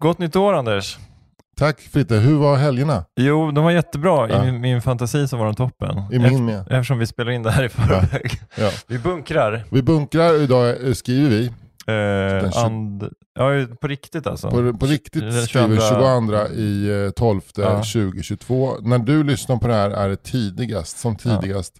Gott 0.00 0.18
nytt 0.18 0.36
år 0.36 0.52
Anders. 0.52 0.98
Tack 1.56 1.80
Fritte, 1.80 2.14
hur 2.16 2.36
var 2.38 2.56
helgerna? 2.56 3.04
Jo, 3.20 3.50
de 3.50 3.64
var 3.64 3.70
jättebra. 3.70 4.28
Ja. 4.30 4.44
I 4.46 4.52
min, 4.52 4.60
min 4.60 4.82
fantasi 4.82 5.28
så 5.28 5.36
var 5.36 5.44
de 5.46 5.54
toppen. 5.54 5.98
I 6.12 6.18
min 6.18 6.44
med. 6.44 6.60
Eftersom 6.60 6.98
vi 6.98 7.06
spelar 7.06 7.30
in 7.32 7.42
det 7.42 7.50
här 7.50 7.64
i 7.64 7.68
förväg. 7.68 8.30
Ja. 8.58 8.70
Vi 8.86 8.98
bunkrar. 8.98 9.64
Vi 9.70 9.82
bunkrar 9.82 10.42
idag, 10.42 10.86
eh, 10.86 10.92
skriver 10.92 11.28
vi. 11.30 11.46
Eh, 11.46 11.52
Den 11.86 12.50
tjugo- 12.50 12.64
and... 12.66 13.08
Ja, 13.34 13.66
på 13.80 13.88
riktigt 13.88 14.26
alltså. 14.26 14.50
På, 14.50 14.78
på 14.78 14.86
riktigt 14.86 15.22
Den 15.22 15.32
skriver 15.42 15.68
vi 15.68 15.76
22. 15.76 15.88
22 16.48 16.60
i 16.60 17.04
eh, 17.06 17.10
12 17.10 17.40
Ja. 17.56 17.76
2022. 17.76 18.72
När 18.82 18.98
du 18.98 19.24
lyssnar 19.24 19.56
på 19.56 19.68
det 19.68 19.74
här 19.74 19.90
är 19.90 20.08
det 20.08 20.16
tidigast, 20.22 20.98
som 20.98 21.16
tidigast, 21.16 21.74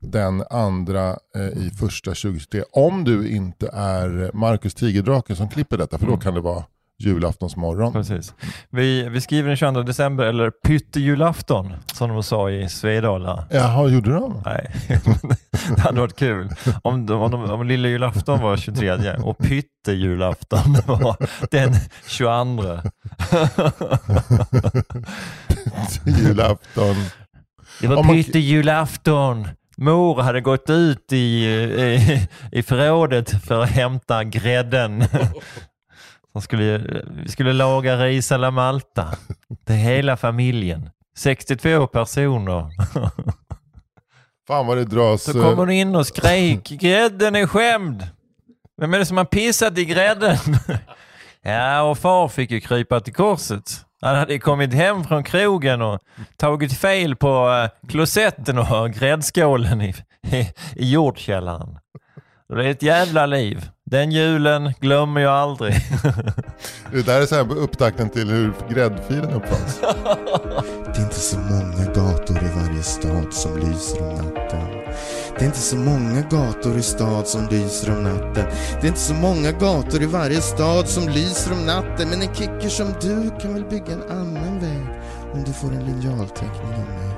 den 0.00 0.44
andra 0.50 1.08
eh, 1.36 1.42
i 1.66 1.70
första 1.80 2.10
2023. 2.10 2.62
Om 2.72 3.04
du 3.04 3.28
inte 3.28 3.70
är 3.72 4.30
Marcus 4.34 4.74
Tigerdrake 4.74 5.36
som 5.36 5.48
klipper 5.48 5.76
detta, 5.78 5.98
för 5.98 6.06
då 6.06 6.12
Mm. 6.12 6.20
kan 6.20 6.34
det 6.34 6.40
vara 6.40 6.64
julaftonsmorgon. 7.00 7.92
Precis. 7.92 8.34
Vi, 8.70 9.08
vi 9.08 9.20
skriver 9.20 9.48
den 9.48 9.56
22 9.56 9.82
december, 9.82 10.24
eller 10.24 10.50
pyttejulafton, 10.50 11.72
som 11.92 12.10
de 12.10 12.22
sa 12.22 12.50
i 12.50 12.68
Svedala. 12.68 13.44
Jaha, 13.50 13.88
gjorde 13.88 14.10
de? 14.12 14.42
Nej, 14.44 14.70
det 15.76 15.80
hade 15.80 16.00
varit 16.00 16.16
kul 16.16 16.48
om, 16.82 17.06
de, 17.06 17.20
om, 17.22 17.30
de, 17.30 17.50
om 17.50 17.66
lilla 17.66 17.88
julafton 17.88 18.40
var 18.40 18.56
23 18.56 19.12
och 19.24 19.38
pyttejulafton 19.38 20.72
var 20.86 21.16
den 21.50 21.74
22. 22.06 22.78
Julafton. 26.06 26.96
Det 27.80 27.86
var 27.86 27.96
man- 28.04 28.14
pyttejulafton. 28.14 29.48
Mor 29.76 30.22
hade 30.22 30.40
gått 30.40 30.70
ut 30.70 31.12
i, 31.12 31.16
i, 31.44 32.28
i 32.52 32.62
förrådet 32.62 33.44
för 33.44 33.62
att 33.62 33.70
hämta 33.70 34.24
grädden. 34.24 35.04
Som 36.32 36.42
skulle, 36.42 36.78
vi 37.24 37.28
skulle 37.28 37.52
laga 37.52 37.96
ris 37.96 38.32
alla 38.32 38.50
Malta. 38.50 39.08
Det 39.64 39.72
är 39.72 39.76
hela 39.76 40.16
familjen. 40.16 40.90
62 41.16 41.86
personer. 41.86 42.70
Fan 44.48 44.66
vad 44.66 44.76
det 44.76 44.84
dras... 44.84 45.24
Så 45.24 45.38
eh, 45.38 45.44
kom 45.44 45.58
hon 45.58 45.70
in 45.70 45.96
och 45.96 46.06
skrek 46.06 46.68
grädden 46.68 47.36
är 47.36 47.46
skämd. 47.46 48.06
Vem 48.80 48.94
är 48.94 48.98
det 48.98 49.06
som 49.06 49.16
har 49.16 49.24
pissat 49.24 49.78
i 49.78 49.84
grädden? 49.84 50.36
Ja, 51.42 51.82
och 51.82 51.98
far 51.98 52.28
fick 52.28 52.50
ju 52.50 52.60
krypa 52.60 53.00
till 53.00 53.14
korset. 53.14 53.86
Han 54.00 54.16
hade 54.16 54.38
kommit 54.38 54.74
hem 54.74 55.04
från 55.04 55.24
krogen 55.24 55.82
och 55.82 56.00
tagit 56.36 56.78
fel 56.78 57.16
på 57.16 57.48
uh, 57.48 57.88
klosetten 57.88 58.58
och 58.58 58.90
gräddskålen 58.90 59.80
i, 59.80 59.94
i, 60.22 60.40
i 60.76 60.92
jordkällaren. 60.92 61.78
Det 62.48 62.64
är 62.64 62.70
ett 62.70 62.82
jävla 62.82 63.26
liv. 63.26 63.70
Den 63.90 64.12
julen 64.12 64.72
glömmer 64.80 65.20
jag 65.20 65.32
aldrig. 65.32 65.74
Det 66.92 67.06
där 67.06 67.20
är 67.20 67.26
så 67.26 67.34
här 67.34 67.58
upptakten 67.58 68.08
till 68.10 68.30
hur 68.30 68.52
gräddfilen 68.68 69.30
uppfanns. 69.30 69.80
Det 70.84 71.00
är 71.00 71.02
inte 71.02 71.20
så 71.20 71.38
många 71.38 71.84
gator 71.94 72.36
i 72.36 72.50
varje 72.56 72.82
stad 72.82 73.34
som 73.34 73.56
lyser 73.58 74.02
om 74.02 74.14
natten. 74.14 74.68
Det 75.38 75.44
är 75.44 75.46
inte 75.46 75.58
så 75.58 75.76
många 75.76 76.20
gator 76.20 76.78
i 76.78 76.82
stad 76.82 77.26
som 77.26 77.48
lyser 77.48 77.96
om 77.96 78.02
natten. 78.02 78.44
Det 78.80 78.86
är 78.86 78.88
inte 78.88 79.00
så 79.00 79.14
många 79.14 79.52
gator 79.52 80.02
i 80.02 80.06
varje 80.06 80.40
stad 80.40 80.88
som 80.88 81.08
lyser 81.08 81.52
om 81.52 81.66
natten. 81.66 82.08
Men 82.08 82.22
en 82.22 82.34
kicker 82.34 82.68
som 82.68 82.94
du 83.00 83.30
kan 83.40 83.54
väl 83.54 83.64
bygga 83.64 83.92
en 83.92 84.10
annan 84.10 84.60
väg 84.60 84.86
om 85.32 85.44
du 85.44 85.52
får 85.52 85.68
en 85.68 85.84
linjalteckning 85.84 86.72
av 86.72 86.88
mig. 86.88 87.09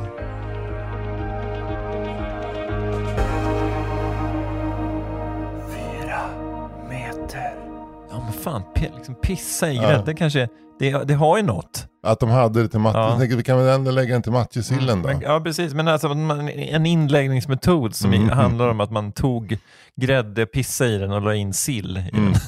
Fan, 8.42 8.62
liksom 8.96 9.14
pissa 9.22 9.70
i 9.70 9.76
Ja. 9.76 9.82
grädden 9.82 10.16
kanske, 10.16 10.48
det, 10.78 10.90
det 11.04 11.14
har 11.14 11.36
ju 11.36 11.42
något. 11.42 11.86
Att 12.02 12.20
de 12.20 12.28
hade 12.30 12.62
det 12.62 12.68
till 12.68 12.80
Mattis. 12.80 12.96
Ja. 12.96 13.10
Jag 13.10 13.18
tänker 13.18 13.36
vi 13.36 13.42
kan 13.42 13.58
väl 13.58 13.68
ändå 13.68 13.90
lägga 13.90 14.12
den 14.12 14.22
till 14.22 14.32
Mattissillen 14.32 15.02
då. 15.02 15.08
Men, 15.08 15.20
ja 15.20 15.40
precis, 15.40 15.74
men 15.74 15.88
alltså 15.88 16.08
en 16.08 16.86
inläggningsmetod 16.86 17.94
som 17.94 18.12
Mm. 18.12 18.28
handlar 18.30 18.68
om 18.68 18.80
att 18.84 18.90
man 18.90 19.12
tog 19.12 19.58
grädde, 20.00 20.46
pissa 20.46 20.86
i 20.86 20.98
den 20.98 21.12
och 21.12 21.22
la 21.22 21.34
in 21.34 21.52
sill 21.52 21.96
i 21.98 22.16
Mm. 22.16 22.32
den. 22.32 22.40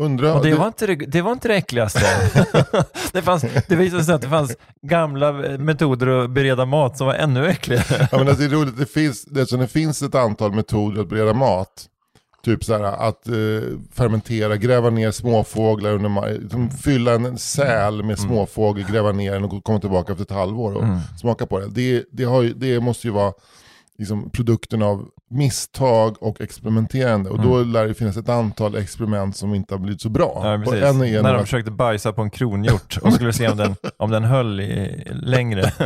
Undra, 0.00 0.34
Och 0.34 0.42
det 0.44 0.50
det- 0.50 0.56
var 0.56 0.66
inte 0.66 0.86
det, 0.86 0.94
det, 0.94 1.22
var 1.22 1.32
inte 1.32 1.48
det 1.48 1.54
äckligaste. 1.56 2.00
det, 3.12 3.22
fanns, 3.22 3.44
det 3.68 3.76
visade 3.76 4.04
sig 4.04 4.14
att 4.14 4.22
det 4.22 4.28
fanns 4.28 4.56
gamla 4.86 5.32
metoder 5.58 6.06
att 6.24 6.30
bereda 6.30 6.64
mat 6.64 6.98
som 6.98 7.06
var 7.06 7.14
ännu 7.14 7.46
äckligare. 7.48 8.08
Ja, 8.12 8.18
men 8.18 8.28
alltså, 8.28 8.36
det 8.42 8.44
är 8.44 8.58
roligt, 8.60 8.78
det 8.78 8.86
finns, 8.86 9.24
det, 9.24 9.46
så 9.46 9.56
det 9.56 9.68
finns 9.68 10.02
ett 10.02 10.14
antal 10.14 10.52
metoder 10.52 11.00
att 11.02 11.08
bereda 11.08 11.32
mat. 11.34 11.86
Typ 12.44 12.64
så 12.64 12.72
här 12.72 12.82
att 12.82 13.28
eh, 13.28 13.34
fermentera, 13.92 14.56
gräva 14.56 14.90
ner 14.90 15.10
småfåglar 15.10 15.90
under 15.90 16.08
ma- 16.08 16.50
som 16.50 16.70
fylla 16.70 17.14
en 17.14 17.38
säl 17.38 18.02
med 18.02 18.18
småfågel, 18.18 18.84
gräva 18.90 19.12
ner 19.12 19.32
den 19.32 19.44
och 19.44 19.64
komma 19.64 19.80
tillbaka 19.80 20.12
efter 20.12 20.24
ett 20.24 20.30
halvår 20.30 20.72
och 20.74 20.84
smaka 21.18 21.46
på 21.46 21.58
det. 21.60 21.66
Det, 21.68 22.04
det, 22.12 22.22
ju, 22.22 22.52
det 22.56 22.80
måste 22.80 23.06
ju 23.06 23.12
vara 23.12 23.32
liksom, 23.98 24.30
produkten 24.30 24.82
av 24.82 25.08
misstag 25.30 26.16
och 26.22 26.40
experimenterande. 26.40 27.30
Och 27.30 27.40
då 27.42 27.62
lär 27.62 27.86
det 27.88 27.94
finnas 27.94 28.16
ett 28.16 28.28
antal 28.28 28.74
experiment 28.76 29.36
som 29.36 29.54
inte 29.54 29.74
har 29.74 29.78
blivit 29.78 30.00
så 30.00 30.08
bra. 30.08 30.40
Ja, 30.44 30.56
När 31.22 31.32
de 31.34 31.44
försökte 31.44 31.70
bajsa 31.70 32.12
på 32.12 32.22
en 32.22 32.30
kronhjort 32.30 32.98
och 33.02 33.12
skulle 33.12 33.32
se 33.32 33.48
om 33.48 33.56
den, 33.56 33.74
om 33.96 34.10
den 34.10 34.24
höll 34.24 34.60
i, 34.60 35.02
längre. 35.12 35.72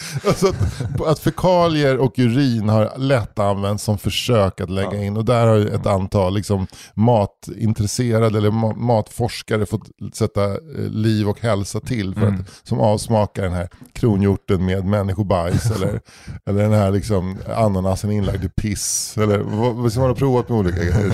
Alltså 0.26 0.48
att, 0.48 1.00
att 1.06 1.18
fekalier 1.18 1.96
och 1.98 2.12
urin 2.18 2.68
har 2.68 2.92
lätt 2.98 3.38
använts 3.38 3.84
som 3.84 3.98
försök 3.98 4.60
att 4.60 4.70
lägga 4.70 5.02
in. 5.04 5.16
Och 5.16 5.24
där 5.24 5.46
har 5.46 5.56
ju 5.56 5.68
ett 5.68 5.86
antal 5.86 6.34
liksom, 6.34 6.66
matintresserade 6.94 8.38
eller 8.38 8.50
ma- 8.50 8.76
matforskare 8.76 9.66
fått 9.66 9.88
sätta 10.14 10.44
eh, 10.44 10.58
liv 10.90 11.28
och 11.28 11.40
hälsa 11.40 11.80
till 11.80 12.14
för 12.14 12.26
att 12.26 12.34
som 12.68 12.80
avsmakar 12.80 13.42
den 13.42 13.52
här 13.52 13.68
kronhjorten 13.92 14.64
med 14.64 14.84
människobajs 14.84 15.70
eller, 15.76 16.00
eller 16.46 16.62
den 16.62 16.72
här 16.72 16.90
liksom, 16.90 17.38
ananasen 17.56 18.10
inlagd 18.10 18.44
i 18.44 18.48
piss. 18.48 19.18
Eller 19.18 19.38
vad, 19.38 19.92
som 19.92 20.00
man 20.00 20.10
har 20.10 20.16
provat 20.16 20.48
med 20.48 20.58
olika 20.58 20.78
grejer. 20.84 21.10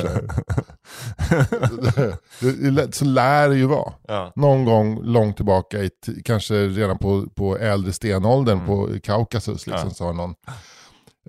Så, 2.40 2.92
så 2.92 3.04
lär 3.04 3.48
det 3.48 3.56
ju 3.56 3.66
vara. 3.66 3.92
Ja. 4.08 4.32
Någon 4.36 4.64
gång 4.64 5.00
långt 5.02 5.36
tillbaka, 5.36 5.78
i 5.82 5.90
kanske 6.24 6.54
redan 6.54 6.98
på, 6.98 7.24
på 7.34 7.58
äldre 7.58 7.92
stenåldern 7.92 8.56
Mm. 8.56 8.66
på 8.66 8.75
Kaukasus, 9.02 9.66
liksom, 9.66 9.90
så 9.90 10.04
har 10.04 10.12
någon 10.12 10.34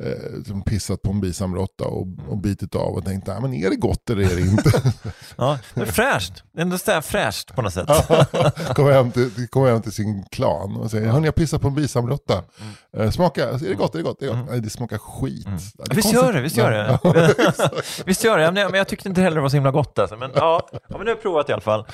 eh, 0.01 0.43
som 0.47 0.61
pissat 0.63 1.01
på 1.01 1.11
en 1.11 1.21
bisamråtta 1.21 1.85
och, 1.85 2.07
och 2.29 2.37
bitit 2.37 2.75
av 2.75 2.93
och 2.95 3.05
tänkt, 3.05 3.27
nej 3.27 3.41
men 3.41 3.53
är 3.53 3.69
det 3.69 3.75
gott 3.75 4.09
eller 4.09 4.23
är 4.31 4.35
det 4.35 4.41
inte? 4.41 4.71
Ja, 5.37 5.59
men 5.73 5.87
fräscht. 5.87 6.43
Ändå 6.57 6.77
så 6.77 6.91
här 6.91 7.01
fräscht 7.01 7.55
på 7.55 7.61
något 7.61 7.73
sätt. 7.73 7.87
kommer, 8.75 8.91
hem 8.91 9.11
till, 9.11 9.47
kommer 9.47 9.71
hem 9.71 9.81
till 9.81 9.91
sin 9.91 10.25
klan 10.31 10.75
och 10.75 10.91
säger, 10.91 11.07
hörni 11.07 11.25
jag 11.25 11.35
pissat 11.35 11.61
på 11.61 11.67
en 11.67 11.75
bisamråtta. 11.75 12.33
Mm. 12.33 13.05
Eh, 13.05 13.11
smaka, 13.11 13.49
är 13.49 13.57
det 13.59 13.73
gott, 13.73 13.95
är 13.95 13.97
det 13.97 14.03
gott? 14.03 14.21
Är 14.21 14.25
det 14.25 14.33
gott? 14.33 14.49
Nej 14.49 14.61
det 14.61 14.69
smakar 14.69 14.97
skit. 14.97 15.47
Ja, 15.77 15.85
det 15.85 15.95
Visst 15.95 16.13
gör 16.13 16.33
det, 16.33 16.41
visst 16.41 16.57
gör 16.57 16.71
det. 16.71 16.99
Ja. 17.03 17.71
visst 18.05 18.23
gör 18.23 18.37
det. 18.37 18.43
Ja, 18.43 18.51
Men 18.51 18.73
jag, 18.73 18.87
tyckte 18.87 19.09
inte 19.09 19.21
heller 19.21 19.35
det 19.35 19.41
var 19.41 19.49
så 19.49 19.55
himla 19.57 19.71
gott 19.71 19.99
alltså. 19.99 20.17
Men 20.17 20.31
ja, 20.35 20.69
ja 20.71 20.79
men 20.89 20.99
nu 20.99 21.05
har 21.05 21.09
jag 21.09 21.21
provat 21.21 21.49
i 21.49 21.53
alla 21.53 21.61
fall. 21.61 21.85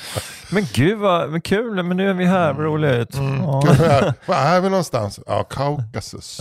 Men 0.52 0.68
gud 0.74 1.00
vad 1.00 1.30
men 1.30 1.42
kul, 1.42 1.84
men 1.84 1.98
nu 1.98 2.10
är 2.10 2.14
vi 2.14 2.26
här, 2.26 2.54
vad 2.54 2.66
roligt. 2.66 3.16
Ja. 3.16 3.64
Här, 3.68 4.14
Var 4.26 4.36
är 4.36 4.62
vi 4.62 4.70
någonstans? 4.70 5.20
Ja, 5.26 5.44
Kaukasus. 5.44 6.40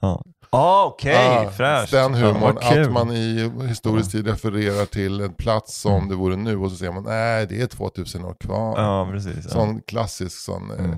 Ja. 0.00 0.22
Ah, 0.56 0.84
Okej, 0.84 1.16
Ah, 1.46 1.50
fräscht. 1.50 1.90
Den 1.92 2.14
Ja, 2.14 2.26
humorn, 2.32 2.56
kul. 2.72 2.82
att 2.86 2.92
man 2.92 3.10
i 3.12 3.50
historisk 3.68 4.10
tid 4.12 4.26
refererar 4.26 4.84
till 4.86 5.20
en 5.20 5.32
plats 5.34 5.80
som 5.80 6.08
det 6.08 6.14
vore 6.14 6.36
nu 6.36 6.56
och 6.56 6.70
så 6.70 6.76
säger 6.76 6.92
man 6.92 7.02
nej 7.02 7.46
det 7.46 7.60
är 7.62 7.66
2000 7.66 8.24
år 8.24 8.34
kvar. 8.40 8.82
Ja, 8.82 9.08
precis. 9.12 9.44
Ja. 9.44 9.50
Sån 9.50 9.80
klassisk 9.80 10.38
sån, 10.38 10.70
eh, 10.70 10.78
Mm. 10.84 10.90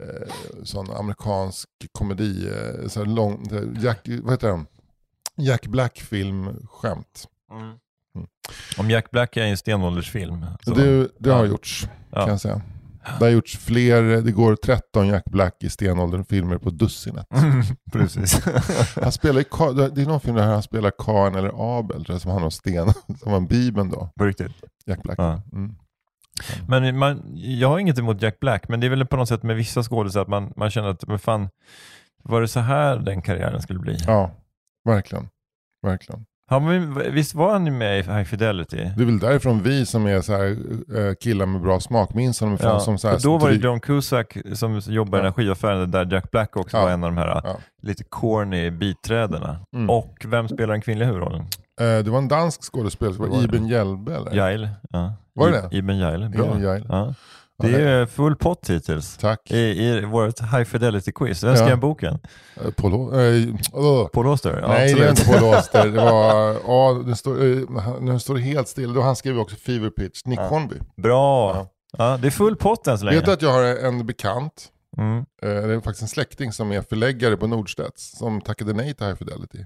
eh, 0.00 0.28
sån 0.64 0.90
amerikansk 0.90 1.68
komedi, 1.92 2.48
eh, 2.48 2.88
så 2.88 3.00
här 3.00 3.06
lång, 3.06 3.46
Jack, 3.80 4.00
vad 4.22 4.32
heter 4.32 4.48
den? 4.48 4.66
Jack 5.36 5.66
Black-film-skämt. 5.66 7.24
Om 8.78 8.90
Jack 8.90 9.10
Black 9.10 9.36
är 9.36 9.42
en 9.42 9.56
stenåldersfilm. 9.56 10.46
så- 10.64 10.74
Det, 10.74 11.08
det 11.18 11.30
har 11.30 11.44
ja. 11.44 11.50
gjorts 11.50 11.88
Ja. 12.10 12.20
kan 12.20 12.28
jag 12.28 12.40
säga. 12.40 12.60
Det 13.04 13.24
har 13.24 13.28
gjorts 13.28 13.58
fler, 13.58 14.02
det 14.02 14.32
går 14.32 14.56
13 14.56 15.06
Jack 15.06 15.24
Black 15.24 15.56
i 15.60 15.70
stenåldern-filmer 15.70 16.58
på 16.58 16.70
dussinet. 16.70 17.26
Precis. 17.92 18.44
Han 19.02 19.12
spelar 19.12 19.40
i, 19.40 19.44
det 19.94 20.02
är 20.02 20.06
någon 20.06 20.20
film 20.20 20.36
där 20.36 20.46
han 20.46 20.62
spelar 20.62 20.92
Kain 20.98 21.34
eller 21.34 21.78
Abel, 21.78 22.04
tror 22.04 22.14
jag, 22.14 22.20
som 22.20 22.30
han 22.30 22.42
har 22.42 22.50
sten, 22.50 22.92
som 23.22 23.32
var 23.32 23.40
Bibeln 23.40 23.90
då, 23.90 24.10
På 24.18 24.24
riktigt. 24.24 24.52
Jack 24.86 25.02
Black. 25.02 25.18
Ja. 25.18 25.42
Mm. 25.52 25.74
Men 26.68 26.98
man, 26.98 27.22
jag 27.34 27.68
har 27.68 27.78
inget 27.78 27.98
emot 27.98 28.22
Jack 28.22 28.40
Black, 28.40 28.68
men 28.68 28.80
det 28.80 28.86
är 28.86 28.90
väl 28.90 29.06
på 29.06 29.16
något 29.16 29.28
sätt 29.28 29.42
med 29.42 29.56
vissa 29.56 29.82
skådespelare 29.82 30.22
att 30.22 30.28
man, 30.28 30.52
man 30.56 30.70
känner 30.70 30.88
att, 30.88 31.06
men 31.06 31.18
fan, 31.18 31.48
var 32.22 32.40
det 32.40 32.48
så 32.48 32.60
här 32.60 32.96
den 32.96 33.22
karriären 33.22 33.62
skulle 33.62 33.78
bli? 33.78 33.96
ja, 34.06 34.30
verkligen. 34.84 35.28
Verkligen. 35.82 36.24
Han, 36.50 36.94
visst 37.12 37.34
var 37.34 37.52
han 37.52 37.66
ju 37.66 37.72
med 37.72 37.98
i 37.98 38.02
High 38.02 38.22
Fidelity? 38.24 38.76
Det 38.96 39.02
är 39.02 39.06
väl 39.06 39.18
därifrån 39.18 39.62
vi 39.62 39.86
som 39.86 40.06
är 40.06 40.20
så 40.20 40.32
här, 40.32 40.56
eh, 41.08 41.14
killar 41.14 41.46
med 41.46 41.60
bra 41.60 41.80
smak 41.80 42.14
minns 42.14 42.40
honom 42.40 42.54
ifrån 42.54 42.80
som 42.80 42.98
så 42.98 43.08
här, 43.08 43.18
då 43.22 43.38
var 43.38 43.48
det 43.50 43.54
John 43.56 43.80
Cusack 43.80 44.36
som 44.54 44.78
jobbade 44.86 45.16
i 45.16 45.20
den 45.22 45.32
här 45.32 45.32
skivaffären 45.32 45.90
där 45.90 46.12
Jack 46.12 46.30
Black 46.30 46.56
också 46.56 46.76
Ja. 46.76 46.82
var 46.84 46.90
en 46.90 47.04
av 47.04 47.10
de 47.10 47.18
här 47.18 47.40
Ja. 47.44 47.56
lite 47.82 48.04
corny 48.04 48.70
biträdena. 48.70 49.56
Mm. 49.74 49.90
Och 49.90 50.14
vem 50.26 50.48
spelar 50.48 50.72
den 50.74 50.80
kvinnliga 50.80 51.06
huvudrollen? 51.08 51.40
Eh, 51.80 52.04
det 52.04 52.10
var 52.10 52.18
en 52.18 52.28
dansk 52.28 52.62
skådespelare. 52.72 53.44
Iben 53.44 53.66
Hjelbe 53.68 54.14
eller? 54.16 54.34
Jail. 54.36 54.68
Ja. 54.90 55.12
Var 55.34 55.50
det 55.50 55.58
I- 55.58 55.60
det? 55.70 55.76
Ibn 55.76 55.96
Jail, 55.98 56.28
bra. 56.28 56.46
Ibn 56.46 56.62
Jail. 56.62 56.86
Ja. 56.88 57.14
Ja, 57.62 57.68
Det 57.68 57.82
är 57.90 58.06
full 58.06 58.36
pott 58.36 58.70
hittills. 58.70 59.16
Tack. 59.16 59.50
I, 59.50 59.56
i 59.58 60.00
vårt 60.04 60.40
High 60.40 60.64
Fidelity 60.64 61.12
Quiz. 61.12 61.42
Vem 61.42 61.50
Ja. 61.50 61.56
skrev 61.56 61.78
boken? 61.80 62.18
Eh, 62.64 62.70
Paul, 62.70 62.92
eh, 62.92 63.18
uh. 63.78 64.06
Paul 64.08 64.26
Auster? 64.26 64.58
Ja, 64.62 64.68
Nej, 64.68 64.94
det 64.94 65.04
är 65.04 65.10
absolut. 65.10 65.28
inte 65.28 65.38
Paul 65.40 65.54
Auster. 65.54 65.86
Det 65.92 65.96
var, 66.00 66.56
ja, 66.66 67.02
det 67.06 67.16
står, 67.16 67.44
eh, 67.44 68.00
nu 68.00 68.18
står 68.18 68.34
det 68.34 68.40
helt 68.40 68.68
still. 68.68 68.96
Han 68.96 69.16
skrev 69.16 69.38
också 69.38 69.56
Fever 69.56 69.90
Pitch, 69.90 70.24
Nick 70.24 70.38
Hornby. 70.40 70.76
Bra. 70.96 71.54
Ja. 71.56 71.68
Ja. 71.98 72.16
det 72.22 72.26
är 72.26 72.30
full 72.30 72.56
pott 72.56 72.86
än 72.86 72.98
så 72.98 73.04
länge. 73.04 73.16
Vet 73.16 73.24
du 73.26 73.32
att 73.32 73.42
jag 73.42 73.52
har 73.52 73.62
en 73.64 74.06
bekant, 74.06 74.68
Mm. 74.98 75.24
det 75.42 75.48
är 75.48 75.80
faktiskt 75.80 76.02
en 76.02 76.08
släkting 76.08 76.52
som 76.52 76.72
är 76.72 76.82
förläggare 76.82 77.36
på 77.36 77.46
Nordstedts, 77.46 78.18
som 78.18 78.40
tackade 78.40 78.72
nej 78.72 78.94
till 78.94 79.06
High 79.06 79.16
Fidelity. 79.16 79.58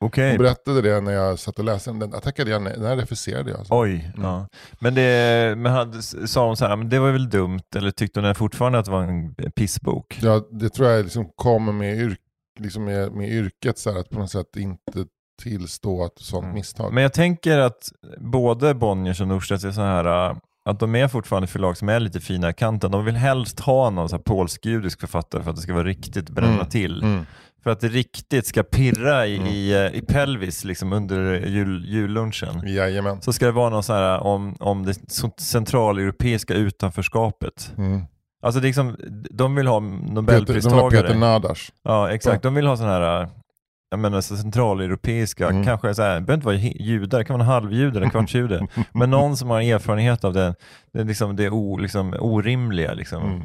Okej. 0.00 0.28
Hon 0.30 0.38
berättade 0.38 0.82
det 0.82 1.00
när 1.00 1.12
jag 1.12 1.38
satt 1.38 1.58
och 1.58 1.64
läste 1.64 1.90
den. 1.90 2.10
Jag 2.12 2.22
tackade 2.22 2.50
jag 2.50 2.62
nej, 2.62 2.74
den 2.78 2.96
refuserade 2.98 3.50
jag. 3.50 3.58
Alltså. 3.58 3.74
Oj. 3.80 4.12
Ja. 4.16 4.46
Men, 4.78 4.94
det, 4.94 5.54
men 5.58 5.72
hade, 5.72 6.02
sa 6.02 6.46
hon 6.46 6.56
så 6.56 6.66
här, 6.66 6.76
men 6.76 6.88
det 6.88 6.98
var 6.98 7.10
väl 7.10 7.30
dumt, 7.30 7.60
eller 7.76 7.90
tyckte 7.90 8.20
hon 8.20 8.34
fortfarande 8.34 8.78
att 8.78 8.84
det 8.84 8.90
var 8.90 9.02
en 9.02 9.34
pissbok? 9.56 10.18
Ja, 10.22 10.42
det 10.50 10.68
tror 10.68 10.88
jag 10.88 11.04
liksom 11.04 11.28
kommer 11.36 11.72
med, 11.72 11.96
yrk, 11.98 12.18
liksom 12.58 12.84
med, 12.84 13.12
med 13.12 13.28
yrket, 13.28 13.78
så 13.78 13.92
här, 13.92 14.00
att 14.00 14.10
på 14.10 14.18
något 14.18 14.30
sätt 14.30 14.56
inte 14.56 15.04
tillstå 15.42 16.04
att 16.04 16.18
sånt 16.18 16.42
Mm. 16.44 16.54
misstag. 16.54 16.92
Men 16.92 17.02
jag 17.02 17.12
tänker 17.12 17.58
att 17.58 17.92
både 18.18 18.74
Bonniers 18.74 19.20
och 19.20 19.28
Norstedts 19.28 19.64
är 19.64 19.70
så 19.70 19.80
här 19.80 20.30
äh, 20.30 20.36
att 20.64 20.80
de 20.80 20.94
är 20.94 21.08
fortfarande 21.08 21.46
förlag 21.46 21.76
som 21.76 21.88
är 21.88 22.00
lite 22.00 22.20
fina 22.20 22.50
i 22.50 22.52
kanten. 22.54 22.90
De 22.90 23.04
vill 23.04 23.16
helst 23.16 23.60
ha 23.60 23.90
någon 23.90 24.22
polsk-judisk 24.22 25.00
författare 25.00 25.42
för 25.42 25.50
att 25.50 25.56
det 25.56 25.62
ska 25.62 25.74
vara 25.74 25.84
riktigt 25.84 26.30
bränna 26.30 26.52
Mm. 26.52 26.66
till. 26.66 27.24
Mm. 27.60 27.62
För 27.62 27.70
att 27.70 27.80
det 27.80 27.88
riktigt 27.88 28.46
ska 28.46 28.62
pirra 28.62 29.26
i, 29.26 29.34
i, 29.34 29.86
eh, 29.86 29.98
i 29.98 30.02
pelvis 30.08 30.64
liksom 30.64 30.92
under 30.92 31.46
jul, 31.46 31.84
jullunchen. 31.88 32.62
Jajamän. 32.66 33.22
Så 33.22 33.32
ska 33.32 33.46
det 33.46 33.52
vara 33.52 33.70
någon 33.70 33.82
så 33.82 33.92
här 33.92 34.20
om, 34.20 34.56
om 34.60 34.86
det 34.86 34.94
centraleuropeiska 35.40 36.54
utanförskapet. 36.54 37.72
Mm. 37.78 38.02
Alltså 38.42 38.60
det 38.60 38.64
är 38.64 38.68
liksom, 38.68 38.96
de 39.30 39.54
vill 39.54 39.66
ha 39.66 39.80
Peter, 39.80 39.96
de 40.06 40.14
nobelpristagare. 40.14 41.02
Peter 41.02 41.14
Nadas. 41.14 41.72
Ja, 41.82 42.10
exakt. 42.10 42.42
De 42.42 42.54
vill 42.54 42.66
ha 42.66 42.76
sådana 42.76 42.92
här, 42.94 43.22
äh, 43.22 43.28
jag 43.90 43.98
menar 43.98 44.20
så 44.20 44.36
centraleuropeiska, 44.36 45.48
Mm. 45.48 45.64
kanske 45.64 45.94
så 45.94 46.02
här, 46.02 46.14
det 46.14 46.20
behöver 46.20 46.34
inte 46.34 46.46
vara 46.46 46.56
judar, 46.56 47.18
det 47.18 47.24
kan 47.24 47.38
vara 47.38 47.44
en 47.44 47.50
halvjude 47.52 47.98
eller 47.98 48.08
kvartsjude. 48.10 48.66
men 48.92 49.10
någon 49.10 49.36
som 49.36 49.50
har 49.50 49.60
erfarenhet 49.60 50.24
av 50.24 50.32
det, 50.32 50.54
det, 50.92 51.00
är 51.00 51.04
liksom, 51.04 51.36
det 51.36 51.50
o, 51.50 51.76
liksom, 51.76 52.14
orimliga. 52.20 52.94
Liksom. 52.94 53.22
Mm. 53.22 53.42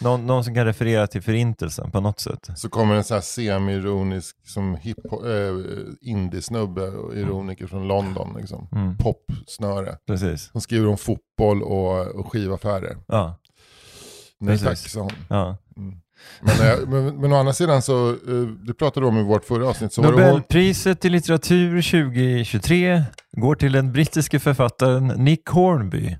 Någon, 0.00 0.26
någon 0.26 0.44
som 0.44 0.54
kan 0.54 0.64
referera 0.64 1.06
till 1.06 1.22
förintelsen 1.22 1.90
på 1.90 2.00
något 2.00 2.20
sätt. 2.20 2.48
Så 2.56 2.68
kommer 2.68 2.94
en 2.94 3.04
sån 3.04 3.14
här 3.14 3.22
semi-ironisk 3.22 4.36
som 4.44 4.74
hip 4.74 4.98
äh, 5.12 6.10
indiesnubbe 6.10 6.88
och 6.88 7.16
ironiker 7.16 7.66
från 7.66 7.88
London. 7.88 8.36
Liksom. 8.38 8.68
Mm. 8.72 8.96
Popsnöre. 8.98 9.98
Precis. 10.06 10.50
Som 10.52 10.60
skriver 10.60 10.88
om 10.88 10.98
fotboll 10.98 11.62
och, 11.62 12.06
och 12.06 12.32
skivaffärer. 12.32 12.96
Ja. 13.06 13.38
Nej 14.40 14.58
tack, 14.58 14.78
sa 14.78 15.00
hon. 15.00 15.12
ja. 15.28 15.56
Men, 16.40 16.68
eh, 16.68 16.88
men, 16.88 17.20
men 17.20 17.32
å 17.32 17.36
andra 17.36 17.52
sidan 17.52 17.82
så, 17.82 18.10
eh, 18.10 18.16
det 18.66 18.74
pratade 18.74 19.06
du 19.06 19.08
om 19.08 19.18
i 19.18 19.22
vårt 19.22 19.44
förra 19.44 19.68
avsnitt. 19.68 19.92
Så 19.92 20.02
Nobelpriset 20.02 21.04
i 21.04 21.08
litteratur 21.08 21.82
2023 21.82 23.02
går 23.32 23.54
till 23.54 23.72
den 23.72 23.92
brittiske 23.92 24.40
författaren 24.40 25.06
Nick 25.06 25.48
Hornby 25.48 26.16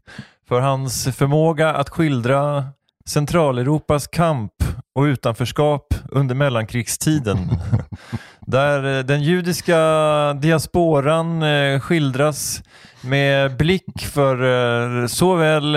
för 0.48 0.60
hans 0.60 1.04
förmåga 1.04 1.74
att 1.74 1.88
skildra 1.88 2.64
Centraleuropas 3.08 4.06
kamp 4.06 4.52
och 4.96 5.02
utanförskap 5.02 5.94
under 6.08 6.34
mellankrigstiden. 6.34 7.38
Där 8.46 8.98
eh, 8.98 9.04
den 9.04 9.22
judiska 9.22 9.78
diasporan 10.32 11.42
eh, 11.42 11.80
skildras 11.80 12.62
med 13.00 13.56
blick 13.56 14.06
för 14.12 14.34
eh, 15.02 15.06
såväl 15.06 15.72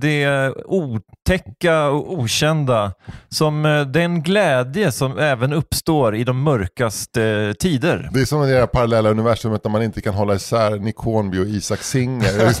det 0.00 0.52
otäcka 0.64 1.88
och 1.88 2.18
okända 2.18 2.92
som 3.28 3.86
den 3.92 4.22
glädje 4.22 4.92
som 4.92 5.18
även 5.18 5.52
uppstår 5.52 6.16
i 6.16 6.24
de 6.24 6.42
mörkaste 6.42 7.54
tider. 7.58 8.10
det 8.12 8.20
är 8.20 8.24
som 8.24 8.44
i 8.44 8.52
det 8.52 8.58
här 8.58 8.66
parallella 8.66 9.10
universumet 9.10 9.62
där 9.62 9.70
man 9.70 9.82
inte 9.82 10.00
kan 10.00 10.14
hålla 10.14 10.34
isär 10.34 10.78
Nick 10.78 10.96
Hornby 10.96 11.38
och 11.38 11.46
Isaac 11.46 11.76
Singer. 11.76 12.54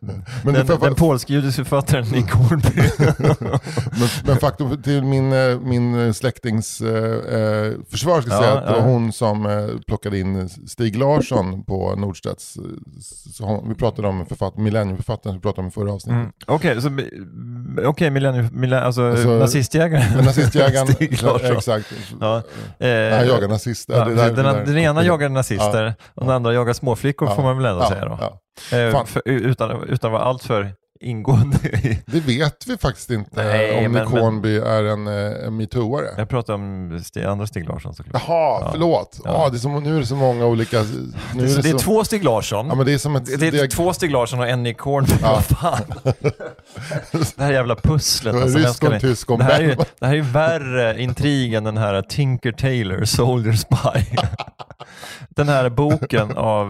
men, 0.44 0.54
Den, 0.54 0.66
den 0.80 0.94
polsk-judiske 0.94 1.64
författaren 1.64 2.04
Nick 2.04 2.30
Hornby. 2.30 3.03
Men, 3.18 4.08
men 4.26 4.36
faktum 4.36 4.82
till 4.82 5.02
min, 5.04 5.32
eh, 5.32 5.58
min 5.60 6.14
släktings 6.14 6.80
eh, 6.80 7.38
eh, 7.40 7.72
försvar 7.90 8.20
ska 8.20 8.30
jag 8.30 8.40
säga 8.40 8.50
Ja, 8.54 8.58
att 8.58 8.66
det 8.66 8.72
var 8.72 8.78
ja. 8.78 8.84
hon 8.84 9.12
som 9.12 9.46
eh, 9.46 9.66
plockade 9.86 10.18
in 10.18 10.48
Stig 10.48 10.96
Larsson 10.98 11.64
på 11.64 11.94
Nordstedts. 11.96 12.56
eh, 13.40 13.60
vi 13.68 13.74
pratade 13.74 14.08
om 14.08 14.26
författ, 14.26 14.56
millenniumförfattaren 14.56 15.32
som 15.32 15.38
vi 15.38 15.42
pratade 15.42 15.60
om 15.60 15.68
i 15.68 15.70
förra 15.70 15.92
avsnittet. 15.92 16.18
Mm. 16.20 16.32
Okej, 16.46 16.82
så 16.82 16.90
okej, 17.88 18.10
millennium, 18.10 18.48
millennium, 18.52 18.86
alltså, 18.86 19.02
Alltså, 19.10 19.28
nazistjägaren. 19.28 20.24
Nazistjägaren, 20.24 20.86
Stig 20.94 21.22
Larsson. 21.22 21.56
exakt. 21.56 21.92
Ja. 22.20 22.42
Eh, 22.78 22.88
jagar 22.88 23.48
nazister. 23.48 23.94
ja, 23.98 24.04
Det 24.04 24.14
där- 24.14 24.32
den, 24.32 24.44
där- 24.44 24.64
den 24.66 24.78
ena 24.78 25.04
jagar 25.04 25.28
nazister 25.28 25.94
och 26.14 26.24
den 26.26 26.34
andra 26.34 26.52
jagar 26.54 26.72
småflickor 26.72 27.28
Ja. 27.28 27.34
får 27.34 27.42
man 27.42 27.56
väl 27.56 27.66
ändå 27.66 27.82
Ja, 27.82 27.88
säga 27.88 28.04
då. 28.04 28.18
ja. 28.20 28.40
Fan. 28.92 29.06
för, 29.06 29.22
utan, 29.24 29.70
utan 29.82 30.08
att 30.08 30.12
vara 30.12 30.22
alltför 30.22 30.72
ingående 31.00 31.56
i... 31.68 32.02
Det 32.06 32.20
vet 32.20 32.66
vi 32.66 32.76
faktiskt 32.76 33.10
inte 33.10 33.42
Nej, 33.44 33.86
om 33.86 33.92
men- 33.92 34.02
Nick 34.04 34.12
men- 34.12 34.22
Hornby 34.22 34.56
är 34.58 34.84
en, 34.84 35.06
eh, 35.06 35.46
en 35.46 35.56
metooare. 35.56 36.06
Jag 36.16 36.28
pratar 36.28 36.54
om 36.54 37.00
Stig, 37.04 37.24
andra 37.24 37.46
Stig 37.46 37.68
Larsson 37.68 37.94
såklart. 37.94 38.22
Jaha, 38.28 38.58
Ja. 38.60 38.68
förlåt. 38.72 39.20
Ja. 39.24 39.30
Ja. 39.44 39.48
det 39.50 39.56
är 39.56 39.58
så, 39.58 39.68
nu 39.80 39.96
är 39.96 40.00
det 40.00 40.06
så 40.06 40.16
många 40.16 40.46
olika... 40.46 40.82
Nu 40.82 40.86
Det 41.34 41.52
är, 41.52 41.62
det 41.62 41.68
är 41.68 41.72
så, 41.72 41.78
två 41.78 42.04
Stig 42.04 42.24
Larsson. 42.24 42.66
Ja, 42.68 42.74
men 42.74 42.86
det 42.86 42.92
är 42.94 42.98
som 42.98 43.16
ett... 43.16 43.40
det 43.40 43.46
är 43.46 43.66
två 43.66 43.92
Stig 43.92 44.10
Larsson 44.10 44.38
och 44.40 44.48
en 44.48 44.62
Nick 44.62 44.78
Hornby. 44.78 45.12
Ja. 45.22 45.32
Vad 45.32 45.44
fan? 45.44 46.14
det 47.36 47.42
här 47.44 47.52
jävla 47.52 47.76
pusslet. 47.76 48.34
Det 48.34 48.42
Alltså, 48.42 48.58
rysk 48.58 48.84
och 48.84 49.00
tysk 49.00 49.30
om 49.30 49.38
det, 49.38 49.44
här 49.44 49.60
är 49.62 49.76
det 50.00 50.06
här 50.06 50.14
är 50.16 50.20
värre 50.22 51.02
intrig 51.02 51.54
än 51.54 51.64
den 51.64 51.76
här 51.76 52.02
Tinker 52.02 52.52
Tailor, 52.52 53.04
Soldier 53.04 53.52
Spy. 53.54 54.16
den 55.28 55.48
här 55.48 55.68
boken 55.70 56.36
av, 56.36 56.68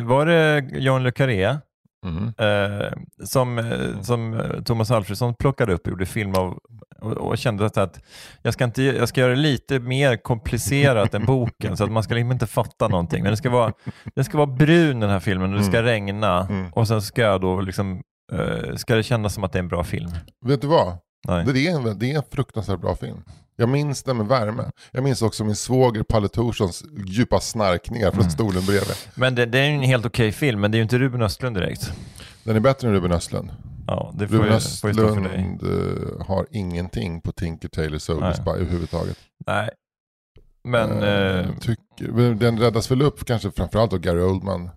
var 0.00 0.26
det 0.26 0.64
John 0.72 1.02
Le 1.02 1.10
Carré? 1.12 1.56
Mhm. 2.04 2.32
Eh, 2.38 2.92
som, 3.24 3.58
eh, 3.58 4.00
som 4.02 4.34
eh, 4.34 4.62
Thomas 4.64 4.90
Alfredsson 4.90 5.34
plockade 5.34 5.72
upp 5.72 5.86
och 5.86 5.90
gjorde 5.90 6.06
film 6.06 6.34
av 6.34 6.58
och, 7.00 7.12
och 7.12 7.38
kände 7.38 7.66
att, 7.66 7.76
att 7.76 8.00
jag, 8.42 8.54
ska 8.54 8.64
inte, 8.64 8.82
jag 8.82 9.08
ska 9.08 9.20
göra 9.20 9.30
det 9.30 9.36
lite 9.40 9.78
mer 9.78 10.16
komplicerat 10.16 11.14
än 11.14 11.24
boken 11.26 11.76
så 11.76 11.84
att 11.84 11.90
man 11.92 12.02
ska 12.02 12.14
liksom 12.14 12.32
inte 12.32 12.46
fatta 12.46 12.88
någonting. 12.88 13.22
Men 13.22 13.30
det 13.30 13.36
ska 13.36 13.50
vara, 13.50 13.72
det 14.14 14.24
ska 14.24 14.36
vara 14.38 14.46
brun 14.46 15.00
den 15.00 15.10
här 15.10 15.20
filmen 15.20 15.52
och 15.52 15.58
det 15.58 15.64
ska 15.64 15.82
regna 15.82 16.46
Mm. 16.50 16.72
och 16.72 16.88
sen 16.88 17.02
ska 17.02 17.22
jag 17.22 17.40
då 17.40 17.60
liksom 17.60 18.02
eh, 18.32 18.74
ska 18.76 18.94
det 18.94 19.02
kännas 19.02 19.34
som 19.34 19.44
att 19.44 19.52
det 19.52 19.58
är 19.58 19.62
en 19.62 19.68
bra 19.68 19.84
film. 19.84 20.10
Vet 20.46 20.60
du 20.60 20.66
vad? 20.66 20.98
Nej. 21.24 21.44
Det 21.44 21.66
är, 21.66 21.76
en, 21.88 21.98
det 21.98 22.12
är 22.12 22.16
en 22.16 22.22
fruktansvärt 22.32 22.80
bra 22.80 22.96
film. 22.96 23.22
Jag 23.56 23.68
minns 23.68 24.02
den 24.02 24.16
med 24.16 24.26
värme. 24.26 24.70
Jag 24.90 25.04
minns 25.04 25.22
också 25.22 25.44
min 25.44 25.56
svåger 25.56 26.02
Palle 26.02 26.28
Thorssons 26.28 26.84
djupa 27.06 27.40
snarkningar 27.40 28.08
Mm. 28.08 28.20
från 28.20 28.30
stolen 28.30 28.66
bredvid. 28.66 28.96
Men 29.14 29.34
det, 29.34 29.46
det 29.46 29.58
är 29.58 29.64
ju 29.68 29.74
en 29.74 29.82
helt 29.82 30.06
okej 30.06 30.32
film, 30.32 30.60
men 30.60 30.70
det 30.70 30.76
är 30.76 30.78
ju 30.78 30.82
inte 30.82 30.98
Ruben 30.98 31.22
Östlund 31.22 31.56
direkt. 31.56 31.92
Den 32.44 32.56
är 32.56 32.60
bättre 32.60 32.88
än 32.88 32.94
Ruben 32.94 33.12
Östlund. 33.12 33.50
Ja, 33.86 34.12
det 34.14 34.28
får 34.28 34.34
Ruben 34.36 34.54
ju, 34.54 34.60
får 34.60 34.90
ju 34.90 34.94
stå 34.94 35.14
för 35.14 35.20
dig. 35.20 35.30
Östlund 35.30 36.18
eh, 36.20 36.26
har 36.26 36.46
ingenting 36.50 37.20
på 37.20 37.32
Tinker 37.32 37.68
Tailor 37.68 37.98
Soldier. 37.98 38.32
Spy 38.32 38.50
överhuvudtaget. 38.50 39.18
Nej. 39.46 39.70
Men... 40.64 41.02
Eh, 41.02 41.38
eh, 41.38 41.46
tycker, 41.60 42.34
den 42.34 42.58
räddas 42.58 42.90
väl 42.90 43.02
upp 43.02 43.24
kanske 43.24 43.50
framförallt 43.50 43.92
av 43.92 43.98
Gary 43.98 44.22
Oldman. 44.22 44.70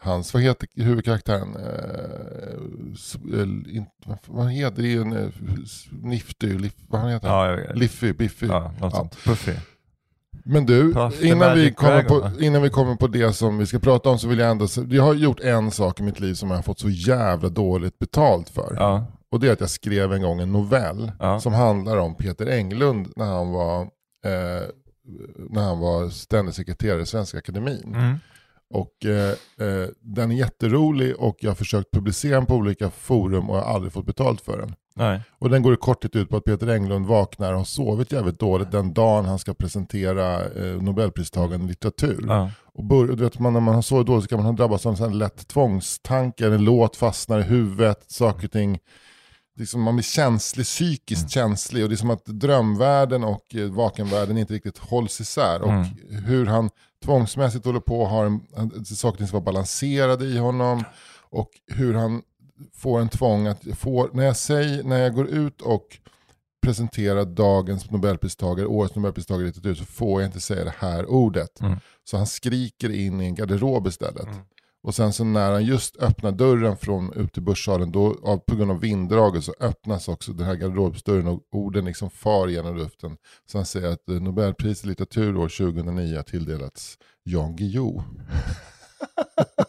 Hans, 0.00 0.34
vad 0.34 0.42
heter 0.42 0.68
huvudkaraktären? 0.74 1.56
Eh, 1.56 3.40
eh, 3.40 3.82
vad, 4.26 4.50
heter 4.50 4.82
det? 4.82 4.92
en 4.94 5.12
eh, 5.12 5.28
Nifty, 6.02 6.58
Liff, 6.58 6.74
vad 6.88 7.10
heter 7.10 7.28
han? 7.28 7.48
ja, 7.50 7.72
Liffy, 7.74 8.12
Biffy. 8.12 8.46
ja, 8.46 8.72
något 8.80 8.94
Ja. 8.94 9.10
Puffy. 9.24 9.52
Men 10.44 10.66
du, 10.66 10.94
Puff 10.94 11.22
innan 11.22 11.54
vi, 11.56 11.72
kommer 11.72 12.02
på, 12.02 12.30
innan 12.40 12.62
vi 12.62 12.70
kommer 12.70 12.96
på 12.96 13.06
det 13.06 13.32
som 13.32 13.58
vi 13.58 13.66
ska 13.66 13.78
prata 13.78 14.08
om 14.08 14.18
så 14.18 14.28
vill 14.28 14.38
jag 14.38 14.50
ändå 14.50 14.68
säga, 14.68 14.86
jag 14.90 15.02
har 15.02 15.14
gjort 15.14 15.40
en 15.40 15.70
sak 15.70 16.00
i 16.00 16.02
mitt 16.02 16.20
liv 16.20 16.34
som 16.34 16.50
jag 16.50 16.56
har 16.56 16.62
fått 16.62 16.80
så 16.80 16.88
jävla 16.90 17.48
dåligt 17.48 17.98
betalt 17.98 18.48
för. 18.48 18.74
Ja. 18.76 19.06
Och 19.30 19.40
det 19.40 19.48
är 19.48 19.52
att 19.52 19.60
jag 19.60 19.70
skrev 19.70 20.12
en 20.12 20.22
gång 20.22 20.40
en 20.40 20.52
novell 20.52 21.12
Ja. 21.18 21.40
som 21.40 21.52
handlar 21.52 21.96
om 21.96 22.14
Peter 22.14 22.46
Englund 22.46 23.12
när 23.16 23.24
han 23.26 23.50
var, 23.52 23.80
eh, 24.24 24.68
när 25.50 25.62
han 25.62 25.78
var 25.78 26.08
ständig 26.08 26.54
sekreterare 26.54 27.02
i 27.02 27.06
Svenska 27.06 27.38
Akademin. 27.38 27.94
Mm. 27.94 28.18
Och 28.70 29.04
eh, 29.06 29.30
eh, 29.68 29.88
den 30.00 30.30
är 30.30 30.36
jätterolig 30.36 31.16
och 31.16 31.36
jag 31.40 31.50
har 31.50 31.54
försökt 31.54 31.90
publicera 31.90 32.34
den 32.34 32.46
på 32.46 32.54
olika 32.54 32.90
forum 32.90 33.50
och 33.50 33.56
jag 33.56 33.62
har 33.62 33.74
aldrig 33.74 33.92
fått 33.92 34.06
betalt 34.06 34.40
för 34.40 34.58
den. 34.58 34.74
Nej. 34.96 35.20
Och 35.38 35.50
den 35.50 35.62
går 35.62 35.74
i 35.74 35.76
korthet 35.76 36.16
ut 36.16 36.28
på 36.28 36.36
att 36.36 36.44
Peter 36.44 36.68
Englund 36.68 37.06
vaknar 37.06 37.52
och 37.52 37.58
har 37.58 37.64
sovit 37.64 38.12
jävligt 38.12 38.38
dåligt 38.38 38.70
den 38.70 38.94
dagen 38.94 39.24
han 39.24 39.38
ska 39.38 39.54
presentera 39.54 40.44
eh, 40.44 40.82
Nobelpristagaren 40.82 41.62
i 41.64 41.68
litteratur. 41.68 42.24
Ja. 42.28 42.50
Och 42.74 42.84
bör, 42.84 43.06
du 43.06 43.14
vet, 43.24 43.38
man, 43.38 43.52
när 43.52 43.60
man 43.60 43.74
har 43.74 43.82
sovit 43.82 44.06
dåligt 44.06 44.24
så 44.24 44.28
kan 44.28 44.38
man 44.38 44.46
ha 44.46 44.52
drabbats 44.52 44.86
av 44.86 44.92
en 44.92 44.96
sån 44.96 45.18
lätt 45.18 45.48
tvångstanke, 45.48 46.46
en 46.46 46.64
låt 46.64 46.96
fastnar 46.96 47.38
i 47.38 47.42
huvudet, 47.42 48.04
saker 48.06 48.46
och 48.46 48.52
ting. 48.52 48.78
Liksom 49.56 49.82
man 49.82 49.96
blir 49.96 50.04
känslig, 50.04 50.66
psykiskt 50.66 51.20
Mm. 51.22 51.28
känslig 51.28 51.82
och 51.82 51.88
det 51.88 51.94
är 51.94 51.96
som 51.96 52.10
att 52.10 52.24
drömvärlden 52.26 53.24
och 53.24 53.54
eh, 53.54 53.64
vakenvärlden 53.70 54.38
inte 54.38 54.54
riktigt 54.54 54.78
hålls 54.78 55.20
isär. 55.20 55.62
Och 55.62 55.70
Mm. 55.72 55.86
hur 56.24 56.46
han 56.46 56.70
tvångsmässigt 57.04 57.64
håller 57.64 57.80
på 57.80 58.00
och 58.00 58.08
har 58.08 58.26
en, 58.26 58.84
saker 58.84 59.26
som 59.26 59.34
var 59.34 59.40
balanserade 59.40 60.24
i 60.24 60.38
honom. 60.38 60.84
Och 61.30 61.50
hur 61.66 61.94
han 61.94 62.22
får 62.74 63.00
en 63.00 63.08
tvång 63.08 63.46
att, 63.46 63.62
får, 63.78 64.10
när, 64.12 64.24
jag 64.24 64.36
säger, 64.36 64.82
när 64.82 64.98
jag 64.98 65.14
går 65.14 65.28
ut 65.28 65.62
och 65.62 65.98
presenterar 66.62 67.24
dagens 67.24 67.90
nobelpristagare, 67.90 68.66
årets 68.66 68.94
nobelpristagare 68.94 69.42
i 69.42 69.46
litteratur, 69.46 69.74
så 69.74 69.84
får 69.84 70.20
jag 70.22 70.28
inte 70.28 70.40
säga 70.40 70.64
det 70.64 70.74
här 70.78 71.06
ordet. 71.06 71.60
Mm. 71.60 71.76
Så 72.04 72.16
han 72.16 72.26
skriker 72.26 72.90
in 72.90 73.20
i 73.20 73.24
en 73.24 73.34
garderob 73.34 73.86
istället. 73.86 74.28
Och 74.82 74.94
sen 74.94 75.12
så 75.12 75.24
när 75.24 75.52
han 75.52 75.64
just 75.64 75.96
öppnar 75.96 76.32
dörren 76.32 76.76
från 76.76 77.12
ut 77.12 77.32
till 77.32 77.42
börssalen, 77.42 77.92
då, 77.92 78.18
av, 78.22 78.38
på 78.38 78.56
grund 78.56 78.70
av 78.70 78.80
vinddraget 78.80 79.44
så 79.44 79.54
öppnas 79.60 80.08
också 80.08 80.32
den 80.32 80.46
här 80.46 80.54
garderobsdörren 80.54 81.26
och 81.26 81.42
orden 81.52 81.84
liksom 81.84 82.10
far 82.10 82.48
genom 82.48 82.76
luften. 82.76 83.16
Så 83.46 83.58
han 83.58 83.66
säger 83.66 83.88
att 83.88 84.08
eh, 84.08 84.20
Nobelpriset 84.20 84.84
i 84.84 84.88
litteratur 84.88 85.36
år 85.36 85.48
2009 85.48 86.16
har 86.16 86.22
tilldelats 86.22 86.98
Jan 87.24 87.56
Guillou. 87.56 88.02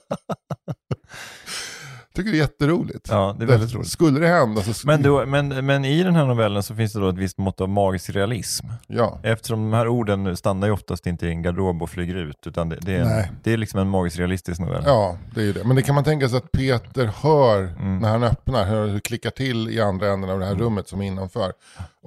tycker 2.19 2.31
det 2.31 2.37
är 2.37 2.41
jätteroligt. 2.41 3.07
Ja, 3.09 3.35
det 3.39 3.45
är 3.45 3.47
väldigt 3.47 3.73
roligt. 3.75 3.87
Skulle 3.87 4.19
det 4.19 4.27
hända 4.27 4.61
så... 4.61 4.87
Men, 4.87 5.01
då, 5.01 5.25
men, 5.25 5.65
men 5.65 5.85
i 5.85 6.03
den 6.03 6.15
här 6.15 6.25
novellen 6.25 6.63
så 6.63 6.75
finns 6.75 6.93
det 6.93 6.99
då 6.99 7.09
ett 7.09 7.17
visst 7.17 7.37
mått 7.37 7.61
av 7.61 7.69
magisk 7.69 8.09
realism. 8.09 8.67
Ja. 8.87 9.19
Eftersom 9.23 9.71
de 9.71 9.77
här 9.77 9.87
orden 9.87 10.37
stannar 10.37 10.67
ju 10.67 10.73
oftast 10.73 11.07
inte 11.07 11.27
i 11.27 11.29
en 11.29 11.41
garderob 11.41 11.81
och 11.83 11.89
flyger 11.89 12.15
ut, 12.15 12.47
utan 12.47 12.69
det, 12.69 12.77
det, 12.81 12.95
är, 12.95 13.05
Nej. 13.05 13.31
det 13.43 13.53
är 13.53 13.57
liksom 13.57 13.79
en 13.79 13.89
magisk 13.89 14.19
realistisk 14.19 14.59
novell. 14.61 14.83
Ja, 14.85 15.17
det 15.35 15.41
är 15.41 15.45
ju 15.45 15.53
det. 15.53 15.63
Men 15.63 15.75
det 15.75 15.81
kan 15.81 15.95
man 15.95 16.03
tänka 16.03 16.29
sig 16.29 16.37
att 16.37 16.51
Peter 16.51 17.11
hör 17.21 17.59
Mm. 17.79 17.99
när 17.99 18.09
han 18.09 18.23
öppnar, 18.23 18.65
hur 18.65 18.93
det 18.93 18.99
klickar 19.01 19.29
till 19.29 19.69
i 19.69 19.81
andra 19.81 20.07
änden 20.07 20.29
av 20.29 20.39
det 20.39 20.45
här 20.45 20.55
rummet 20.55 20.87
som 20.87 21.01
är 21.01 21.05
innanför. 21.05 21.53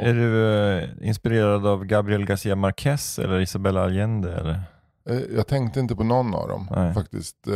Är 0.01 0.15
du 0.15 0.47
eh, 0.79 0.89
inspirerad 1.09 1.67
av 1.67 1.85
Gabriel 1.85 2.25
Garcia 2.25 2.57
Marquez 2.57 3.19
eller 3.19 3.41
Isabella 3.41 3.85
Allende? 3.85 4.35
Eller? 4.35 4.61
Eh, 5.11 5.19
Jag 5.37 5.47
tänkte 5.47 5.81
inte 5.81 5.97
på 5.97 6.05
någon 6.05 6.35
av 6.35 6.49
dem 6.49 6.69
Nej. 6.77 6.95
faktiskt. 6.95 7.37
Eh, 7.47 7.55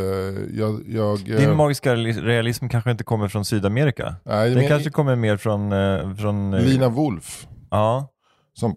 Jag, 0.58 0.80
jag, 0.88 1.30
eh, 1.30 1.36
Din 1.36 1.56
magiska 1.56 1.94
reali- 1.94 2.20
realism 2.22 2.68
kanske 2.68 2.90
inte 2.90 3.04
kommer 3.04 3.28
från 3.28 3.44
Sydamerika? 3.44 4.14
nej, 4.24 4.48
Den 4.50 4.58
men- 4.58 4.68
kanske 4.68 4.90
kommer 4.90 5.16
mer 5.16 5.36
från... 5.36 5.70
från 6.16 6.50
Lina 6.50 6.88
Wolf 6.88 7.46
Ja, 7.70 8.08
som 8.58 8.74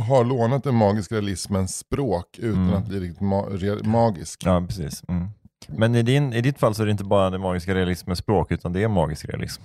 har 0.00 0.24
lånat 0.24 0.64
den 0.64 0.74
magiska 0.74 1.14
realismens 1.14 1.76
språk 1.78 2.38
utan 2.38 2.62
Mm. 2.62 2.74
att 2.74 2.86
bli 2.88 3.00
riktigt 3.00 3.22
ma- 3.22 3.84
magisk. 3.86 4.42
ja 4.44 4.64
precis. 4.68 5.02
Mm. 5.08 5.28
Men 5.68 5.94
i, 5.94 6.02
din, 6.02 6.32
i 6.32 6.40
ditt 6.40 6.58
fall 6.58 6.74
så 6.74 6.82
är 6.82 6.86
det 6.86 6.92
inte 6.92 7.04
bara 7.04 7.30
den 7.30 7.40
magiska 7.40 7.74
realismens 7.74 8.18
språk, 8.18 8.52
utan 8.52 8.72
det 8.72 8.82
är 8.82 8.88
magisk 8.88 9.24
realism. 9.28 9.62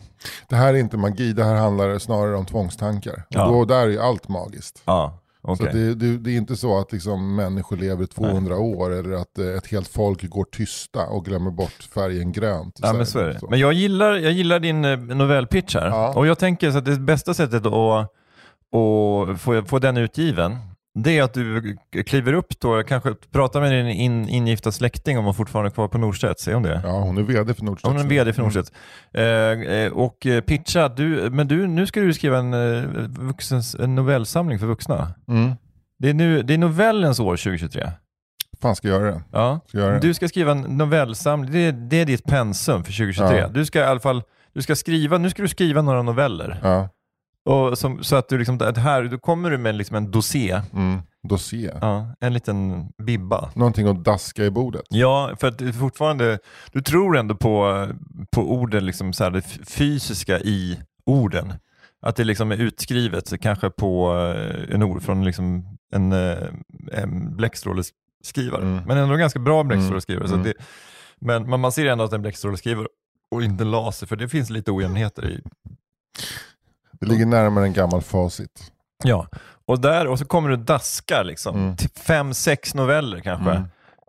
Det 0.50 0.56
här 0.56 0.74
är 0.74 0.78
inte 0.78 0.98
magi, 0.98 1.34
det 1.34 1.44
här 1.44 1.56
handlar 1.56 1.98
snarare 2.00 2.36
om 2.36 2.46
tvångstankar. 2.46 3.24
Ja. 3.30 3.46
Och 3.46 3.54
då, 3.54 3.66
där 3.66 3.88
är 3.90 4.00
allt 4.00 4.28
magiskt. 4.28 4.82
Ja, 4.86 5.20
Så 5.46 5.52
okej. 5.52 5.68
att 5.68 5.74
det, 5.74 5.96
det, 5.96 6.18
det 6.18 6.32
är 6.32 6.38
inte 6.38 6.56
så 6.56 6.80
att 6.80 6.92
liksom 6.92 7.36
människor 7.36 7.78
lever 7.78 8.06
200 8.06 8.58
år 8.58 8.94
eller 8.94 9.12
att 9.14 9.40
eh, 9.40 9.48
ett 9.48 9.68
helt 9.68 9.88
folk 9.88 10.30
går 10.30 10.44
tysta 10.44 11.06
och 11.06 11.26
glömmer 11.26 11.52
bort 11.52 11.90
färgen 11.94 12.32
grönt. 12.32 12.80
Ja, 12.82 12.94
men 12.94 13.06
så 13.06 13.20
är 13.20 13.26
det. 13.26 13.40
Men 13.50 13.60
jag 13.60 13.74
gillar, 13.74 14.14
jag 14.14 14.32
gillar 14.32 14.60
din 14.60 14.86
eh, 14.86 14.98
novellpitch 14.98 15.76
här. 15.76 15.88
Ja. 15.88 16.14
Och 16.16 16.28
jag 16.28 16.40
tänker 16.40 16.72
så 16.72 16.78
att 16.78 16.86
det 16.86 17.00
bästa 17.00 17.34
sättet 17.34 17.66
att, 17.66 17.74
att 17.74 19.42
få, 19.42 19.66
få 19.66 19.80
den 19.80 19.98
utgiven, 19.98 20.58
det 20.96 21.18
är 21.18 21.24
att 21.24 21.34
du 21.34 21.78
kliver 22.06 22.34
upp 22.34 22.60
då, 22.60 22.84
kanske 22.84 23.14
pratar 23.32 23.62
med 23.62 23.72
din 23.72 23.88
in, 23.88 24.30
ingifta 24.30 24.72
släkting 24.72 25.18
om 25.18 25.26
hon 25.26 25.34
fortfarande 25.34 25.70
är 25.70 25.72
kvar 25.72 25.88
på 25.88 25.98
Norstedts, 25.98 26.44
säger 26.44 26.56
hon 26.56 26.64
det? 26.64 26.82
Ja, 26.84 26.90
hon 27.00 27.18
är 27.18 27.22
vd 27.22 27.54
för 27.54 27.64
Nordstedts. 27.64 27.94
Hon 27.94 28.06
är 28.06 28.10
vd 28.10 28.34
för 28.34 28.42
Norstedts. 28.42 28.72
Eh, 29.14 29.24
eh, 29.24 29.92
och 29.94 30.26
eh, 30.26 30.42
pitcha, 30.42 30.90
du, 30.90 31.30
men 31.30 31.48
du, 31.48 31.68
nu 31.68 31.88
ska 31.88 32.00
du 32.02 32.14
skriva 32.14 32.38
en, 32.38 32.54
eh, 32.54 32.84
vuxens, 33.08 33.76
en 33.76 33.96
novellsamling 33.96 34.60
för 34.60 34.66
vuxna. 34.68 35.14
Mm. 35.28 35.52
Det 36.00 36.10
är, 36.10 36.14
nu, 36.14 36.42
det 36.44 36.54
är 36.54 36.58
novellens 36.58 37.20
år 37.20 37.38
2023. 37.38 37.92
fan 38.62 38.76
ska 38.76 38.88
jag 38.88 39.02
göra 39.02 39.12
det? 39.14 39.22
Ja. 39.32 39.60
Ska 39.68 39.78
göra 39.78 39.94
det? 39.94 40.00
Du 40.00 40.14
ska 40.14 40.28
skriva 40.28 40.52
en 40.52 40.62
novellsamling, 40.62 41.52
det, 41.52 41.60
är- 41.60 41.72
det 41.72 41.98
är 42.02 42.06
ditt 42.06 42.24
pensum 42.24 42.84
för 42.84 42.92
2023. 42.92 43.38
Ja. 43.38 43.48
Du 43.48 43.66
ska 43.66 43.80
i 43.80 43.84
alla 43.84 44.00
fall, 44.00 44.24
du 44.54 44.62
ska 44.62 44.76
skriva, 44.76 45.18
nu 45.18 45.30
ska 45.30 45.42
du 45.42 45.48
skriva 45.48 45.82
några 45.82 46.02
noveller. 46.02 46.60
Ja. 46.64 46.90
Och 47.46 47.78
som, 47.78 48.04
så 48.04 48.16
att 48.16 48.30
du 48.30 48.38
liksom, 48.38 48.58
att 48.62 48.78
här, 48.78 49.04
då 49.04 49.18
kommer 49.18 49.50
du 49.52 49.58
med 49.58 49.76
liksom 49.76 49.96
en 49.98 50.12
dossier, 50.12 50.62
Mm. 50.74 51.02
Dossier. 51.28 51.78
ja, 51.82 52.16
en 52.20 52.34
liten 52.34 52.90
bibba. 53.06 53.52
Någonting 53.56 53.88
att 53.88 54.04
daska 54.04 54.46
i 54.46 54.50
bordet. 54.52 54.82
Ja, 54.90 55.36
för 55.40 55.48
att 55.48 55.58
det 55.58 55.68
är 55.68 55.72
fortfarande, 55.72 56.40
du 56.72 56.82
tror 56.82 57.18
ändå 57.18 57.36
på, 57.36 57.88
på 58.32 58.42
orden, 58.54 58.86
liksom 58.86 59.14
så 59.14 59.24
här, 59.24 59.32
det 59.32 59.42
fysiska 59.68 60.40
i 60.40 60.80
orden. 61.06 61.54
Att 62.02 62.16
det 62.16 62.24
liksom 62.24 62.52
är 62.52 62.58
utskrivet, 62.58 63.28
så 63.28 63.38
kanske 63.38 63.70
på 63.70 64.16
eh, 64.36 64.76
en 64.76 64.84
ord 64.84 65.02
från 65.04 65.26
liksom 65.26 65.78
en, 65.94 66.12
eh, 66.12 66.38
en 66.92 67.36
bläckstråleskrivare. 67.36 68.62
Mm. 68.62 68.84
Men 68.88 68.98
ändå 68.98 69.14
en 69.14 69.20
ganska 69.20 69.40
bra 69.40 69.64
bläckstråleskrivare. 69.64 70.28
Så 70.28 70.34
Mm. 70.34 70.48
att 70.48 70.54
det, 70.58 70.64
men 71.20 71.50
men 71.50 71.60
man 71.60 71.72
ser 71.72 71.86
ändå 71.86 72.04
att 72.04 72.10
det 72.12 72.16
är 72.16 72.18
en 72.18 72.22
bläckstråleskrivare 72.22 72.88
och 73.32 73.44
inte 73.44 73.64
en 73.64 73.72
laser, 73.72 74.08
för 74.08 74.16
det 74.16 74.30
finns 74.30 74.50
lite 74.50 74.72
ojämnheter 74.72 75.30
i. 75.30 75.42
Det 77.00 77.06
ligger 77.06 77.26
närmare 77.26 77.66
en 77.66 77.74
gammal 77.74 78.02
facit. 78.02 78.72
Ja, 79.04 79.28
och, 79.66 79.80
där, 79.82 80.08
och 80.08 80.20
så 80.20 80.26
kommer 80.26 80.50
du 80.50 80.56
daskar 80.58 81.24
liksom, 81.24 81.56
Mm. 81.56 81.76
fem, 82.08 82.34
sex 82.34 82.74
noveller 82.76 83.20
kanske. 83.20 83.52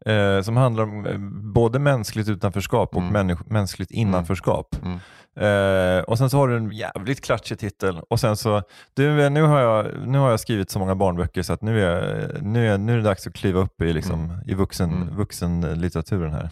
Mm. 0.07 0.37
eh, 0.37 0.43
som 0.43 0.57
handlar 0.57 0.83
om 0.85 1.07
eh, 1.07 1.19
både 1.53 1.79
mänskligt 1.79 2.29
utanförskap 2.29 2.97
och 2.97 3.03
Mm. 3.03 3.37
mänskligt 3.47 3.91
innanförskap. 3.91 4.77
Mm. 4.83 4.99
Eh, 5.37 6.03
och 6.05 6.19
sen 6.19 6.31
så 6.31 6.37
har 6.39 6.49
du 6.49 6.57
en 6.57 6.71
jävligt 6.73 7.25
klatschig 7.25 7.59
titel 7.59 8.01
och 8.11 8.21
sen 8.21 8.37
så, 8.37 8.63
du, 8.95 9.31
nu, 9.31 9.43
har 9.43 9.61
jag, 9.61 9.87
nu 10.07 10.19
har 10.19 10.31
jag 10.31 10.41
skrivit 10.41 10.71
så 10.71 10.79
många 10.79 10.95
barnböcker 10.95 11.43
så 11.43 11.53
att 11.53 11.63
nu 11.63 11.83
är, 11.85 12.39
nu 12.43 12.69
är, 12.73 12.79
nu 12.79 12.93
är 12.93 12.97
det 12.97 13.03
dags 13.03 13.27
att 13.27 13.35
kliva 13.35 13.61
upp 13.61 13.83
i, 13.83 13.93
liksom, 13.93 14.41
i 14.47 14.55
vuxen, 14.55 14.93
Mm. 14.93 15.17
vuxenlitteraturen 15.17 16.33
här. 16.33 16.51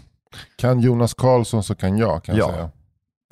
Kan 0.57 0.81
Jonas 0.81 1.15
Karlsson 1.15 1.63
så 1.65 1.75
kan 1.75 1.99
jag 1.99 2.25
kan 2.25 2.37
jag 2.37 2.49
Ja, 2.49 2.53
säga. 2.55 2.71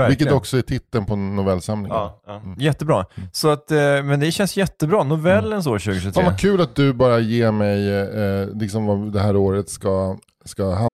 Verkligen. 0.00 0.19
Vilket 0.19 0.33
också 0.33 0.59
är 0.59 0.62
titeln 0.62 1.07
på 1.07 1.16
novellsamlingen. 1.16 1.97
Ja, 1.97 2.21
ja. 2.26 2.37
Mm. 2.37 2.54
Jättebra. 2.59 3.07
Så 3.33 3.49
att, 3.49 3.71
eh, 3.71 3.78
men 3.78 4.21
det 4.21 4.33
känns 4.33 4.57
jättebra. 4.57 5.02
Novellens 5.04 5.66
år 5.66 5.78
2023. 5.78 6.12
Fan 6.12 6.25
vad 6.25 6.40
kul 6.40 6.61
att 6.61 6.76
du 6.76 6.92
bara 6.92 7.19
ger 7.19 7.52
mig 7.52 8.00
eh, 8.00 8.49
liksom 8.54 8.87
vad 8.87 9.12
det 9.12 9.21
här 9.21 9.37
året 9.37 9.69
ska, 9.69 10.16
ska 10.45 10.64
handla 10.64 10.90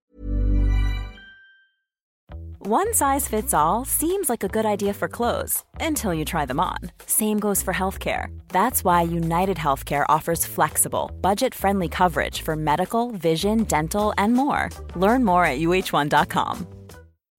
One 2.68 2.92
size 2.94 3.28
fits 3.28 3.54
all 3.54 3.84
seems 3.84 4.28
like 4.28 4.42
a 4.42 4.48
good 4.48 4.66
idea 4.66 4.92
for 4.92 5.06
clothes 5.06 5.64
until 5.78 6.12
you 6.12 6.25
try 6.25 6.46
them 6.46 6.58
on. 6.58 6.78
Same 7.06 7.38
goes 7.38 7.62
for 7.62 7.72
healthcare. 7.72 8.36
That's 8.48 8.82
why 8.82 9.02
United 9.02 9.56
Healthcare 9.56 10.04
offers 10.08 10.44
flexible, 10.44 11.12
budget 11.20 11.54
friendly 11.54 11.88
coverage 11.88 12.42
for 12.42 12.56
medical, 12.56 13.12
vision, 13.12 13.62
dental, 13.62 14.12
and 14.18 14.34
more. 14.34 14.70
Learn 14.96 15.25
more 15.25 15.44
at 15.44 15.60
uh1.com. 15.60 16.75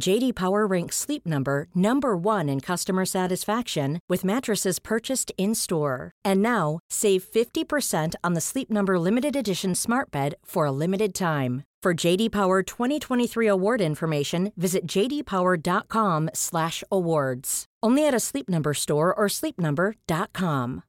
JD 0.00 0.34
Power 0.34 0.66
ranks 0.66 0.96
Sleep 0.96 1.26
Number 1.26 1.68
number 1.74 2.16
1 2.16 2.48
in 2.50 2.60
customer 2.60 3.04
satisfaction 3.06 3.98
with 4.10 4.24
mattresses 4.24 4.78
purchased 4.78 5.32
in-store. 5.38 6.10
And 6.24 6.42
now, 6.42 6.78
save 6.90 7.24
50% 7.24 8.14
on 8.22 8.34
the 8.34 8.40
Sleep 8.40 8.70
Number 8.70 8.98
limited 8.98 9.34
edition 9.36 9.74
Smart 9.74 10.10
Bed 10.10 10.34
for 10.44 10.66
a 10.66 10.70
limited 10.72 11.14
time. 11.14 11.62
For 11.82 11.94
JD 12.06 12.30
Power 12.32 12.62
2023 12.62 13.46
award 13.48 13.80
information, 13.80 14.52
visit 14.56 14.86
jdpower.com/awards. 14.86 17.64
Only 17.86 18.08
at 18.08 18.14
a 18.14 18.20
Sleep 18.20 18.48
Number 18.48 18.74
store 18.74 19.14
or 19.14 19.28
sleepnumber.com. 19.28 20.82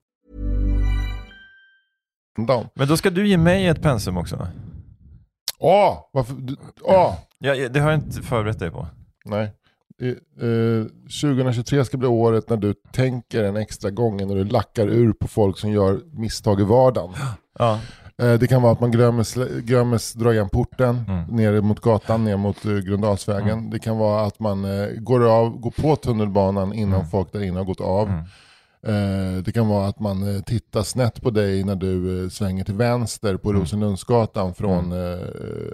Down. 2.47 2.69
Men 2.75 2.87
då 2.87 2.97
ska 2.97 3.09
du 3.09 3.27
ge 3.27 3.37
mig 3.37 3.67
ett 3.67 3.81
pensum 3.81 4.17
också. 4.17 4.47
Åh, 5.59 5.97
varför? 6.13 6.33
du- 6.33 6.57
Åh! 6.81 7.15
Ja, 7.39 7.69
det 7.69 7.79
har 7.79 7.91
jag 7.91 7.99
inte 7.99 8.21
förberett 8.21 8.59
dig 8.59 8.71
på. 8.71 8.87
Nej. 9.29 9.51
Eh, 10.01 10.07
eh, 10.49 10.85
2023 11.21 11.85
ska 11.85 11.97
bli 11.97 12.07
året 12.07 12.49
när 12.49 12.57
du 12.57 12.73
tänker 12.91 13.43
en 13.43 13.57
extra 13.57 13.89
gång 13.89 14.27
när 14.27 14.35
du 14.35 14.43
lackar 14.43 14.87
ur 14.87 15.13
på 15.13 15.27
folk 15.27 15.57
som 15.59 15.71
gör 15.71 15.99
misstag 16.13 16.61
i 16.61 16.63
vardagen. 16.63 17.13
Ja. 17.59 17.79
Eh, 18.21 18.33
det 18.33 18.47
kan 18.47 18.61
vara 18.61 18.71
att 18.73 18.79
man 18.79 18.91
glömmer, 18.91 20.17
dra 20.19 20.33
igen 20.33 20.49
porten 20.49 21.03
Mm. 21.07 21.23
ner 21.25 21.61
mot 21.61 21.79
gatan, 21.81 22.23
ner 22.23 22.37
mot 22.37 22.65
uh, 22.65 22.79
Gröndalsvägen. 22.79 23.69
Det 23.69 23.79
kan 23.79 23.97
vara 23.97 24.25
att 24.25 24.39
man 24.39 24.65
eh, 24.65 24.87
går, 24.97 25.29
av, 25.29 25.59
går 25.59 25.71
på 25.71 25.95
tunnelbanan 25.95 26.73
innan 26.73 26.99
Mm. 26.99 27.07
folk 27.09 27.31
där 27.31 27.43
inne 27.43 27.57
har 27.57 27.65
gått 27.65 27.81
av. 27.81 28.09
Eh, 28.09 28.23
det 29.45 29.51
kan 29.53 29.67
vara 29.67 29.87
att 29.87 29.99
man 29.99 30.35
eh, 30.35 30.41
tittar 30.41 30.83
snett 30.83 31.21
på 31.21 31.29
dig 31.29 31.63
när 31.63 31.75
du 31.75 32.23
eh, 32.23 32.29
svänger 32.29 32.63
till 32.63 32.73
vänster 32.73 33.37
på 33.37 33.53
Rosenlundsgatan 33.53 34.53
från, 34.53 34.91
eh, 34.91 35.19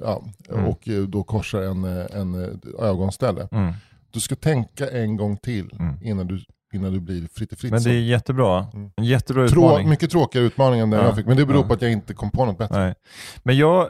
ja, 0.01 0.23
Mm. 0.53 0.65
och 0.65 0.89
eh, 0.89 1.01
då 1.03 1.23
korsar 1.23 1.61
en, 1.61 1.83
eh, 1.83 2.05
en 2.19 2.43
eh, 2.43 2.49
ögonställe. 2.89 3.47
Mm. 3.51 3.73
Du 4.13 4.19
ska 4.19 4.35
tänka 4.35 4.89
en 4.89 5.17
gång 5.17 5.37
till 5.37 5.69
Mm. 5.79 5.95
innan, 6.03 6.27
du, 6.27 6.39
innan 6.73 6.93
du 6.93 6.99
blir 6.99 7.27
Fritte 7.33 7.55
Men 7.61 7.71
Fritzson. 7.71 7.91
det 7.91 7.97
är 7.97 8.01
jättebra. 8.01 8.65
En 8.97 9.03
jättebra 9.05 9.47
Trå, 9.47 9.65
utmaning. 9.65 9.89
mycket 9.89 10.11
tråkigare 10.11 10.45
utmaning 10.47 10.79
än 10.79 10.89
den 10.89 10.99
Ja. 10.99 11.05
jag 11.05 11.15
fick, 11.15 11.25
men 11.25 11.37
det 11.37 11.45
beror 11.45 11.61
Ja. 11.61 11.67
på 11.67 11.73
att 11.73 11.81
jag 11.81 11.91
inte 11.91 12.13
kom 12.13 12.31
på 12.31 12.45
något 12.45 12.57
bättre. 12.57 12.79
Nej. 12.79 12.93
Men 13.43 13.57
jag, 13.57 13.87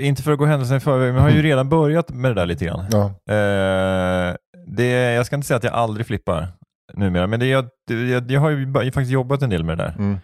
inte 0.00 0.22
för 0.22 0.32
att 0.32 0.38
gå 0.38 0.44
händelserna 0.44 0.76
i 0.76 0.80
förväg, 0.80 1.06
men 1.06 1.14
jag 1.14 1.30
har 1.30 1.36
ju 1.36 1.42
redan 1.42 1.68
börjat 1.68 2.10
med 2.10 2.30
det 2.30 2.34
där 2.34 2.46
lite 2.46 2.64
grann. 2.64 2.84
Ja. 2.90 3.04
Eh, 3.34 4.34
det, 4.66 4.86
jag 4.90 5.26
ska 5.26 5.36
inte 5.36 5.46
säga 5.48 5.56
att 5.58 5.64
jag 5.64 5.72
aldrig 5.74 6.06
flippar 6.06 6.48
numera, 6.94 7.26
men 7.26 7.40
det, 7.40 7.46
jag, 7.46 7.68
jag, 7.86 8.30
jag 8.30 8.40
har 8.40 8.50
ju 8.50 8.72
faktiskt 8.72 9.10
jobbat 9.10 9.42
en 9.42 9.50
del 9.50 9.64
med 9.64 9.78
det 9.78 9.84
där. 9.84 9.94
Mm. 9.98 10.18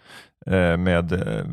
Eh, 0.47 0.77
med, 0.77 1.13
eh, 1.13 1.45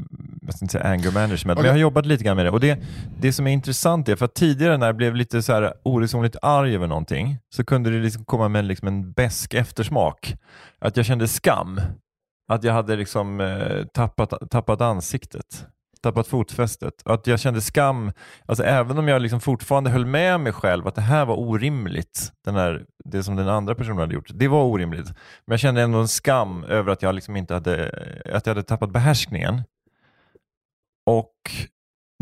jag 0.42 0.54
ska 0.54 0.66
inte 0.66 0.72
säga 0.72 0.84
anger 0.84 1.12
management, 1.12 1.46
men 1.46 1.58
Okej. 1.58 1.66
jag 1.66 1.74
har 1.74 1.80
jobbat 1.80 2.06
lite 2.06 2.24
grann 2.24 2.36
med 2.36 2.46
det. 2.46 2.52
Och 2.52 2.60
det, 2.60 2.80
det 3.20 3.34
som 3.34 3.48
är 3.48 3.52
intressant 3.52 4.10
är, 4.10 4.16
för 4.16 4.26
att 4.26 4.34
tidigare 4.34 4.78
när 4.78 4.86
jag 4.86 4.96
blev 4.96 5.16
lite 5.16 5.42
så 5.42 5.54
här 5.54 5.74
oresonligt 5.84 6.36
arg 6.42 6.76
över 6.76 6.88
någonting, 6.88 7.38
så 7.56 7.66
kunde 7.66 7.90
det 7.90 7.98
liksom 7.98 8.26
komma 8.26 8.48
med 8.48 8.66
liksom 8.66 8.88
en 8.88 9.12
besk 9.12 9.54
eftersmak. 9.54 10.36
Att 10.80 10.98
jag 10.98 11.06
kände 11.06 11.28
skam. 11.28 11.82
Att 12.52 12.64
jag 12.64 12.74
hade 12.74 12.96
liksom 12.96 13.42
eh, 13.42 13.86
tappat, 13.94 14.50
tappat 14.50 14.82
ansiktet. 14.82 15.68
Tappat 16.06 16.28
fotfästet. 16.28 17.02
Att 17.06 17.28
jag 17.28 17.40
kände 17.40 17.62
skam, 17.62 18.12
alltså 18.46 18.64
även 18.64 18.98
om 18.98 19.08
jag 19.08 19.22
liksom 19.22 19.42
fortfarande 19.42 19.90
höll 19.90 20.06
med 20.06 20.40
mig 20.40 20.54
själv 20.54 20.88
att 20.88 20.96
det 20.96 21.02
här 21.02 21.26
var 21.26 21.36
orimligt, 21.40 22.32
den 22.44 22.56
här, 22.56 22.86
det 23.06 23.24
som 23.24 23.36
den 23.36 23.50
andra 23.50 23.76
personen 23.76 23.98
hade 23.98 24.14
gjort, 24.14 24.30
det 24.34 24.48
var 24.48 24.64
orimligt. 24.64 25.06
Men 25.46 25.54
jag 25.54 25.60
kände 25.60 25.82
ändå 25.82 26.00
en 26.00 26.08
skam 26.08 26.64
över 26.64 26.92
att 26.92 27.02
jag 27.02 27.16
liksom 27.16 27.36
inte 27.36 27.54
hade, 27.54 27.90
att 28.34 28.46
jag 28.46 28.54
hade 28.56 28.64
tappat 28.64 28.92
behärskningen. 28.92 29.64
Och 31.06 31.36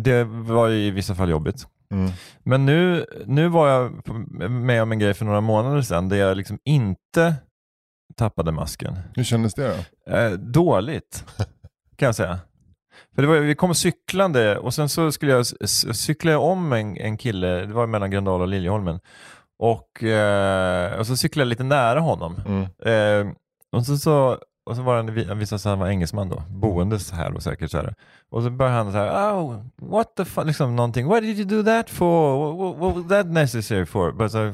det 0.01 0.23
var 0.23 0.67
ju 0.67 0.75
i 0.75 0.91
vissa 0.91 1.15
fall 1.15 1.29
jobbigt. 1.29 1.67
Mm. 1.91 2.11
Men 2.43 2.65
nu, 2.65 3.05
nu 3.25 3.47
var 3.47 3.69
jag 3.69 4.09
med 4.51 4.83
om 4.83 4.91
en 4.91 4.99
grej 4.99 5.13
för 5.13 5.25
några 5.25 5.41
månader 5.41 5.81
sedan 5.81 6.09
där 6.09 6.17
jag 6.17 6.37
liksom 6.37 6.59
inte 6.65 7.35
tappade 8.15 8.51
masken. 8.51 8.97
Hur 9.15 9.23
kändes 9.23 9.53
det 9.53 9.77
då? 10.05 10.11
Eh, 10.13 10.31
dåligt, 10.31 11.25
kan 11.95 12.05
jag 12.05 12.15
säga. 12.15 12.39
För 13.15 13.21
det 13.21 13.27
var, 13.27 13.35
vi 13.35 13.55
kom 13.55 13.75
cyklande 13.75 14.57
och 14.57 14.73
sen 14.73 14.89
så 14.89 15.11
skulle 15.11 15.31
jag 15.31 15.45
cykla 15.95 16.37
om 16.37 16.73
en, 16.73 16.97
en 16.97 17.17
kille, 17.17 17.47
det 17.47 17.73
var 17.73 17.87
mellan 17.87 18.11
Gröndal 18.11 18.41
och 18.41 18.47
Liljeholmen. 18.47 18.99
Och, 19.59 20.03
eh, 20.03 20.99
och 20.99 21.07
så 21.07 21.17
cyklade 21.17 21.43
jag 21.43 21.49
lite 21.49 21.63
nära 21.63 21.99
honom. 21.99 22.35
Mm. 22.45 22.61
Eh, 22.63 23.33
och, 23.71 23.85
så, 23.85 23.97
så, 23.97 24.37
och 24.65 24.75
så 24.75 24.81
var 24.81 24.95
han, 24.95 25.27
han 25.27 25.39
visade 25.39 25.59
sig 25.59 25.69
han 25.69 25.79
var 25.79 25.87
engelsman 25.87 26.29
då, 26.29 26.43
boendes 26.49 27.11
här 27.11 27.33
och 27.33 27.43
säkert 27.43 27.71
så 27.71 27.77
här. 27.77 27.95
Och 28.29 28.43
så 28.43 28.49
började 28.49 28.77
han 28.77 28.91
så 28.91 28.97
här, 28.97 29.33
oh, 29.33 29.65
what 29.75 30.15
the 30.15 30.25
fuck, 30.25 30.45
liksom 30.45 30.75
någonting, 30.75 31.07
what 31.07 31.21
did 31.21 31.39
you 31.39 31.47
do 31.47 31.63
that 31.63 31.89
for? 31.89 32.55
What, 32.55 32.77
what, 32.77 32.95
was 32.95 33.07
that 33.07 33.25
necessary 33.25 33.85
for? 33.85 34.11
But 34.11 34.31
so, 34.31 34.53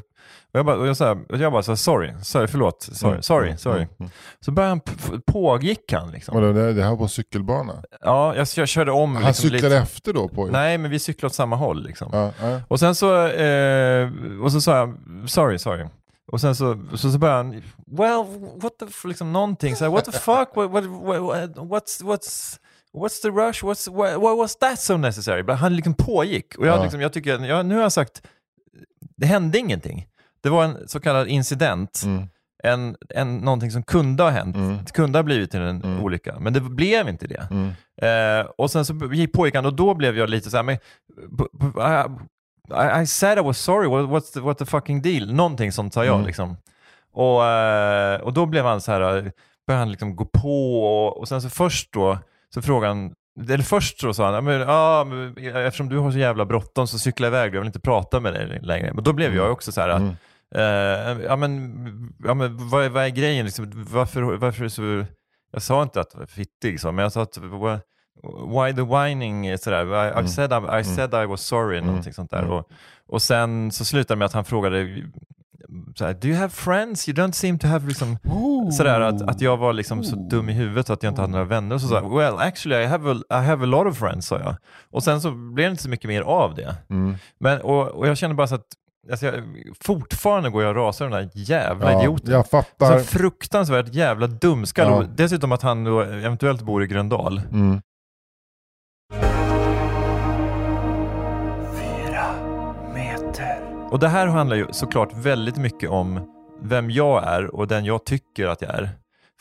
och 0.54 0.60
jag 0.60 0.66
bara, 0.66 0.76
och 0.78 0.88
jag, 0.88 0.98
så 0.98 1.06
här, 1.06 1.18
jag 1.30 1.52
bara 1.52 1.64
så 1.64 1.72
här, 1.72 1.76
sorry, 1.76 2.14
sorry, 2.24 2.48
förlåt, 2.48 2.84
sorry, 2.94 3.12
Mm. 3.12 3.22
sorry, 3.24 3.48
Mm. 3.48 3.58
sorry. 3.58 3.88
Mm. 4.00 4.12
Så 4.40 4.52
började 4.52 4.70
han, 4.72 4.82
pågick 5.28 5.94
han 5.94 6.12
liksom. 6.12 6.36
Vadå, 6.36 6.54
det, 6.54 6.74
det 6.74 6.84
här 6.84 6.96
var 6.96 7.08
cykelbana? 7.08 7.84
Ja, 8.02 8.36
jag, 8.36 8.48
jag 8.56 8.68
körde 8.68 8.92
om. 8.92 9.16
Han 9.16 9.26
liksom, 9.26 9.50
cyklade 9.50 9.64
lite. 9.76 9.78
efter 9.78 10.14
då? 10.14 10.28
på 10.28 10.46
Nej, 10.48 10.78
men 10.78 10.92
vi 10.92 11.00
cyklade 11.00 11.28
åt 11.28 11.34
samma 11.36 11.56
håll 11.56 11.84
liksom. 11.84 12.10
Ja, 12.14 12.32
ja. 12.42 12.62
Och 12.68 12.80
sen 12.80 12.96
så, 12.96 13.28
eh, 13.28 14.10
och 14.44 14.52
så 14.52 14.62
sa 14.62 14.78
jag, 14.78 14.98
sorry, 15.30 15.58
sorry. 15.60 15.86
Och 16.32 16.42
sen 16.42 16.56
så, 16.56 16.80
så, 16.96 17.12
så 17.12 17.18
började 17.18 17.38
han, 17.38 17.52
well, 17.98 18.26
what 18.62 18.74
the, 18.80 19.08
liksom 19.08 19.34
någonting, 19.34 19.76
så 19.76 19.84
här, 19.86 19.92
what 19.92 20.06
the 20.06 20.12
fuck, 20.12 20.50
what, 20.56 20.72
what, 20.72 20.84
what, 20.84 21.50
what's, 21.58 22.04
what's, 22.04 22.58
what's 22.94 23.22
the 23.22 23.28
rush, 23.30 23.64
what's, 23.64 23.92
what, 23.96 24.22
what 24.22 24.38
was 24.38 24.56
that 24.56 24.80
so 24.80 24.98
necessary? 24.98 25.54
Han 25.54 25.76
liksom 25.76 25.94
pågick 25.94 26.56
och 26.58 26.68
jag, 26.68 26.78
Ja. 26.78 26.84
liksom, 26.84 27.02
jag 27.02 27.14
tycker, 27.14 27.40
jag, 27.46 27.66
nu 27.66 27.76
har 27.76 27.82
jag 27.82 27.92
sagt, 27.92 28.22
det 29.18 29.26
hände 29.26 29.58
ingenting. 29.58 30.08
Det 30.42 30.50
var 30.50 30.64
en 30.64 30.88
så 30.88 31.00
kallad 31.00 31.28
incident, 31.28 32.02
Mm. 32.06 32.28
en, 32.64 32.96
en, 33.10 33.38
någonting 33.38 33.72
som 33.72 33.84
kunde 33.84 34.24
ha 34.24 34.30
hänt, 34.30 34.56
Mm. 34.56 34.78
det 34.86 34.92
kunde 34.94 35.18
ha 35.18 35.24
blivit 35.24 35.52
till 35.52 35.62
en 35.62 35.82
Mm. 35.84 36.04
olycka, 36.04 36.40
men 36.40 36.54
det 36.54 36.62
blev 36.62 37.10
inte 37.10 37.28
det. 37.28 37.48
Mm. 37.52 37.70
Eh, 38.42 38.46
och 38.58 38.72
sen 38.72 38.86
så 38.86 38.94
gick 39.14 39.34
pågick 39.34 39.56
och 39.56 39.74
då 39.76 39.94
blev 39.94 40.18
jag 40.18 40.30
lite 40.30 40.50
så 40.50 40.58
här, 40.58 40.64
men, 40.64 40.78
b- 41.30 41.44
I, 42.72 43.02
I 43.02 43.06
said 43.08 43.38
I 43.38 43.42
was 43.42 43.58
sorry, 43.58 43.88
what, 43.90 44.06
what's 44.10 44.34
the, 44.34 44.40
what 44.40 44.58
the 44.58 44.66
fucking 44.66 45.02
deal? 45.02 45.34
Någonting 45.34 45.72
sånt 45.72 45.94
sa 45.94 46.06
jag 46.06 46.16
Mm. 46.16 46.28
liksom. 46.28 46.58
Och, 47.14 47.46
eh, 47.46 48.22
och 48.22 48.34
då 48.34 48.46
blev 48.46 48.66
han 48.66 48.82
så 48.82 48.92
här, 48.92 49.32
började 49.68 49.82
han 49.82 49.92
liksom 49.92 50.16
gå 50.16 50.26
på 50.26 50.84
och, 50.84 51.18
och 51.18 51.28
sen 51.28 51.42
så 51.42 51.50
först 51.50 51.94
då 51.94 52.18
så 52.54 52.62
frågade 52.62 52.94
han, 52.94 53.14
eller 53.50 53.64
först 53.64 54.00
så 54.00 54.14
sa 54.14 54.26
han, 54.26 54.34
"Ja, 54.34 54.42
men, 54.42 54.60
ja, 54.60 55.04
men, 55.04 55.56
eftersom 55.66 55.90
du 55.90 55.98
har 55.98 56.12
så 56.12 56.18
jävla 56.18 56.46
bråttom 56.46 56.88
så 56.88 57.00
cykla 57.00 57.28
iväg, 57.28 57.56
jag 57.56 57.60
vill 57.60 57.68
inte 57.68 57.80
prata 57.80 58.20
med 58.20 58.34
dig 58.34 58.60
längre. 58.62 58.94
Men 58.94 59.04
då 59.04 59.14
blev 59.14 59.36
jag 59.36 59.52
också 59.52 59.72
så 59.72 59.82
här, 59.82 59.90
Mm. 59.90 60.16
Eh, 60.56 61.24
ja 61.26 61.36
men, 61.36 62.14
ja, 62.24 62.34
men 62.34 62.70
vad, 62.70 62.86
är, 62.86 62.90
vad 62.90 63.04
är 63.04 63.10
grejen 63.10 63.46
liksom? 63.46 63.72
Varför, 63.92 64.22
varför 64.22 64.64
det 64.64 64.70
så, 64.70 65.06
jag 65.52 65.62
sa 65.62 65.84
inte 65.84 66.02
att 66.02 66.10
jag 66.14 66.20
var 66.20 66.28
fittig 66.28 66.80
så, 66.80 66.92
men 66.92 67.04
jag 67.04 67.12
sa 67.12 67.22
att 67.22 67.38
"Wha- 67.38 67.80
Why 68.48 68.74
the 68.74 68.82
whining? 68.82 69.58
Sådär. 69.58 69.86
I, 70.20 70.24
I, 70.26 70.28
said, 70.28 70.52
I, 70.54 70.80
I 70.80 70.84
said 70.84 71.14
I 71.14 71.26
was 71.26 71.42
sorry, 71.42 71.82
någonting 71.82 72.14
sånt 72.14 72.32
där. 72.32 72.40
Mm. 72.40 72.52
Och, 72.52 72.70
och 73.08 73.22
sen 73.22 73.72
så 73.72 73.86
slutade 73.86 74.16
det 74.16 74.20
med 74.20 74.26
att 74.26 74.34
han 74.34 74.46
frågade, 74.46 75.04
såhär, 75.96 76.14
do 76.14 76.28
you 76.28 76.38
have 76.38 76.50
friends? 76.50 77.10
You 77.10 77.16
don't 77.18 77.32
seem 77.32 77.60
to 77.60 77.68
have 77.68 77.88
liksom, 77.88 78.18
sådär 78.72 79.02
att, 79.02 79.22
att 79.22 79.42
jag 79.42 79.58
var 79.58 79.74
liksom 79.74 80.04
så 80.04 80.16
dum 80.16 80.50
i 80.50 80.54
huvudet 80.54 80.90
att 80.90 81.04
jag 81.04 81.12
inte 81.12 81.22
hade 81.22 81.32
några 81.32 81.46
vänner. 81.46 81.76
Och 81.76 81.82
så 81.82 81.88
sa 81.88 82.18
well 82.18 82.34
actually 82.38 82.84
I 82.84 82.86
have, 82.86 83.12
a, 83.12 83.16
I 83.30 83.46
have 83.46 83.64
a 83.64 83.68
lot 83.68 83.88
of 83.88 83.98
friends, 83.98 84.28
sa 84.28 84.40
jag. 84.40 84.56
Och 84.92 85.04
sen 85.04 85.22
så 85.22 85.32
blev 85.32 85.68
det 85.68 85.72
inte 85.72 85.84
så 85.84 85.90
mycket 85.90 86.08
mer 86.08 86.22
av 86.22 86.56
det. 86.56 86.76
Mm. 86.90 87.16
Men, 87.40 87.62
och, 87.62 87.88
och 87.88 88.08
jag 88.08 88.18
känner 88.18 88.36
bara 88.36 88.48
så 88.48 88.56
att 88.56 88.68
Alltså 89.12 89.26
jag, 89.26 89.44
fortfarande 89.82 90.50
går 90.50 90.64
jag 90.64 90.70
och 90.70 90.76
rasar 90.76 91.10
den 91.10 91.12
där 91.22 91.30
jävla 91.34 91.92
Ja, 91.92 92.00
idioten. 92.00 92.34
jag 92.34 92.48
fattar. 92.50 93.00
Så 93.00 93.06
fruktansvärt 93.06 93.94
jävla 93.94 94.28
dumskall. 94.28 95.06
Ja. 95.06 95.14
Dessutom 95.16 95.52
att 95.52 95.62
han 95.62 95.84
då 95.84 96.02
eventuellt 96.02 96.62
bor 96.62 96.84
i 96.84 96.88
Gröndal. 96.88 97.42
Mm. 97.52 97.82
Och 103.92 104.00
det 104.00 104.08
här 104.08 104.28
handlar 104.28 104.56
ju 104.58 104.66
såklart 104.72 105.14
väldigt 105.16 105.58
mycket 105.58 105.90
om 105.90 106.36
vem 106.62 106.90
jag 106.90 107.24
är 107.28 107.56
och 107.56 107.68
den 107.68 107.86
jag 107.86 108.06
tycker 108.06 108.48
att 108.48 108.62
jag 108.62 108.72
är. 108.72 108.90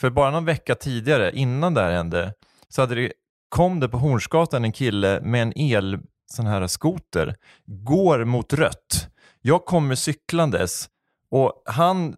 För 0.00 0.10
bara 0.10 0.30
någon 0.30 0.44
vecka 0.44 0.74
tidigare, 0.74 1.32
innan 1.34 1.74
det 1.74 1.80
här 1.82 1.90
hände, 1.92 2.32
så 2.68 2.82
hade 2.82 2.94
det, 2.94 3.12
kom 3.48 3.80
det 3.80 3.88
på 3.88 3.98
Hornsgatan 3.98 4.64
en 4.64 4.72
kille 4.72 5.20
med 5.22 5.42
en 5.42 5.52
el 5.58 5.98
sån 6.32 6.46
här 6.46 6.66
skoter, 6.66 7.34
går 7.66 8.24
mot 8.24 8.52
rött. 8.52 9.08
Jag 9.42 9.64
kommer 9.64 9.94
cyklandes 9.94 10.88
och 11.31 11.62
han 11.66 12.16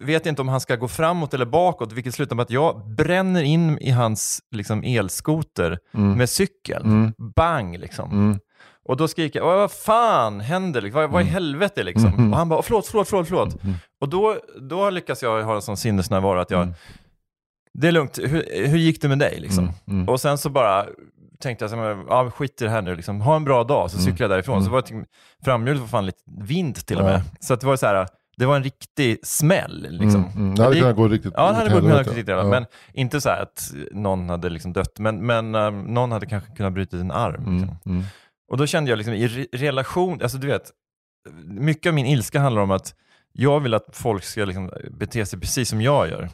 vet 0.00 0.26
inte 0.26 0.42
om 0.42 0.48
han 0.48 0.60
ska 0.60 0.76
gå 0.76 0.88
framåt 0.88 1.34
eller 1.34 1.46
bakåt, 1.46 1.92
vilket 1.92 2.14
slutar 2.14 2.36
med 2.36 2.42
att 2.42 2.50
jag 2.50 2.88
bränner 2.96 3.42
in 3.42 3.78
i 3.78 3.90
hans 3.90 4.40
liksom, 4.50 4.82
elskoter 4.84 5.78
Mm. 5.94 6.18
med 6.18 6.30
cykeln. 6.30 6.84
Mm. 6.86 7.12
Bang 7.36 7.78
liksom. 7.78 8.10
Mm. 8.10 8.38
Och 8.84 8.96
då 8.96 9.08
skriker 9.08 9.38
jag, 9.38 9.46
"Vad- 9.46 9.72
fan 9.72 10.40
händer? 10.40 10.80
Liksom? 10.80 11.00
Vad, 11.00 11.10
vad 11.10 11.22
i 11.22 11.24
helvete 11.24 11.82
liksom? 11.82 12.06
Mm. 12.14 12.32
Och 12.32 12.38
han 12.38 12.48
bara, 12.48 12.62
förlåt, 12.62 12.86
förlåt, 12.86 13.08
förlåt, 13.08 13.28
förlåt. 13.28 13.62
Mm. 13.64 13.74
Och 14.00 14.08
då, 14.08 14.36
då 14.60 14.90
lyckas 14.90 15.22
jag 15.22 15.42
ha 15.44 15.54
en 15.54 15.62
sån 15.62 15.76
sinnesnärvaro 15.76 16.40
att 16.40 16.50
jag, 16.50 16.62
Mm. 16.62 16.74
det 17.74 17.88
är 17.88 17.92
lugnt, 17.92 18.18
hur, 18.18 18.66
hur 18.66 18.78
gick 18.78 19.02
det 19.02 19.08
med 19.08 19.18
dig 19.18 19.40
liksom? 19.40 19.64
Mm. 19.64 19.74
Mm. 19.88 20.08
Och 20.08 20.20
sen 20.20 20.38
så 20.38 20.50
bara 20.50 20.86
tänkte 21.42 21.62
jag, 21.62 21.70
så 21.70 21.76
här, 21.76 22.04
ja 22.08 22.30
skit 22.30 22.62
i 22.62 22.64
det 22.64 22.70
här 22.70 22.82
nu, 22.82 22.96
liksom. 22.96 23.20
ha 23.20 23.36
en 23.36 23.44
bra 23.44 23.64
dag, 23.64 23.90
så 23.90 23.98
cyklade 23.98 24.22
jag 24.22 24.30
därifrån. 24.30 24.64
Så 24.64 24.70
var 24.70 24.82
det, 24.82 25.04
framhjulet 25.44 25.80
var 25.80 25.88
fan 25.88 26.06
lite 26.06 26.22
vind 26.40 26.86
till 26.86 26.98
och 26.98 27.04
med. 27.04 27.14
Ja. 27.14 27.36
Så 27.40 27.56
det 27.56 27.66
var 27.66 27.76
så 27.76 27.86
här, 27.86 28.08
det 28.36 28.46
var 28.46 28.56
en 28.56 28.62
riktig 28.62 29.18
smäll. 29.22 29.86
Liksom. 29.90 30.24
Mm. 30.24 30.36
Mm. 30.36 30.54
Det 30.54 30.62
hade 30.62 30.80
kunnat 30.80 30.96
gå 30.96 31.08
riktigt 31.08 31.32
Ja, 31.36 31.48
det 31.48 31.54
hade 31.54 31.70
med 31.70 31.82
helvete. 31.82 32.10
riktigt 32.10 32.28
illa. 32.28 32.36
Ja. 32.36 32.44
Men 32.44 32.66
inte 32.92 33.20
så 33.20 33.28
här 33.28 33.42
att 33.42 33.72
någon 33.92 34.28
hade 34.28 34.48
liksom 34.50 34.72
dött, 34.72 34.98
men, 34.98 35.26
men 35.26 35.54
um, 35.54 35.82
någon 35.82 36.12
hade 36.12 36.26
kanske 36.26 36.54
kunnat 36.56 36.72
bryta 36.72 36.96
en 36.96 37.10
arm. 37.10 37.34
Mm. 37.34 37.58
Liksom. 37.58 37.76
Mm. 37.86 38.04
Och 38.50 38.56
då 38.56 38.66
kände 38.66 38.90
jag 38.90 38.96
liksom 38.96 39.14
i 39.14 39.28
re- 39.28 39.46
relation, 39.52 40.22
alltså 40.22 40.38
du 40.38 40.46
vet, 40.46 40.70
mycket 41.44 41.90
av 41.90 41.94
min 41.94 42.06
ilska 42.06 42.40
handlar 42.40 42.62
om 42.62 42.70
att 42.70 42.94
jag 43.32 43.60
vill 43.60 43.74
att 43.74 43.86
folk 43.92 44.24
ska 44.24 44.44
liksom 44.44 44.70
bete 44.90 45.26
sig 45.26 45.40
precis 45.40 45.68
som 45.68 45.80
jag 45.82 46.08
gör. 46.08 46.28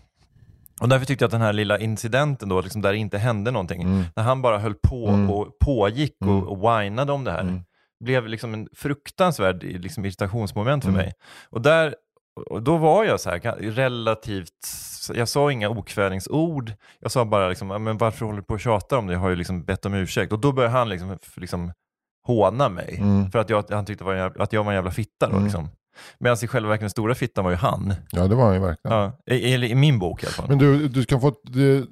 Och 0.84 0.88
därför 0.90 1.06
tyckte 1.06 1.22
jag 1.22 1.26
att 1.28 1.32
den 1.32 1.40
här 1.40 1.52
lilla 1.52 1.78
incidenten 1.78 2.48
då, 2.48 2.60
liksom 2.60 2.82
där 2.82 2.92
det 2.92 2.98
inte 2.98 3.18
hände 3.18 3.50
någonting, 3.50 3.82
Mm. 3.82 4.04
när 4.16 4.22
han 4.24 4.42
bara 4.42 4.58
höll 4.58 4.74
på 4.74 5.08
Mm. 5.08 5.30
och 5.30 5.58
pågick 5.64 6.16
Mm. 6.24 6.34
och, 6.36 6.48
och 6.52 6.58
whinade 6.58 7.12
om 7.12 7.24
det 7.24 7.30
här, 7.30 7.40
Mm. 7.40 7.60
blev 8.04 8.28
liksom 8.28 8.54
en 8.54 8.68
fruktansvärd 8.76 9.62
liksom, 9.62 10.04
irritationsmoment 10.04 10.84
för 10.84 10.90
mig. 10.92 11.12
Och, 11.50 11.62
där, 11.62 11.94
och 12.50 12.62
då 12.62 12.76
var 12.76 13.04
jag 13.04 13.20
så 13.20 13.30
här 13.30 13.38
relativt, 13.70 14.48
jag 15.14 15.28
sa 15.28 15.50
inga 15.52 15.68
okvädningsord, 15.68 16.72
jag 17.00 17.10
sa 17.10 17.24
bara 17.24 17.48
liksom, 17.48 17.70
"Ja, 17.70 17.78
men 17.78 17.98
varför 17.98 18.26
håller 18.26 18.38
du 18.38 18.44
på 18.44 18.54
och 18.54 18.60
tjatar 18.60 18.96
om 18.96 19.06
det? 19.06 19.12
Jag 19.12 19.20
har 19.20 19.30
ju 19.30 19.36
liksom 19.36 19.64
bett 19.64 19.86
om 19.86 19.94
ursäkt. 19.94 20.32
Och 20.32 20.38
då 20.40 20.52
började 20.52 20.74
han 20.74 20.88
liksom, 20.88 21.18
liksom 21.36 21.72
håna 22.26 22.68
mig, 22.68 22.96
Mm. 23.00 23.30
för 23.30 23.38
att 23.38 23.50
jag, 23.50 23.64
han 23.70 23.84
tyckte 23.84 24.04
var 24.04 24.14
att 24.40 24.52
jag 24.52 24.64
var 24.64 24.72
en 24.72 24.76
jävla 24.76 24.90
fitta. 24.90 25.26
Då, 25.28 25.32
Mm. 25.32 25.44
liksom. 25.44 25.68
Medan 26.18 26.36
i 26.42 26.46
själva 26.46 26.68
verket 26.68 26.80
den 26.80 26.90
stora 26.90 27.14
fittan 27.14 27.44
var 27.44 27.50
ju 27.50 27.56
han. 27.56 27.94
Ja, 28.10 28.26
det 28.26 28.34
var 28.34 28.44
han 28.44 28.54
ju 28.54 28.60
verkligen. 28.60 28.96
Ja, 28.96 29.18
i, 29.26 29.54
eller 29.54 29.66
i 29.66 29.74
min 29.74 29.98
bok 29.98 30.22
i 30.22 30.26
alla 30.26 30.32
fall. 30.32 30.48
Men 30.48 30.58
du, 30.58 30.88
du 30.88 31.02
ska 31.02 31.20
få, 31.20 31.28
ett, 31.28 31.40
du, 31.42 31.86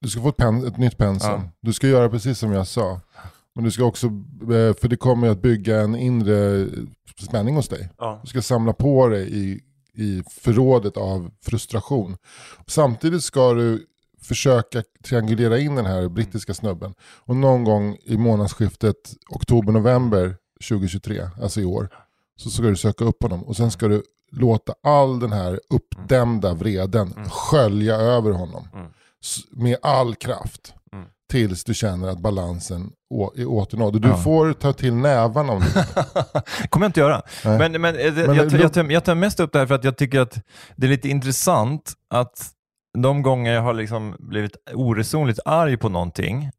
du 0.00 0.08
ska 0.08 0.22
få 0.22 0.28
ett, 0.28 0.36
pen, 0.36 0.66
ett 0.66 0.76
nytt 0.76 0.98
pensum. 0.98 1.30
Ja. 1.30 1.42
Du 1.60 1.72
ska 1.72 1.86
göra 1.86 2.08
precis 2.08 2.38
som 2.38 2.52
jag 2.52 2.66
sa. 2.66 3.00
Men 3.54 3.64
du 3.64 3.70
ska 3.70 3.84
också, 3.84 4.06
eh, 4.06 4.74
för 4.74 4.88
det 4.88 4.96
kommer 4.96 5.26
ju 5.26 5.32
att 5.32 5.42
bygga 5.42 5.80
en 5.80 5.96
inre 5.96 6.66
spänning 7.20 7.54
hos 7.54 7.68
dig. 7.68 7.88
Ja. 7.98 8.20
Du 8.22 8.28
ska 8.28 8.42
samla 8.42 8.72
på 8.72 9.08
dig 9.08 9.36
i, 9.38 9.60
i 9.94 10.22
förrådet 10.30 10.96
av 10.96 11.30
frustration. 11.42 12.16
Samtidigt 12.66 13.22
ska 13.22 13.52
du 13.52 13.86
försöka 14.22 14.82
triangulera 15.04 15.58
in 15.58 15.74
den 15.74 15.86
här 15.86 16.08
brittiska 16.08 16.54
snubben. 16.54 16.94
Och 17.00 17.36
någon 17.36 17.64
gång 17.64 17.96
i 18.02 18.16
månadsskiftet 18.16 18.96
oktober-november 19.30 20.36
2023, 20.68 21.28
alltså 21.42 21.60
i 21.60 21.64
år, 21.64 21.88
så 22.42 22.50
ska 22.50 22.62
du 22.62 22.76
söka 22.76 23.04
upp 23.04 23.22
honom. 23.22 23.42
Och 23.42 23.56
sen 23.56 23.70
ska 23.70 23.88
du 23.88 24.02
låta 24.32 24.74
all 24.82 25.20
den 25.20 25.32
här 25.32 25.60
uppdämda 25.70 26.54
vreden 26.54 27.14
skölja 27.30 27.94
över 27.96 28.30
honom. 28.30 28.68
Mm. 28.74 28.86
Med 29.50 29.76
all 29.82 30.14
kraft. 30.14 30.74
Mm. 30.92 31.04
Tills 31.30 31.64
du 31.64 31.74
känner 31.74 32.08
att 32.08 32.18
balansen 32.18 32.90
är 33.36 33.46
åternådd. 33.46 34.02
Du 34.02 34.08
Ja. 34.08 34.16
får 34.16 34.52
ta 34.52 34.72
till 34.72 34.94
nävarna 34.94 35.52
om 35.52 35.60
du 35.60 35.66
kommer 36.68 36.84
jag 36.86 36.88
inte 36.88 37.00
göra. 37.00 37.22
Nej. 37.44 37.58
Men, 37.58 37.80
men, 37.82 37.96
eh, 37.96 38.12
Men 38.14 38.34
jag, 38.36 38.50
det- 38.50 38.58
jag, 38.60 38.72
tar, 38.72 38.84
jag 38.84 39.04
tar 39.04 39.14
mest 39.14 39.40
upp 39.40 39.52
det 39.52 39.58
här 39.58 39.66
för 39.66 39.74
att 39.74 39.84
jag 39.84 39.96
tycker 39.96 40.20
att 40.20 40.38
det 40.76 40.86
är 40.86 40.90
lite 40.90 41.08
intressant 41.08 41.92
att 42.14 42.46
de 42.98 43.22
gånger 43.22 43.52
jag 43.52 43.62
har 43.62 43.74
liksom 43.74 44.16
blivit 44.18 44.56
oresonligt 44.74 45.40
arg 45.44 45.76
på 45.76 45.88
någonting 45.88 46.44
eh, 46.44 46.50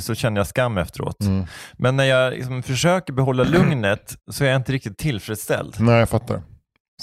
så 0.00 0.14
känner 0.14 0.40
jag 0.40 0.46
skam 0.46 0.78
efteråt. 0.78 1.20
Mm. 1.20 1.46
Men 1.72 1.96
när 1.96 2.04
jag 2.04 2.32
liksom 2.32 2.62
försöker 2.62 3.12
behålla 3.12 3.44
lugnet 3.44 4.16
så 4.30 4.44
är 4.44 4.48
jag 4.48 4.56
inte 4.56 4.72
riktigt 4.72 4.98
tillfredsställd. 4.98 5.74
Nej, 5.78 5.98
jag 5.98 6.08
fattar. 6.08 6.42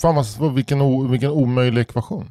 Fan 0.02 0.26
vad, 0.40 0.54
vilken, 0.54 0.82
o, 0.82 1.08
vilken 1.08 1.32
omöjlig 1.32 1.82
ekvation. 1.82 2.30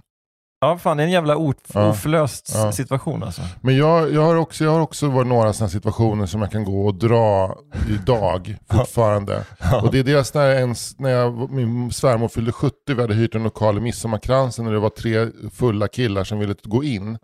Ja, 0.60 0.78
fan 0.78 0.96
det 0.96 1.02
är 1.02 1.04
en 1.04 1.12
jävla 1.12 1.32
Ja. 1.32 1.90
oförlöst 1.90 2.50
Ja. 2.54 2.72
situation 2.72 3.22
alltså. 3.22 3.42
Men 3.60 3.76
jag, 3.76 4.12
jag, 4.12 4.22
har 4.22 4.34
också, 4.36 4.64
jag 4.64 4.70
har 4.70 4.80
också 4.80 5.08
varit 5.08 5.26
några 5.26 5.52
sådana 5.52 5.68
situationer 5.70 6.26
som 6.26 6.42
jag 6.42 6.50
kan 6.52 6.64
gå 6.64 6.86
och 6.86 6.94
dra 6.94 7.56
idag 7.90 8.56
fortfarande. 8.70 9.44
Och 9.82 9.92
det 9.92 9.98
är 9.98 10.04
dels 10.04 10.34
när, 10.34 10.50
ens, 10.50 10.98
när 10.98 11.10
jag, 11.10 11.50
min 11.50 11.92
svärmor 11.92 12.28
fyllde 12.28 12.52
70, 12.52 12.74
vi 12.86 13.00
hade 13.00 13.14
hyrt 13.14 13.34
en 13.34 13.42
lokal 13.42 13.78
i 13.78 13.80
Midsommarkransen 13.80 14.66
och 14.66 14.72
det 14.72 14.78
var 14.78 14.88
tre 14.90 15.28
fulla 15.54 15.88
killar 15.88 16.24
som 16.24 16.38
ville 16.38 16.54
gå 16.62 16.84
in. 16.84 17.18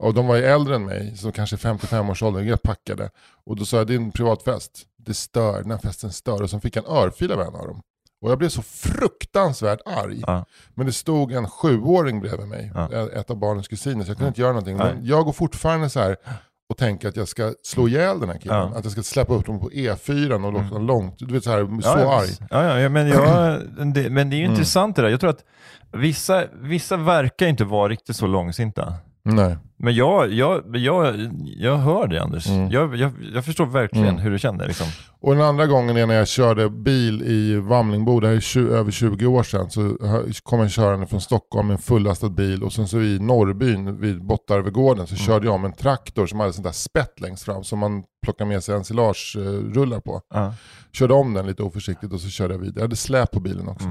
Och 0.00 0.14
de 0.14 0.26
var 0.26 0.36
ju 0.36 0.44
äldre 0.44 0.74
än 0.74 0.84
mig, 0.86 1.16
så 1.16 1.32
kanske 1.32 1.56
55 1.56 2.10
års 2.10 2.22
ålder, 2.22 2.40
jag 2.42 2.62
packade. 2.62 3.10
Och 3.46 3.56
då 3.56 3.64
sa 3.64 3.76
jag, 3.76 3.86
det 3.86 3.94
är 3.94 3.96
en 3.96 4.12
privatfest. 4.12 4.82
Det 4.98 5.14
stör, 5.14 5.62
den 5.62 5.70
här 5.70 5.78
festen 5.78 6.12
stör. 6.12 6.42
Och 6.42 6.50
så 6.50 6.60
fick 6.60 6.76
jag 6.76 6.84
en 6.88 6.96
örfil 6.96 7.32
av 7.32 7.40
en 7.40 7.54
av 7.54 7.66
dem. 7.66 7.80
Och 8.22 8.30
jag 8.30 8.38
blev 8.38 8.48
så 8.48 8.62
fruktansvärt 8.62 9.80
arg. 9.86 10.22
Ja. 10.26 10.44
Men 10.74 10.86
det 10.86 10.92
stod 10.92 11.32
en 11.32 11.48
sjuåring 11.48 12.20
bredvid 12.20 12.48
mig, 12.48 12.72
Ja. 12.74 13.08
ett 13.14 13.30
av 13.30 13.36
barnens 13.36 13.68
kusiner, 13.68 14.04
så 14.04 14.10
jag 14.10 14.16
kunde 14.16 14.28
inte 14.28 14.40
göra 14.40 14.52
någonting. 14.52 14.76
Men 14.76 15.06
jag 15.06 15.24
går 15.24 15.32
fortfarande 15.32 15.90
så 15.90 16.00
här 16.00 16.16
och 16.70 16.76
tänker 16.76 17.08
att 17.08 17.16
jag 17.16 17.28
ska 17.28 17.54
slå 17.62 17.88
ihjäl 17.88 18.20
den 18.20 18.28
här 18.28 18.38
killen. 18.38 18.56
Ja. 18.72 18.78
Att 18.78 18.84
jag 18.84 18.92
ska 18.92 19.02
släppa 19.02 19.34
upp 19.34 19.46
dem 19.46 19.60
på 19.60 19.70
E4 19.70 20.44
och 20.44 20.52
låta 20.52 20.68
dem 20.68 20.86
långt. 20.86 21.14
Du 21.18 21.32
vet 21.34 21.44
så 21.44 21.50
här, 21.50 21.80
så 21.82 21.88
ja, 21.98 22.18
arg. 22.20 22.28
Ja, 22.50 22.78
ja, 22.80 22.88
men, 22.88 23.08
jag, 23.08 23.60
det, 23.94 24.10
men 24.10 24.30
det 24.30 24.36
är 24.36 24.38
ju 24.38 24.44
Mm. 24.44 24.50
intressant 24.52 24.96
det 24.96 25.02
där. 25.02 25.08
Jag 25.08 25.20
tror 25.20 25.30
att 25.30 25.44
vissa, 25.92 26.44
vissa 26.52 26.96
verkar 26.96 27.46
inte 27.46 27.64
vara 27.64 27.88
riktigt 27.88 28.16
så 28.16 28.26
långsinta. 28.26 28.94
Nej. 29.22 29.56
Men 29.76 29.94
jag, 29.94 30.32
jag, 30.32 30.76
jag, 30.76 31.30
jag 31.56 31.76
hör 31.76 32.06
det 32.06 32.22
Anders. 32.22 32.46
Mm. 32.48 32.70
Jag, 32.70 32.96
jag, 32.96 33.12
jag 33.34 33.44
förstår 33.44 33.66
verkligen 33.66 34.08
Mm. 34.08 34.20
hur 34.20 34.30
du 34.30 34.38
känner. 34.38 34.66
Liksom. 34.66 34.86
Och 35.20 35.34
den 35.34 35.44
andra 35.44 35.66
gången 35.66 35.96
är 35.96 36.06
när 36.06 36.14
jag 36.14 36.28
körde 36.28 36.70
bil 36.70 37.22
i 37.22 37.56
Vamlingbo, 37.56 38.20
det 38.20 38.28
här 38.28 38.34
är 38.34 38.40
20, 38.40 38.72
över 38.74 38.90
20 38.90 39.26
år 39.26 39.42
sedan, 39.42 39.70
så 39.70 39.96
kom 40.42 40.60
en 40.60 40.68
körande 40.68 41.06
från 41.06 41.20
Stockholm 41.20 41.66
med 41.68 41.74
en 41.74 41.82
fullastad 41.82 42.28
bil 42.28 42.62
och 42.62 42.72
sen 42.72 42.88
så 42.88 43.00
i 43.00 43.18
Norrbyn 43.18 44.00
vid 44.00 44.24
Bottarvegården 44.24 45.06
så 45.06 45.16
körde 45.16 45.46
jag 45.46 45.54
om 45.54 45.64
en 45.64 45.72
traktor 45.72 46.26
som 46.26 46.40
hade 46.40 46.52
sånt 46.52 46.64
där 46.64 46.72
spett 46.72 47.20
längst 47.20 47.42
fram 47.44 47.64
som 47.64 47.78
man 47.78 48.02
plockar 48.24 48.44
med 48.44 48.64
sig 48.64 48.74
ensilagerullar 48.74 50.00
på. 50.00 50.20
Ja. 50.34 50.54
Körde 50.92 51.14
om 51.14 51.34
den 51.34 51.46
lite 51.46 51.62
oförsiktigt 51.62 52.12
och 52.12 52.20
så 52.20 52.28
körde 52.28 52.54
jag 52.54 52.58
vidare. 52.58 52.74
Jag 52.76 52.82
hade 52.82 52.96
släp 52.96 53.30
på 53.30 53.40
bilen 53.40 53.68
också. 53.68 53.88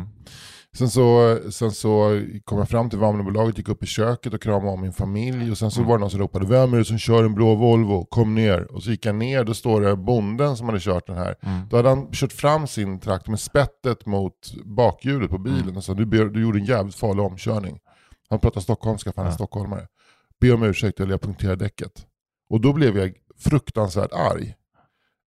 Mm. 0.78 0.78
Sen 0.78 0.90
så, 0.90 1.38
sen 1.52 1.72
så 1.72 2.22
kom 2.44 2.58
jag 2.58 2.70
fram 2.70 2.90
till 2.90 3.00
Vamlingobolaget, 3.00 3.58
gick 3.58 3.70
upp 3.70 3.84
i 3.84 3.86
köket 3.86 4.34
och 4.34 4.42
kramade 4.42 4.72
om 4.72 4.82
min 4.82 4.94
familj. 4.94 5.52
Och 5.52 5.58
sen 5.58 5.72
så 5.72 5.84
var 5.84 5.98
det 5.98 6.00
någon 6.00 6.10
som 6.12 6.20
ropade, 6.20 6.46
vem 6.46 6.74
är 6.74 6.78
det 6.78 6.86
som 6.86 6.98
kör 6.98 7.24
en 7.24 7.36
blå 7.36 7.56
Volvo? 7.56 8.06
Kom 8.06 8.36
ner. 8.36 8.72
Och 8.72 8.84
så 8.84 8.92
gick 8.92 9.06
jag 9.06 9.16
ner, 9.16 9.44
då 9.44 9.54
står 9.54 9.82
det 9.82 9.96
bonden 9.96 10.58
som 10.58 10.68
hade 10.68 10.80
kört 10.80 11.08
den 11.08 11.18
här. 11.18 11.36
Då 11.70 11.78
hade 11.78 11.90
han 11.90 12.12
kört 12.12 12.32
fram 12.34 12.68
sin 12.68 13.00
traktor 13.00 13.32
med 13.32 13.40
spettet 13.40 14.06
mot 14.06 14.54
bakhjulet 14.66 15.30
på 15.30 15.38
bilen 15.38 15.78
och 15.78 15.84
sa, 15.84 15.94
du, 15.94 16.06
du 16.06 16.42
gjorde 16.42 16.60
en 16.60 16.66
jävligt 16.66 16.96
farlig 16.96 17.26
omkörning. 17.26 17.80
Han 18.30 18.40
pratar 18.40 18.62
stockholmska 18.62 19.12
för 19.12 19.22
han 19.22 19.32
är 19.32 19.36
stockholmare. 19.36 19.88
Be 20.42 20.52
om 20.52 20.64
ursäkt 20.64 21.00
eller 21.00 21.12
jag 21.12 21.22
punkterar 21.22 21.56
däcket. 21.56 21.92
Och 22.50 22.62
då 22.62 22.74
blev 22.74 22.98
jag 22.98 23.14
fruktansvärt 23.38 24.14
arg. 24.14 24.56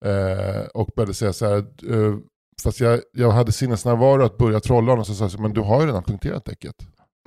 Eh, 0.04 0.66
och 0.74 0.90
började 0.96 1.14
säga 1.14 1.32
så 1.32 1.46
här, 1.46 1.58
eh, 1.58 2.16
fast 2.62 2.80
jag, 2.80 3.00
jag 3.12 3.30
hade 3.30 3.52
sinnesnärvaro 3.52 4.24
att 4.24 4.36
börja 4.38 4.60
trolla 4.60 4.92
honom. 4.92 5.04
Så 5.04 5.14
sa 5.14 5.24
jag, 5.24 5.40
men 5.40 5.52
du 5.52 5.60
har 5.60 5.80
ju 5.80 5.86
redan 5.86 6.02
punkterat 6.02 6.44
däcket. 6.44 6.74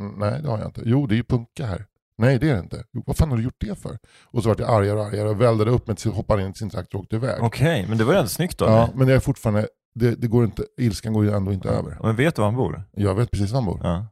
Mm, 0.02 0.14
nej 0.20 0.42
det 0.42 0.50
har 0.50 0.58
jag 0.58 0.68
inte. 0.68 0.82
Jo 0.86 1.08
det 1.08 1.14
är 1.16 1.18
ju 1.18 1.24
punka 1.24 1.66
här. 1.66 1.86
Nej 2.18 2.40
det 2.40 2.50
är 2.50 2.54
det 2.54 2.60
inte. 2.60 2.84
Jo, 2.94 3.04
vad 3.06 3.18
fan 3.18 3.30
har 3.30 3.38
du 3.38 3.44
gjort 3.44 3.56
det 3.60 3.80
för? 3.80 3.98
Och 4.24 4.44
så 4.44 4.50
vart 4.50 4.60
jag 4.60 4.70
argare 4.70 5.00
och 5.00 5.06
argare 5.06 5.30
och 5.30 5.42
väldade 5.42 5.72
upp 5.72 5.88
mig 5.88 5.96
hoppade 6.14 6.44
in 6.44 6.52
i 6.52 6.54
sin 6.54 6.70
traktor 6.70 6.98
och 7.00 7.04
åkte 7.04 7.16
iväg. 7.16 7.44
Okej, 7.44 7.86
men 7.90 7.98
det 7.98 8.04
var 8.04 8.14
ändå 8.14 8.28
snyggt 8.30 8.58
då. 8.58 8.66
Ja, 8.66 8.84
eller? 8.84 8.94
men 8.96 9.08
jag 9.08 9.16
är 9.16 9.20
fortfarande, 9.20 9.68
det, 9.96 10.16
det 10.16 10.28
går 10.28 10.44
inte, 10.46 10.64
ilskan 10.78 11.14
går 11.14 11.26
ju 11.26 11.32
ändå 11.32 11.54
inte 11.54 11.70
över. 11.70 11.98
Men 12.04 12.16
vet 12.16 12.36
du 12.36 12.42
var 12.42 12.48
han 12.48 12.56
bor? 12.56 12.84
Jag 12.92 13.16
vet 13.16 13.32
precis 13.32 13.52
var 13.52 13.62
han 13.62 13.66
bor. 13.66 13.80
Ja. 13.84 14.06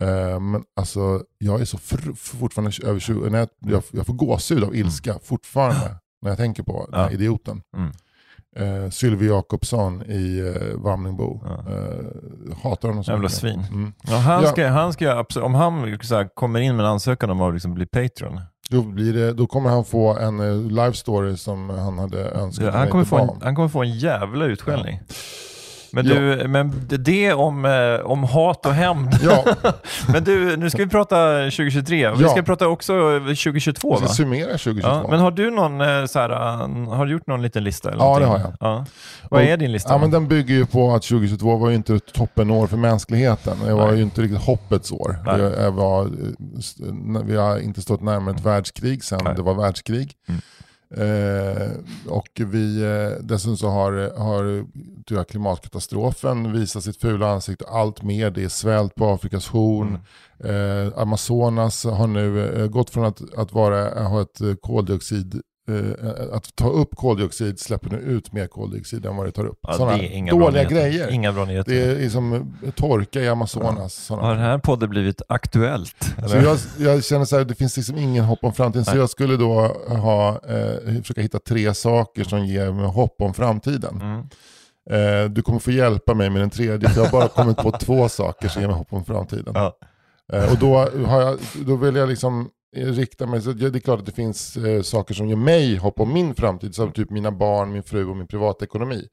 Eh, 0.00 0.40
men 0.40 0.62
alltså, 0.76 1.22
jag 1.38 1.60
är 1.60 1.64
så 1.64 1.76
fr- 1.76 2.14
fortfarande 2.14 2.72
över 2.86 3.00
20, 3.00 3.30
när 3.30 3.38
jag, 3.38 3.48
jag, 3.58 3.82
jag 3.90 4.06
får 4.06 4.14
gåshud 4.14 4.64
av 4.64 4.74
ilska 4.76 5.18
fortfarande 5.22 5.96
när 6.22 6.30
jag 6.30 6.38
tänker 6.38 6.62
på 6.62 6.86
den 6.90 7.00
här 7.00 7.06
Ja. 7.06 7.10
idioten. 7.14 7.62
Mm. 7.76 7.92
Eh, 8.56 8.90
Sylvie 8.90 9.28
Jakobsson 9.28 10.02
i 10.02 10.38
eh, 10.56 10.76
Vamlingbo. 10.80 11.40
Ja. 11.44 11.72
Eh, 11.72 12.56
hatar 12.62 12.88
honom 12.88 13.04
så 13.04 13.10
Jävla 13.10 13.22
mycket. 13.22 13.38
svin. 13.38 13.64
Mm. 13.70 13.92
Ja, 14.02 14.16
han, 14.16 14.42
Ja. 14.42 14.48
ska, 14.48 14.68
han 14.68 14.92
ska 14.92 15.24
om 15.42 15.54
han 15.54 15.98
så 16.02 16.14
här, 16.16 16.28
kommer 16.34 16.60
in 16.60 16.76
med 16.76 16.84
en 16.86 16.90
ansökan 16.92 17.30
om 17.30 17.40
att 17.40 17.54
liksom 17.54 17.74
bli 17.74 17.86
Patreon, 17.86 18.40
Då, 18.70 18.82
blir 18.82 19.12
det, 19.12 19.32
då 19.32 19.46
kommer 19.46 19.70
han 19.70 19.84
få 19.84 20.18
en 20.18 20.40
eh, 20.40 20.56
live 20.56 20.92
story 20.92 21.36
som 21.36 21.70
han 21.70 21.98
hade 21.98 22.24
önskat 22.30 22.66
Ja, 22.66 22.78
han, 22.78 22.88
kommer 22.88 23.04
få 23.04 23.18
en, 23.18 23.28
han 23.42 23.54
kommer 23.54 23.68
få 23.68 23.82
en 23.82 23.98
jävla 23.98 24.44
utskällning. 24.44 25.00
Men, 25.92 26.06
Ja. 26.06 26.14
du, 26.14 26.48
men 26.48 26.72
det- 26.88 26.96
det 26.96 27.32
om, 27.32 27.64
eh, 27.64 28.06
om 28.10 28.24
hat 28.24 28.66
och 28.66 28.72
hämnd. 28.74 29.14
Ja, 29.22 29.44
men 30.12 30.24
du, 30.24 30.56
nu 30.56 30.70
ska 30.70 30.78
vi 30.84 30.90
prata 30.90 31.16
2023. 31.50 32.10
Vi 32.16 32.22
Ja. 32.22 32.28
ska 32.28 32.42
prata 32.42 32.68
också 32.68 32.92
2022 33.20 33.90
jag 33.92 33.98
ska 33.98 34.08
summera 34.08 34.46
2022. 34.58 34.88
Ja, 34.88 35.06
men 35.10 35.20
har 35.20 35.30
du 35.30 35.50
någon 35.50 35.80
eh, 35.80 36.04
så 36.06 36.18
här, 36.18 36.30
eh, 36.30 36.88
har 36.94 37.06
du 37.06 37.12
gjort 37.12 37.26
någon 37.26 37.42
liten 37.42 37.64
lista? 37.64 37.88
Eller 37.90 38.04
Ja, 38.04 38.18
det 38.18 38.26
någonting? 38.26 38.52
har 38.60 38.70
Ja. 38.70 38.84
Vad 39.30 39.40
Och- 39.42 39.46
är 39.48 39.56
din 39.56 39.72
lista? 39.72 39.92
Ja, 39.92 39.98
men 39.98 40.10
den 40.10 40.28
bygger 40.28 40.54
ju 40.54 40.66
på 40.66 40.92
att 40.94 41.02
2022 41.02 41.56
var 41.56 41.68
ju 41.70 41.76
inte 41.76 41.94
ett 41.94 42.12
toppenår 42.12 42.66
för 42.66 42.76
mänskligheten. 42.76 43.56
Det 43.66 43.74
var 43.74 43.86
Nej. 43.86 43.96
ju 43.96 44.02
inte 44.02 44.20
riktigt 44.22 44.42
hoppets 44.42 44.92
år. 44.92 45.16
Det 45.36 45.70
var, 45.70 46.08
vi 47.24 47.36
har 47.36 47.58
inte 47.58 47.82
stått 47.82 48.02
närmare 48.02 48.34
ett 48.34 48.44
världskrig 48.46 49.04
sedan 49.04 49.20
Nej. 49.24 49.32
det 49.36 49.42
var 49.42 49.54
världskrig. 49.54 50.12
Mm. 50.28 50.40
Eh, 50.96 51.70
och 52.08 52.28
vi, 52.34 52.82
eh, 52.82 53.24
dessutom 53.24 53.56
så 53.56 53.68
har, 53.68 54.18
har 54.18 54.66
jag, 55.08 55.28
klimatkatastrofen 55.28 56.52
visat 56.52 56.84
sitt 56.84 57.00
fula 57.00 57.30
ansikte 57.30 57.64
allt 57.68 58.02
mer. 58.02 58.30
Det 58.30 58.44
är 58.44 58.48
svält 58.48 58.94
på 58.94 59.06
Afrikas 59.06 59.48
horn. 59.48 59.98
Mm. 60.40 60.86
Eh, 60.86 60.92
Amazonas 60.98 61.84
har 61.84 62.06
nu 62.06 62.48
eh, 62.48 62.66
gått 62.66 62.90
från 62.90 63.04
att, 63.04 63.34
att 63.36 63.52
vara, 63.52 64.04
ha 64.08 64.22
ett 64.22 64.40
eh, 64.40 64.54
koldioxid 64.54 65.42
att 66.32 66.56
ta 66.56 66.68
upp 66.68 66.96
koldioxid 66.96 67.60
släpper 67.60 67.90
nu 67.90 67.96
ut 67.96 68.32
mer 68.32 68.46
koldioxid 68.46 69.06
än 69.06 69.16
vad 69.16 69.26
det 69.26 69.32
tar 69.32 69.46
upp. 69.46 69.58
Ja, 69.62 69.72
Sådana 69.72 69.96
det 69.96 70.04
är 70.04 70.16
inga 70.16 70.36
bra 70.36 70.44
dåliga 70.44 70.64
grejer. 70.64 71.10
Inga 71.10 71.32
bra 71.32 71.44
nyheter. 71.44 71.72
Det 71.72 72.04
är 72.04 72.08
som 72.08 72.32
eh, 72.32 72.70
torka 72.70 73.20
i 73.20 73.28
Amazonas. 73.28 73.94
sådana. 73.94 74.26
Har 74.26 74.34
den 74.34 74.44
här 74.44 74.58
podden 74.58 74.90
blivit 74.90 75.22
aktuellt? 75.28 76.14
Så 76.28 76.36
jag, 76.36 76.58
jag 76.78 77.04
känner 77.04 77.24
så 77.24 77.36
här, 77.36 77.44
det 77.44 77.54
finns 77.54 77.76
liksom 77.76 77.98
ingen 77.98 78.24
hopp 78.24 78.44
om 78.44 78.52
framtiden. 78.52 78.84
Så 78.84 78.90
Nej. 78.90 79.00
jag 79.00 79.10
skulle 79.10 79.36
då 79.36 79.60
ha, 79.88 80.40
eh, 80.48 81.00
försöka 81.00 81.20
hitta 81.20 81.38
tre 81.38 81.74
saker 81.74 82.24
som 82.24 82.46
ger 82.46 82.72
mig 82.72 82.86
hopp 82.86 83.22
om 83.22 83.34
framtiden. 83.34 84.00
Mm. 84.00 84.28
Eh, 84.90 85.30
du 85.30 85.42
kommer 85.42 85.58
få 85.58 85.70
hjälpa 85.70 86.14
mig 86.14 86.30
med 86.30 86.42
den 86.42 86.50
tredje, 86.50 86.88
för 86.88 87.00
jag 87.00 87.06
har 87.06 87.12
bara 87.12 87.28
kommit 87.44 87.56
på 87.56 87.70
två 87.70 88.08
saker 88.08 88.48
som 88.48 88.62
ger 88.62 88.68
mig 88.68 88.76
hopp 88.76 88.92
om 88.92 89.04
framtiden. 89.04 89.52
Ja. 89.54 89.76
Eh, 90.32 90.52
och 90.52 90.58
då, 90.58 90.76
har 91.06 91.20
jag, 91.20 91.38
då 91.66 91.76
vill 91.76 91.96
jag 91.96 92.08
liksom 92.08 92.48
Eh, 92.76 92.86
riktar 92.86 93.26
mig, 93.26 93.42
så 93.42 93.52
det 93.52 93.78
är 93.78 93.80
klart 93.80 93.98
att 93.98 94.06
det 94.06 94.12
finns 94.12 94.56
eh, 94.56 94.82
saker 94.82 95.14
som 95.14 95.28
ger 95.28 95.36
mig 95.36 95.76
hopp 95.76 96.00
om 96.00 96.12
min 96.12 96.34
framtid, 96.34 96.74
som 96.74 96.92
typ 96.92 97.10
mina 97.10 97.30
barn, 97.30 97.72
min 97.72 97.82
fru 97.82 98.06
och 98.06 98.16
min 98.16 98.26
privatekonomi. 98.26 99.08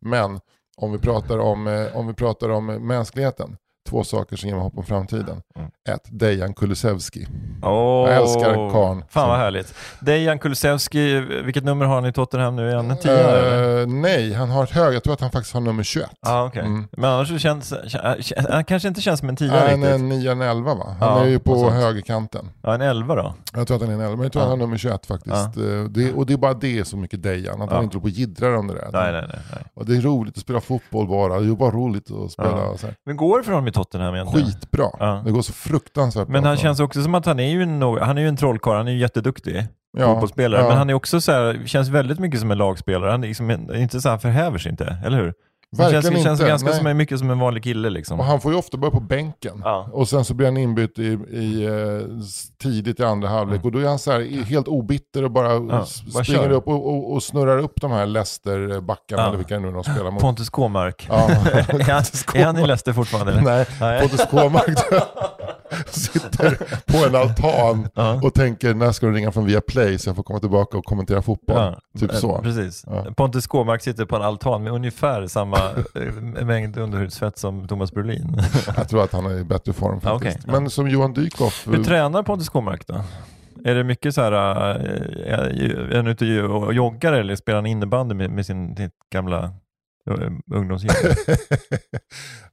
Men 0.00 0.40
om 0.76 0.92
vi 0.92 0.98
pratar 0.98 1.38
om, 1.38 1.66
eh, 1.66 1.96
om, 1.96 2.06
vi 2.06 2.14
pratar 2.14 2.48
om 2.48 2.70
eh, 2.70 2.78
mänskligheten, 2.78 3.56
två 3.88 4.04
saker 4.04 4.36
som 4.36 4.48
ger 4.48 4.56
mig 4.56 4.64
hopp 4.64 4.78
om 4.78 4.84
framtiden. 4.84 5.42
Ett, 5.88 6.00
Dejan 6.10 6.54
Kulusevski. 6.54 7.26
Åh, 7.62 8.10
Jag 8.10 8.16
älskar 8.22 8.54
karln. 8.70 9.04
Fan 9.08 9.28
vad 9.28 9.38
härligt. 9.38 9.74
Dejan 10.00 10.38
Kulusevski, 10.38 11.20
vilket 11.44 11.64
nummer 11.64 11.84
har 11.86 11.94
han 11.94 12.06
i 12.06 12.12
Tottenham 12.12 12.56
nu? 12.56 12.70
Är 12.70 12.76
han 12.76 12.90
en 12.90 12.96
tia? 12.96 13.12
eller? 13.12 13.80
Eh, 13.80 13.86
nej, 13.86 14.32
han 14.32 14.50
har 14.50 14.64
ett 14.64 14.70
hög, 14.70 14.94
jag 14.94 15.02
tror 15.02 15.14
att 15.14 15.20
han 15.20 15.30
faktiskt 15.30 15.54
har 15.54 15.60
nummer 15.60 15.82
21. 15.82 16.10
Ja, 16.20 16.44
okej. 16.46 16.62
Mm. 16.62 16.88
Men 16.92 17.10
annars 17.10 17.42
känns 17.42 17.72
kän- 17.72 18.50
han 18.52 18.64
kanske 18.64 18.88
inte 18.88 19.00
känns 19.00 19.20
som 19.20 19.28
en 19.28 19.36
tia 19.36 19.52
Nej, 19.52 19.60
han 19.70 19.82
är 19.82 19.86
riktigt. 19.86 19.94
en 20.00 20.08
9 20.08 20.32
en 20.32 20.40
11 20.40 20.74
va? 20.74 20.96
Han 21.00 21.08
Ja, 21.18 21.24
är 21.24 21.28
ju 21.28 21.38
på 21.38 21.70
högerkanten. 21.70 22.50
Ja, 22.62 22.74
en 22.74 22.80
elva 22.80 23.14
då. 23.14 23.34
Jag 23.54 23.66
tror 23.66 23.74
att 23.76 23.82
han 23.82 23.90
är 23.90 23.94
en 23.94 24.00
11, 24.00 24.16
men 24.16 24.22
jag 24.22 24.32
tror 24.32 24.40
Ja. 24.42 24.44
att 24.46 24.50
han 24.50 24.60
har 24.60 24.66
nummer 24.66 24.78
21 24.78 25.06
faktiskt. 25.06 25.34
Eh, 25.56 25.84
Det, 25.90 26.12
och 26.12 26.26
det 26.26 26.32
är 26.32 26.36
bara 26.36 26.54
det 26.54 26.84
så 26.88 26.96
mycket 26.96 27.22
Dejan, 27.22 27.62
att 27.62 27.70
Ja. 27.70 27.76
han 27.76 27.84
inte 27.84 27.96
håller 27.96 28.00
på 28.00 28.04
och 28.04 28.10
jiddrar 28.10 28.54
om 28.56 28.66
det 28.66 28.74
där. 28.74 28.88
Nej, 28.92 29.12
nej, 29.12 29.24
nej. 29.28 29.38
nej. 29.52 29.62
Och 29.74 29.86
det 29.86 29.96
är 29.96 30.00
roligt 30.00 30.36
att 30.36 30.42
spela 30.42 30.60
fotboll 30.60 31.08
bara, 31.08 31.40
det 31.40 31.46
är 31.48 31.52
bara 31.56 31.70
roligt 31.70 32.10
att 32.10 32.32
spela 32.32 32.48
Ja. 32.82 32.88
Men 33.06 33.16
går 33.16 33.38
det 33.38 33.44
för 33.44 33.52
honom 33.52 33.64
i 33.70 33.72
Tottenham 33.72 34.14
egentligen? 34.14 34.46
Skitbra. 34.46 34.86
Ja. 34.98 35.22
Det 35.24 35.30
går 35.30 35.42
så 35.42 35.52
fruktansvärt 35.52 36.28
Men 36.28 36.42
bra 36.42 36.48
han 36.48 36.56
för 36.56 36.62
känns 36.62 36.80
också 36.80 37.02
som 37.02 37.14
att 37.14 37.26
han 37.26 37.40
är 37.40 37.48
ju 37.50 37.62
en, 37.62 37.82
han 37.82 38.18
är 38.18 38.22
ju 38.22 38.28
en 38.28 38.36
trollkarl, 38.36 38.76
han 38.76 38.88
är 38.88 38.92
ju 38.92 38.98
jätteduktig 38.98 39.66
Ja, 39.98 40.06
fotbollsspelare. 40.06 40.60
ja. 40.62 40.68
Men 40.68 40.76
han 40.78 40.90
är 40.90 40.94
också 40.94 41.20
så 41.20 41.32
här, 41.32 41.60
känns 41.66 41.88
väldigt 41.88 42.18
mycket 42.18 42.40
som 42.40 42.50
en 42.50 42.58
lagspelare. 42.58 43.10
Han 43.10 43.24
är 43.24 43.28
liksom 43.28 43.50
inte 43.74 44.00
så 44.00 44.08
här 44.08 44.18
förhäver 44.18 44.58
sig 44.58 44.70
inte, 44.70 44.96
eller 45.04 45.18
hur? 45.18 45.34
Verkligen 45.76 46.02
känns, 46.02 46.22
känns 46.24 46.40
inte, 46.40 46.50
ganska 46.50 46.68
nej. 46.68 46.78
som, 46.78 46.96
mycket 46.96 47.18
som 47.18 47.30
en 47.30 47.38
vanlig 47.38 47.64
kille 47.64 47.90
liksom. 47.90 48.20
Och 48.20 48.26
han 48.26 48.40
får 48.40 48.52
ju 48.52 48.58
ofta 48.58 48.76
börja 48.76 48.90
på 48.90 49.00
bänken. 49.00 49.60
Ja. 49.64 49.88
Och 49.92 50.08
sen 50.08 50.24
så 50.24 50.34
blir 50.34 50.46
han 50.46 50.56
inbytt 50.56 50.98
i, 50.98 51.02
i, 51.30 51.64
eh, 51.64 52.22
tidigt 52.62 53.00
i 53.00 53.04
andra 53.04 53.28
halvlek. 53.28 53.64
Och 53.64 53.72
då 53.72 53.78
är 53.78 53.86
han 53.88 53.98
så 53.98 54.12
här, 54.12 54.44
helt 54.44 54.68
obitter 54.68 55.24
och 55.24 55.30
bara 55.30 55.50
Mm. 55.50 55.68
Ja, 55.68 55.86
bara 56.14 56.24
springer 56.24 56.50
upp 56.50 56.66
och, 56.68 56.86
och, 56.86 57.12
och 57.12 57.22
snurrar 57.22 57.58
upp 57.58 57.80
de 57.80 57.90
här 57.92 58.06
Leicester-backarna, 58.06 59.22
Ja. 59.22 59.28
eller 59.28 59.36
vilka 59.36 59.58
nu 59.58 59.72
de 59.72 59.84
spelar 59.84 60.10
mot. 60.10 60.20
Pontus 60.22 60.50
Kåmark. 60.50 61.06
Ja. 61.08 61.28
är, 61.30 61.92
han, 61.92 62.02
är 62.34 62.44
han 62.44 62.58
i 62.58 62.66
Leicester 62.66 62.92
fortfarande? 62.92 63.32
Eller? 63.32 63.42
Nej, 63.42 63.66
Nej. 63.80 64.00
Pontus 64.00 64.26
Kåmark 64.30 64.78
sitter 65.86 66.58
på 66.92 67.06
en 67.06 67.14
altan 67.16 67.88
Ja. 67.94 68.20
och 68.22 68.34
tänker 68.34 68.74
när 68.74 68.92
ska 68.92 69.06
de 69.06 69.14
ringa 69.14 69.32
från 69.32 69.44
Viaplay 69.46 69.98
så 69.98 70.08
jag 70.08 70.16
får 70.16 70.22
komma 70.22 70.38
tillbaka 70.40 70.78
och 70.78 70.84
kommentera 70.84 71.22
fotboll. 71.22 71.56
Ja, 71.56 71.80
Typ 71.98 72.12
eh, 72.12 72.18
så. 72.18 72.38
Precis. 72.42 72.84
Ja. 72.86 73.06
Pontus 73.16 73.46
Kåmark 73.46 73.82
sitter 73.82 74.04
på 74.04 74.16
en 74.16 74.22
altan 74.22 74.62
med 74.62 74.72
ungefär 74.72 75.26
samma 75.26 75.58
eh, 75.94 76.44
mängd 76.44 76.76
underhudsfett 76.76 77.38
som 77.38 77.68
Thomas 77.68 77.92
Brolin. 77.92 78.42
Jag 78.76 78.88
tror 78.88 79.04
att 79.04 79.12
han 79.12 79.26
är 79.26 79.38
i 79.38 79.44
bättre 79.44 79.72
form 79.72 80.00
faktiskt. 80.00 80.38
ja. 80.46 80.52
Men 80.52 80.70
som 80.70 80.88
Johan 80.88 81.12
Dykhoff, 81.12 81.66
Hur 81.66 81.84
tränar 81.84 82.22
Pontus 82.22 82.48
Kåmark 82.48 82.86
då? 82.86 83.00
Är 83.64 83.74
det 83.74 83.84
mycket 83.84 84.14
så 84.14 84.20
här, 84.22 84.32
är 84.32 85.96
han 85.96 86.06
ute 86.06 86.42
och 86.42 86.74
joggar 86.74 87.12
eller 87.12 87.36
spelar 87.36 87.56
han 87.56 87.66
innebandy 87.66 88.14
med, 88.14 88.30
med 88.30 88.46
sin 88.46 88.76
sitt 88.76 88.92
gamla 89.12 89.52
äh, 90.10 90.58
ungdomsgäng? 90.58 90.90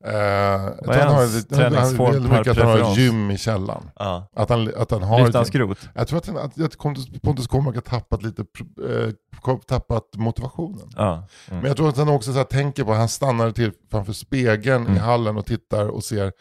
eh, 0.06 0.14
jag 0.14 0.78
Vad 0.86 0.96
är 0.96 1.06
han 1.06 1.14
hans 1.16 1.34
han- 1.52 1.62
han- 1.64 1.72
träningsform 1.72 2.12
väldigt 2.12 2.32
per 2.32 2.38
mycket 2.38 2.52
att 2.52 2.58
han 2.58 2.82
har 2.82 2.92
ett 2.92 2.98
gym 2.98 3.32
i 3.32 3.38
källaren. 3.38 3.90
ja. 3.96 4.30
Att 4.36 4.50
han, 4.50 4.72
att 4.78 4.92
han 4.92 5.04
har 5.04 5.20
han 5.20 5.36
ett, 5.42 5.48
skrot? 5.48 5.90
Jag 5.94 6.08
tror 6.08 6.18
att, 6.20 6.28
han- 6.28 6.38
att, 6.38 6.62
att 6.62 6.78
Pontus, 6.78 7.08
Pontus 7.22 7.48
Kåmark 7.48 7.76
har 7.76 7.82
tappat 7.82 8.24
lite 8.24 8.42
eh, 8.42 9.58
tappat 9.68 10.04
motivationen. 10.16 10.90
Ja. 10.96 11.14
Mm. 11.14 11.26
Men 11.62 11.66
jag 11.66 11.78
tror 11.78 11.90
att 11.90 11.98
han 11.98 12.10
också 12.10 12.32
så 12.32 12.38
här 12.38 12.46
tänker 12.46 12.84
på, 12.84 12.94
han 12.94 13.10
stannar 13.10 13.52
till 13.52 13.72
framför 13.92 14.14
spegeln 14.14 14.82
Mm. 14.86 14.96
i 14.96 15.00
hallen 15.00 15.38
och 15.38 15.46
tittar 15.46 15.88
och 15.88 16.04
ser 16.04 16.32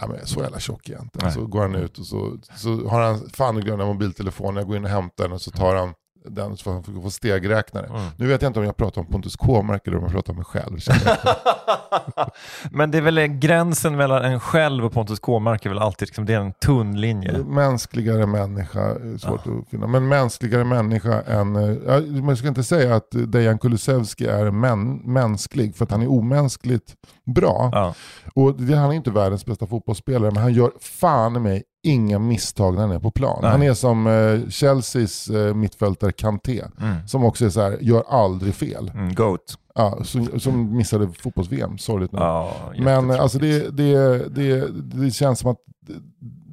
Ja, 0.00 0.06
men 0.06 0.26
så 0.26 0.40
jävla 0.40 0.58
tjock 0.60 0.88
inte. 0.88 1.18
Nej. 1.22 1.32
Så 1.32 1.46
går 1.46 1.60
han 1.62 1.74
ut 1.74 1.98
och 1.98 2.06
så, 2.06 2.36
så 2.56 2.88
har 2.88 3.00
han, 3.00 3.30
fan 3.34 3.60
glömde 3.60 3.84
mobiltelefonen, 3.84 4.56
jag 4.56 4.66
går 4.66 4.76
in 4.76 4.84
och 4.84 4.90
hämtar 4.90 5.24
den 5.24 5.32
och 5.32 5.40
så 5.40 5.50
tar 5.50 5.74
han 5.74 5.94
den 6.28 6.56
så 6.56 6.62
får 6.64 6.72
han 6.72 6.82
få- 6.82 7.02
få 7.02 7.10
stegräknare. 7.10 7.86
Mm. 7.86 8.00
Nu 8.16 8.26
vet 8.26 8.42
jag 8.42 8.48
inte 8.48 8.58
om 8.58 8.64
jag 8.66 8.76
pratar 8.76 9.00
om 9.00 9.06
Pontus 9.06 9.36
Kåmark 9.36 9.86
eller 9.86 9.96
om 9.96 10.02
jag 10.02 10.12
pratar 10.12 10.32
om 10.32 10.36
mig 10.36 10.44
själv. 10.44 10.78
Men 12.70 12.90
det 12.90 12.98
är 12.98 13.02
väl 13.02 13.18
gränsen 13.26 13.96
mellan 13.96 14.24
en 14.24 14.40
själv 14.40 14.84
och 14.84 14.92
Pontus 14.92 15.20
Kåmark 15.20 15.64
är 15.66 15.70
väl 15.70 15.78
alltid 15.78 16.08
liksom, 16.08 16.26
det 16.26 16.34
är 16.34 16.40
en 16.40 16.52
tunn 16.52 17.00
linje. 17.00 17.38
Mänskligare 17.38 18.26
människa, 18.26 18.80
är 18.80 19.18
svårt 19.18 19.46
att 19.46 19.68
finna. 19.70 19.86
Men 19.86 20.08
mänskligare 20.08 20.64
människa 20.64 21.22
än, 21.22 21.56
eh, 21.56 21.76
ja, 21.86 22.00
man 22.22 22.36
ska 22.36 22.48
inte 22.48 22.64
säga 22.64 22.94
att 22.96 23.08
Dejan 23.10 23.58
Kulusevski 23.58 24.26
är 24.26 24.50
män, 24.50 24.96
mänsklig, 24.96 25.76
för 25.76 25.84
att 25.84 25.90
han 25.90 26.02
är 26.02 26.10
omänskligt 26.10 26.94
bra. 27.34 27.70
Ja. 27.72 27.94
Och 28.34 28.54
det, 28.62 28.76
han 28.76 28.90
är 28.90 28.94
inte 28.94 29.10
världens 29.10 29.46
bästa 29.46 29.66
fotbollsspelare, 29.66 30.30
men 30.30 30.42
han 30.42 30.52
gör 30.52 30.72
fan 30.80 31.36
i 31.36 31.40
mig 31.40 31.62
inga 31.86 32.18
misstag 32.18 32.74
när 32.74 32.80
han 32.80 32.90
är 32.90 32.98
på 32.98 33.10
plan. 33.10 33.38
Nej. 33.42 33.50
Han 33.50 33.62
är 33.62 33.74
som 33.74 34.06
eh, 34.06 34.50
Chelseas 34.50 35.28
eh, 35.28 35.54
mittfältare 35.54 36.12
Kanté, 36.12 36.62
Mm. 36.80 37.08
som 37.08 37.24
också 37.24 37.44
är 37.44 37.50
så 37.50 37.60
här, 37.60 37.78
gör 37.80 38.02
aldrig 38.08 38.54
fel. 38.54 38.90
Mm, 38.94 39.14
goat. 39.14 39.54
Ja, 39.74 39.98
som, 40.04 40.40
som 40.40 40.76
missade 40.76 41.08
fotbolls-VM, 41.12 41.78
sorgligt 41.78 42.12
nog. 42.12 42.22
Ja, 42.22 42.52
Men 42.78 43.10
eh, 43.10 43.20
alltså 43.20 43.38
det, 43.38 43.76
det, 43.76 44.18
det, 44.34 44.68
det 45.04 45.10
känns 45.10 45.38
som 45.38 45.50
att 45.50 45.58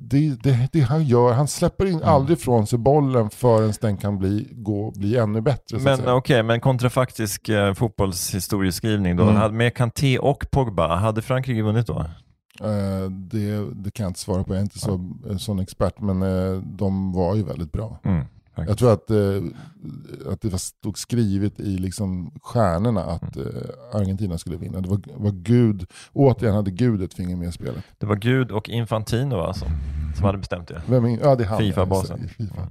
det, 0.09 0.29
det, 0.43 0.67
det 0.71 0.79
han 0.81 1.03
gör, 1.03 1.33
han 1.33 1.47
släpper 1.47 1.85
Mm. 1.85 1.97
in 1.97 2.03
aldrig 2.03 2.39
från 2.39 2.67
sig 2.67 2.79
bollen 2.79 3.29
förrän 3.29 3.73
den 3.81 3.97
kan 3.97 4.19
bli, 4.19 4.47
gå, 4.51 4.91
bli 4.95 5.17
ännu 5.17 5.41
bättre. 5.41 5.79
Men 5.79 6.07
okej, 6.09 6.43
men 6.43 6.59
kontrafaktisk 6.59 7.49
eh, 7.49 7.73
fotbollshistorieskrivning 7.73 9.15
då. 9.15 9.23
Mm. 9.23 9.57
Med 9.57 9.73
Kanté 9.75 10.19
och 10.19 10.45
Pogba, 10.51 10.95
hade 10.95 11.21
Frankrike 11.21 11.61
vunnit 11.61 11.87
då? 11.87 12.05
Eh, 12.61 13.09
det, 13.11 13.73
det 13.75 13.91
kan 13.91 14.03
jag 14.03 14.09
inte 14.09 14.19
svara 14.19 14.43
på, 14.43 14.53
jag 14.53 14.57
är 14.57 14.61
inte 14.63 14.79
så, 14.79 15.09
sån 15.39 15.59
expert, 15.59 15.99
men 15.99 16.21
eh, 16.21 16.61
de 16.63 17.13
var 17.13 17.35
ju 17.35 17.43
väldigt 17.43 17.71
bra. 17.71 17.99
Mm. 18.03 18.25
Jag 18.55 18.77
tror 18.77 18.93
att, 18.93 19.09
eh, 19.09 19.17
att 20.31 20.41
det 20.41 20.49
var 20.49 20.57
stod 20.57 20.97
skrivet 20.97 21.59
i 21.59 21.77
liksom 21.77 22.31
stjärnorna 22.43 23.03
att 23.03 23.35
Mm. 23.35 23.47
Argentina 23.93 24.37
skulle 24.37 24.57
vinna. 24.57 24.81
Det 24.81 24.89
var, 24.89 25.01
var 25.15 25.31
Gud, 25.31 25.85
återigen 26.13 26.55
hade 26.55 26.71
Gud 26.71 27.01
ett 27.03 27.13
finger 27.13 27.35
med 27.35 27.49
i 27.49 27.51
spelet. 27.51 27.83
Det 27.97 28.05
var 28.05 28.15
Gud 28.15 28.51
och 28.51 28.69
Infantino 28.69 29.35
alltså, 29.35 29.65
som 30.15 30.25
hade 30.25 30.37
bestämt 30.37 30.67
det. 30.67 30.81
Vem 30.87 31.05
ja, 31.09 31.35
det 31.35 31.43
är 31.43 31.47
han. 31.47 31.59
FIFA-basen. 31.59 32.27
FIFA. 32.37 32.67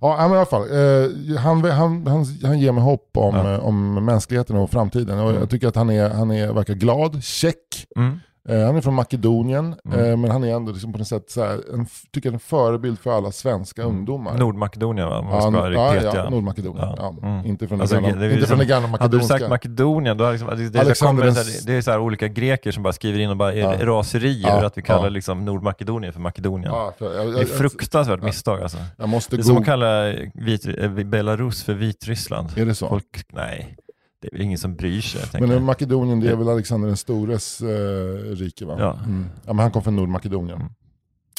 Ja, 0.00 0.16
men 0.20 0.32
i 0.32 0.36
alla 0.36 0.46
fall. 0.46 0.62
Eh, 0.62 1.36
han, 1.38 1.64
han, 1.64 2.06
han, 2.06 2.26
han 2.42 2.58
ger 2.60 2.72
mig 2.72 2.84
hopp 2.84 3.10
om, 3.16 3.34
Ja. 3.36 3.58
om 3.58 4.04
mänskligheten 4.04 4.56
och 4.56 4.70
framtiden. 4.70 5.18
Och 5.18 5.28
Mm. 5.30 5.40
Jag 5.40 5.50
tycker 5.50 5.68
att 5.68 5.76
han, 5.76 5.90
är, 5.90 6.10
han 6.10 6.30
är, 6.30 6.52
verkar 6.52 6.74
glad, 6.74 7.24
check. 7.24 7.86
Mm. 7.96 8.18
Eh, 8.48 8.66
han 8.66 8.76
är 8.76 8.80
från 8.80 8.94
Makedonien, 8.94 9.74
Mm. 9.84 10.04
eh, 10.10 10.16
men 10.16 10.30
han 10.30 10.44
är 10.44 10.54
ändå 10.56 10.72
liksom 10.72 10.92
på 10.92 10.98
något 10.98 11.08
sätt 11.08 11.30
så 11.30 11.44
här, 11.44 11.74
en, 11.74 11.86
tycker 12.12 12.28
jag, 12.28 12.34
en 12.34 12.40
förebild 12.40 12.98
för 12.98 13.10
alla 13.16 13.32
svenska 13.32 13.82
ungdomar. 13.82 14.38
Nordmakedonien 14.38 15.08
va? 15.08 15.26
Ja, 15.30 15.50
vara 15.50 15.72
ja, 15.74 16.12
ja. 16.14 16.30
Nordmakedonien. 16.30 16.84
Ja. 16.98 17.14
Ja. 17.22 17.28
Mm. 17.28 17.46
Inte 17.46 17.68
från 17.68 17.80
Alltså, 17.80 17.96
det 17.96 18.02
gamla, 18.02 18.16
det 18.18 18.24
är 18.24 18.28
inte 18.28 18.36
liksom- 18.36 18.48
från 18.48 18.58
det 18.58 18.64
gamla 18.64 18.88
Hade 18.88 18.98
du 18.98 19.06
makedonska. 19.16 19.38
sagt 19.38 19.48
Makedonien, 19.50 20.16
då 20.16 20.30
liksom, 20.30 20.48
det, 20.48 20.56
det, 20.56 20.68
det, 20.68 20.80
Alexander 20.80 21.30
så 21.30 21.36
här- 21.42 21.66
det 21.66 21.72
är 21.74 21.82
så 21.82 21.90
här 21.90 21.98
olika 22.00 22.28
greker 22.28 22.72
som 22.72 22.82
bara 22.82 22.92
skriver 22.92 23.18
in 23.20 23.30
och 23.30 23.36
bara 23.36 23.54
Ja. 23.54 23.74
raserier 23.80 24.48
Ja, 24.48 24.66
att 24.66 24.78
vi 24.78 24.82
kallar 24.82 25.10
liksom 25.10 25.44
Nordmakedonien 25.44 26.12
för 26.12 26.20
Makedonien. 26.20 26.72
För, 26.98 27.16
jag, 27.16 27.26
Det 27.26 27.32
är 27.32 27.38
jag, 27.38 27.48
fruktansvärt 27.48 28.22
misstag 28.22 28.62
alltså. 28.62 28.78
jag 28.96 29.08
Det 29.30 29.36
är 29.36 29.42
som 29.42 29.56
att 29.56 29.64
kalla 29.64 30.08
eh, 30.12 30.90
Belarus 31.04 31.62
för 31.64 31.74
Vitryssland. 31.74 32.48
Är 32.56 32.66
det 32.66 32.74
så? 32.74 32.88
Folk, 32.88 33.24
nej, 33.32 33.76
det 34.22 34.36
är 34.36 34.40
ingen 34.42 34.58
som 34.58 34.76
bryr 34.76 35.00
sig. 35.00 35.40
Men 35.40 35.50
eh. 35.50 35.60
Makedonien, 35.60 36.20
det 36.20 36.30
är 36.30 36.36
väl 36.36 36.48
Alexander 36.48 36.88
den 36.88 36.96
stores 36.96 37.60
eh, 37.60 38.36
rike 38.36 38.64
va? 38.64 38.76
Ja. 38.78 38.98
Mm. 39.04 39.26
ja, 39.46 39.52
men 39.52 39.58
han 39.58 39.70
kom 39.70 39.82
från 39.82 39.96
Nordmakedonien. 39.96 40.60
Mm. 40.60 40.72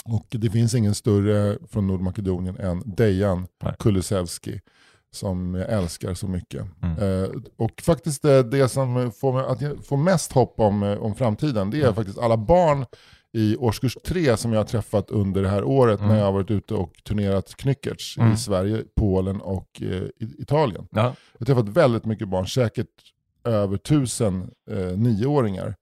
Och 0.05 0.27
det 0.29 0.49
finns 0.49 0.75
ingen 0.75 0.95
större 0.95 1.57
från 1.69 1.87
Nordmakedonien 1.87 2.57
än 2.57 2.83
Dejan 2.85 3.47
Nej. 3.63 3.75
Kulusevski 3.79 4.61
som 5.11 5.55
jag 5.55 5.69
älskar 5.69 6.13
så 6.13 6.27
mycket. 6.27 6.65
Mm. 6.81 7.23
Eh, 7.23 7.29
och 7.57 7.81
faktiskt 7.81 8.21
det, 8.21 8.43
det 8.43 8.69
som 8.69 9.11
får 9.11 9.33
mig 9.33 9.45
att 9.45 9.85
får 9.85 9.97
mest 9.97 10.31
hopp 10.31 10.59
om, 10.59 10.83
eh, 10.83 10.97
om 10.97 11.15
framtiden, 11.15 11.69
det 11.69 11.77
är 11.77 11.81
Mm. 11.81 11.95
faktiskt 11.95 12.17
alla 12.19 12.37
barn 12.37 12.85
i 13.33 13.57
årskurs 13.57 13.97
tre 14.05 14.37
som 14.37 14.53
jag 14.53 14.59
har 14.59 14.65
träffat 14.65 15.09
under 15.11 15.41
det 15.43 15.49
här 15.49 15.63
året 15.63 15.99
Mm. 15.99 16.11
när 16.11 16.17
jag 16.17 16.25
har 16.25 16.31
varit 16.31 16.51
ute 16.51 16.73
och 16.73 16.91
turnerat 17.03 17.55
knyckertz 17.55 18.17
Mm. 18.17 18.33
i 18.33 18.37
Sverige, 18.37 18.83
Polen 18.95 19.41
och 19.41 19.81
eh, 19.81 20.03
Italien. 20.39 20.87
Ja. 20.91 21.01
Jag 21.01 21.39
har 21.39 21.45
träffat 21.45 21.69
väldigt 21.69 22.05
mycket 22.05 22.27
barn, 22.29 22.47
säkert 22.47 22.87
över 23.43 23.77
tusen 23.77 24.51
eh, 24.71 24.77
nioåringar. 24.97 25.75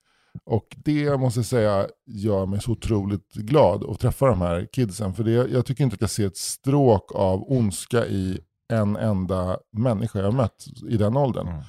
Och 0.45 0.75
det 0.85 1.17
måste 1.19 1.39
jag 1.39 1.45
säga 1.45 1.87
gör 2.05 2.45
mig 2.45 2.61
så 2.61 2.71
otroligt 2.71 3.33
glad 3.33 3.83
att 3.89 3.99
träffa 3.99 4.25
de 4.27 4.41
här 4.41 4.67
kidsen. 4.73 5.13
För 5.13 5.23
det, 5.23 5.31
jag 5.31 5.65
tycker 5.65 5.83
inte 5.83 5.93
att 5.93 6.01
jag 6.01 6.09
ser 6.09 6.27
ett 6.27 6.37
stråk 6.37 7.15
av 7.15 7.51
ondska 7.51 8.05
i 8.05 8.39
en 8.73 8.95
enda 8.95 9.57
människa 9.71 10.19
jag 10.19 10.25
har 10.25 10.31
mött 10.31 10.65
i 10.89 10.97
den 10.97 11.17
åldern. 11.17 11.47
Mm. 11.47 11.61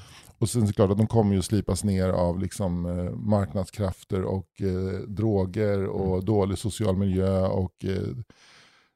Och 0.42 0.50
sen 0.50 0.62
är 0.62 0.66
det 0.66 0.72
klart 0.72 0.90
att 0.90 0.98
de 0.98 1.06
kommer 1.06 1.34
ju 1.34 1.42
slipas 1.42 1.84
ner 1.84 2.08
av 2.08 2.38
liksom, 2.38 2.86
eh, 2.86 3.14
marknadskrafter 3.14 4.22
och 4.22 4.62
eh, 4.62 5.00
droger 5.08 5.86
och 5.86 6.24
dålig 6.24 6.58
social 6.58 6.96
miljö 6.96 7.46
och 7.46 7.84
eh, 7.84 8.16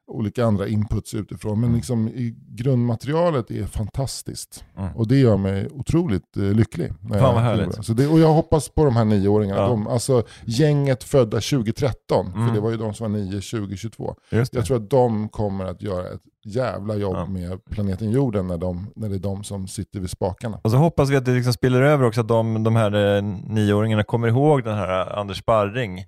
olika 0.07 0.45
andra 0.45 0.67
inputs 0.67 1.13
utifrån. 1.13 1.61
Men 1.61 1.73
liksom 1.73 2.07
i 2.07 2.35
grundmaterialet 2.49 3.51
är 3.51 3.65
fantastiskt. 3.65 4.65
Mm. 4.77 4.95
Och 4.95 5.07
det 5.07 5.17
gör 5.17 5.37
mig 5.37 5.67
otroligt 5.71 6.37
eh, 6.37 6.43
lycklig. 6.43 6.93
när 7.01 7.19
Fan, 7.19 7.33
vad 7.33 7.43
härligt. 7.43 7.85
Så 7.85 7.93
det, 7.93 8.07
och 8.07 8.19
jag 8.19 8.33
hoppas 8.33 8.69
på 8.69 8.85
de 8.85 8.95
här 8.95 9.05
nioåringarna. 9.05 9.61
Ja. 9.61 9.67
De, 9.67 9.87
alltså 9.87 10.23
gänget 10.45 11.03
födda 11.03 11.37
2013, 11.39 12.27
Mm. 12.27 12.47
för 12.47 12.55
det 12.55 12.61
var 12.61 12.71
ju 12.71 12.77
de 12.77 12.93
som 12.93 13.11
var 13.11 13.19
nio 13.19 13.41
2022. 13.41 14.15
Just 14.31 14.51
det. 14.51 14.57
Jag 14.57 14.65
tror 14.65 14.77
att 14.77 14.89
de 14.89 15.29
kommer 15.29 15.65
att 15.65 15.81
göra 15.81 16.07
ett 16.07 16.21
jävla 16.45 16.95
jobb 16.95 17.15
Ja. 17.15 17.25
med 17.25 17.65
planeten 17.69 18.11
jorden 18.11 18.47
när, 18.47 18.57
de, 18.57 18.87
när 18.95 19.09
det 19.09 19.15
är 19.15 19.19
de 19.19 19.43
som 19.43 19.67
sitter 19.67 19.99
vid 19.99 20.09
spakarna. 20.09 20.59
Och 20.63 20.71
så 20.71 20.77
hoppas 20.77 21.09
vi 21.09 21.15
att 21.15 21.25
det 21.25 21.31
liksom 21.31 21.53
spiller 21.53 21.81
över 21.81 22.05
också, 22.05 22.21
att 22.21 22.27
de, 22.27 22.63
de 22.63 22.75
här 22.75 23.15
eh, 23.17 23.23
nioåringarna 23.47 24.03
kommer 24.03 24.27
ihåg 24.27 24.63
den 24.63 24.75
här 24.77 25.01
eh, 25.11 25.17
Anders 25.19 25.37
Sparring 25.37 26.05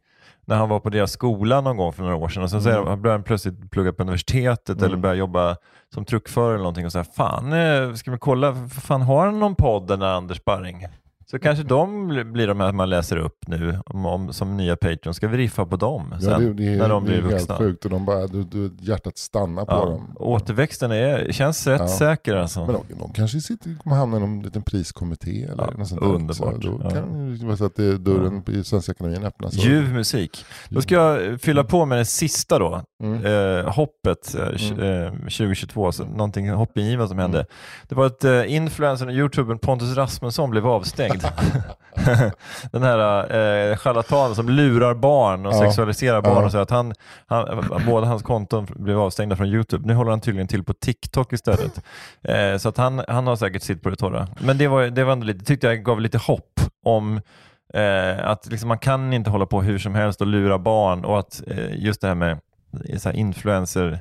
när 0.49 0.55
han 0.55 0.69
var 0.69 0.79
på 0.79 0.89
deras 0.89 1.11
skola 1.11 1.61
någon 1.61 1.77
gång 1.77 1.93
för 1.93 2.03
några 2.03 2.15
år 2.15 2.29
sedan 2.29 2.43
och 2.43 2.49
sen 2.49 2.61
så 2.61 2.69
Mm. 2.69 2.83
började 2.85 3.09
han 3.09 3.23
plötsligt 3.23 3.71
plugga 3.71 3.93
på 3.93 4.03
universitetet 4.03 4.69
Mm. 4.77 4.83
eller 4.85 4.97
börja 4.97 5.15
jobba 5.15 5.55
som 5.93 6.05
truckförare 6.05 6.49
eller 6.53 6.57
någonting 6.63 6.85
och 6.85 6.91
säga 6.91 7.03
fan, 7.03 7.53
eh, 7.53 7.93
ska 7.93 8.11
vi 8.11 8.17
kolla, 8.17 8.55
fan 8.69 9.01
har 9.01 9.25
han 9.25 9.39
någon 9.39 9.55
podd 9.55 9.87
den 9.87 9.99
där 9.99 10.13
Anders 10.13 10.37
Sparring? 10.37 10.87
Så 11.31 11.39
kanske 11.39 11.63
de 11.63 12.07
bli- 12.07 12.23
blir 12.23 12.47
de 12.47 12.59
här 12.59 12.71
man 12.71 12.89
läser 12.89 13.17
upp 13.17 13.47
nu 13.47 13.79
om, 13.85 14.05
om, 14.05 14.33
som 14.33 14.57
nya 14.57 14.75
Patreon. 14.75 15.13
Ska 15.13 15.27
vi 15.27 15.37
riffa 15.37 15.65
på 15.65 15.75
dem 15.75 16.15
sen 16.21 16.29
Ja, 16.31 16.37
det, 16.39 16.53
det, 16.53 16.67
är- 16.73 16.77
när 16.77 16.89
de 16.89 17.03
det 17.03 17.09
blir 17.09 17.17
är 17.17 17.21
helt 17.21 17.33
vuxna? 17.33 17.57
sjukt 17.57 17.85
och 17.85 17.91
de 17.91 18.05
bara, 18.05 18.27
du, 18.27 18.43
du, 18.43 18.71
hjärtat 18.79 19.17
stannar 19.17 19.65
på 19.65 19.71
Ja. 19.71 19.85
dem. 19.85 20.15
Återväxten 20.19 20.91
är, 20.91 21.31
känns 21.31 21.67
rätt 21.67 21.81
Ja. 21.81 21.87
säker 21.87 22.35
alltså. 22.35 22.65
Men 22.65 22.73
de, 22.75 22.83
de 22.99 23.13
kanske 23.13 23.39
sitter, 23.41 23.75
kommer 23.83 23.95
hamna 23.95 24.17
i 24.17 24.19
någon 24.19 24.41
liten 24.41 24.61
priskommitté 24.63 25.43
eller 25.43 25.63
Ja, 25.63 25.77
något 25.77 25.87
sånt 25.87 26.01
underbart. 26.01 26.63
Så 26.63 26.69
då 26.69 26.89
kan 26.89 27.37
det 27.39 27.45
vara 27.45 27.57
så 27.57 27.65
att 27.65 27.75
det, 27.75 27.97
dörren 27.97 28.43
i 28.47 28.63
Svenska 28.63 28.91
Akademin 28.91 29.23
öppnas. 29.25 29.53
Ljuv 29.53 29.93
musik. 29.93 30.45
Då 30.69 30.81
ska 30.81 30.95
jag 30.95 31.41
fylla 31.41 31.63
på 31.63 31.85
med 31.85 31.97
det 31.97 32.05
sista 32.05 32.59
då. 32.59 32.81
Mm. 33.03 33.25
Eh, 33.25 33.65
hoppet 33.73 34.35
eh, 34.35 34.39
tj- 34.41 35.05
eh, 35.05 35.11
2022, 35.11 35.91
så 35.91 36.03
någonting 36.05 36.49
hoppingivande 36.49 37.07
som 37.09 37.19
hände. 37.19 37.45
Det 37.89 37.95
var 37.95 38.05
att 38.05 38.23
eh, 38.23 38.53
influencern 38.55 39.07
och 39.09 39.13
youtubern 39.15 39.57
Pontus 39.59 39.95
Rasmusson 39.97 40.49
blev 40.49 40.67
avstängd. 40.67 41.18
Den 42.71 42.83
här 42.83 43.19
eh, 43.71 43.77
charlatanen 43.77 44.35
som 44.35 44.49
lurar 44.49 44.93
barn 44.93 45.45
och 45.45 45.53
Ja. 45.53 45.59
sexualiserar 45.59 46.21
barn 46.21 46.37
Ja. 46.37 46.45
och 46.45 46.51
så 46.51 46.57
att 46.57 46.69
han, 46.69 46.93
han, 47.27 47.63
båda 47.85 48.07
hans 48.07 48.23
konton 48.23 48.67
blev 48.75 48.99
avstängda 48.99 49.35
från 49.35 49.47
youtube. 49.47 49.87
Nu 49.87 49.93
håller 49.93 50.11
han 50.11 50.21
tydligen 50.21 50.47
till 50.47 50.63
på 50.63 50.73
TikTok 50.73 51.33
istället. 51.33 51.81
Eh, 52.23 52.57
så 52.57 52.69
att 52.69 52.77
han, 52.77 53.01
han 53.07 53.27
har 53.27 53.35
säkert 53.35 53.63
sitt 53.63 53.83
på 53.83 53.89
det 53.89 53.95
torra. 53.95 54.27
Men 54.39 54.57
det 54.57 54.67
var, 54.67 54.83
det 54.83 55.03
var 55.03 55.13
ändå 55.13 55.25
lite, 55.25 55.45
tyckte 55.45 55.67
jag 55.67 55.83
gav 55.83 56.01
lite 56.01 56.17
hopp 56.17 56.59
om 56.85 57.21
Eh, 57.73 58.29
att 58.29 58.47
liksom 58.51 58.67
man 58.67 58.79
kan 58.79 59.13
inte 59.13 59.29
hålla 59.29 59.45
på 59.45 59.61
hur 59.61 59.79
som 59.79 59.95
helst 59.95 60.21
och 60.21 60.27
lura 60.27 60.59
barn 60.59 61.05
och 61.05 61.19
att 61.19 61.41
eh, 61.47 61.75
just 61.85 62.01
det 62.01 62.07
här 62.07 62.15
med 62.15 62.39
så 62.97 63.09
här 63.09 63.99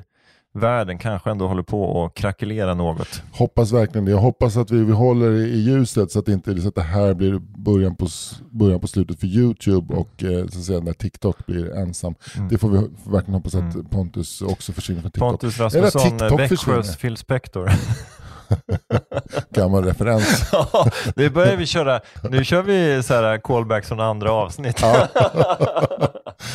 influencervärlden 0.55 0.97
kanske 0.97 1.31
ändå 1.31 1.47
håller 1.47 1.63
på 1.63 2.05
att 2.05 2.13
krackelera 2.13 2.73
något. 2.73 3.21
Hoppas 3.31 3.71
verkligen 3.71 4.05
det. 4.05 4.11
Jag 4.11 4.17
hoppas 4.17 4.57
att 4.57 4.71
vi, 4.71 4.83
vi 4.83 4.91
håller 4.91 5.31
i 5.31 5.59
ljuset 5.59 6.11
så 6.11 6.19
att, 6.19 6.27
inte, 6.27 6.61
så 6.61 6.67
att 6.67 6.75
det 6.75 6.81
här 6.81 7.13
blir 7.13 7.39
början 7.39 7.95
på, 7.95 8.07
början 8.51 8.79
på 8.79 8.87
slutet 8.87 9.19
för 9.19 9.27
YouTube 9.27 9.95
och 9.95 10.23
eh, 10.23 10.47
så 10.47 10.59
att 10.59 10.65
säga, 10.65 10.79
när 10.79 10.93
TikTok 10.93 11.45
blir 11.45 11.75
ensam. 11.77 12.15
Det 12.49 12.57
får 12.57 12.69
vi 12.69 12.77
verkligen 13.11 13.33
hoppas 13.33 13.55
att 13.55 13.59
Mm. 13.69 13.85
Pontus 13.85 14.41
också 14.41 14.73
försvinner 14.73 15.01
från 15.01 15.11
TikTok. 15.11 15.29
Pontus 15.29 15.59
Rasmusson, 15.59 16.21
eh. 16.21 16.37
Växjös 16.37 16.97
Phil 16.97 17.17
Spector. 17.17 17.71
Gammal 19.49 19.83
referens. 19.85 20.49
Ja, 20.51 20.85
det 21.15 21.29
börjar 21.29 21.55
vi 21.55 21.65
köra. 21.65 21.99
Nu 22.29 22.43
kör 22.43 22.61
vi 22.61 23.03
så 23.03 23.13
här 23.13 23.37
callbacks 23.37 23.87
från 23.87 23.99
andra 23.99 24.31
avsnitt. 24.31 24.83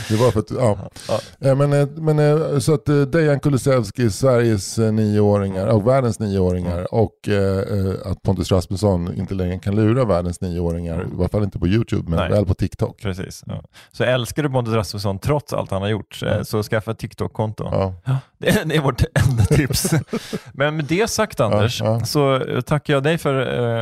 Det 0.08 0.16
var 0.16 0.30
för 0.30 0.40
att, 0.40 0.50
ja. 0.50 0.78
Eh, 1.40 1.54
Men, 1.56 1.72
eh, 1.72 1.86
men, 1.96 2.18
eh, 2.18 2.58
så 2.58 2.74
att 2.74 2.86
Dejan 3.12 3.40
Kulusevski, 3.40 4.10
Sveriges 4.10 4.78
nioåringar 4.78 5.66
och 5.66 5.88
världens 5.88 6.18
nioåringar 6.18 6.94
och 6.94 7.28
eh, 7.28 7.58
eh, 7.58 7.94
att 8.10 8.22
Pontus 8.22 8.52
Rasmusson 8.52 9.14
inte 9.16 9.34
längre 9.34 9.58
kan 9.58 9.76
lura 9.76 10.04
världens 10.04 10.40
nioåringar, 10.40 11.00
i 11.00 11.18
alla 11.18 11.28
fall 11.28 11.42
inte 11.42 11.58
på 11.58 11.66
YouTube 11.68 12.10
men 12.10 12.18
Nej. 12.18 12.30
väl 12.30 12.46
på 12.46 12.54
TikTok. 12.54 13.02
Precis. 13.02 13.42
Ja. 13.46 13.62
Så 13.92 14.04
älskar 14.04 14.42
du 14.42 14.50
Pontus 14.50 14.74
Rasmusson 14.74 15.18
trots 15.18 15.52
allt 15.52 15.70
han 15.70 15.82
har 15.82 15.88
gjort, 15.88 16.22
eh, 16.26 16.42
så 16.42 16.62
skaffa 16.62 16.90
ett 16.90 16.98
TikTok-konto. 16.98 17.68
Ja. 17.72 17.94
Ja, 18.04 18.16
det, 18.38 18.48
är, 18.48 18.64
det 18.64 18.76
är 18.76 18.80
vårt 18.80 19.02
enda 19.30 19.44
tips. 19.44 19.90
Men 20.52 20.76
med 20.76 20.84
det 20.84 21.10
sagt 21.10 21.40
Anders, 21.40 21.82
Ja, 21.84 22.00
så 22.00 22.34
eh, 22.36 22.60
tackar 22.60 22.94
jag 22.94 23.02
dig 23.02 23.18
för 23.18 23.40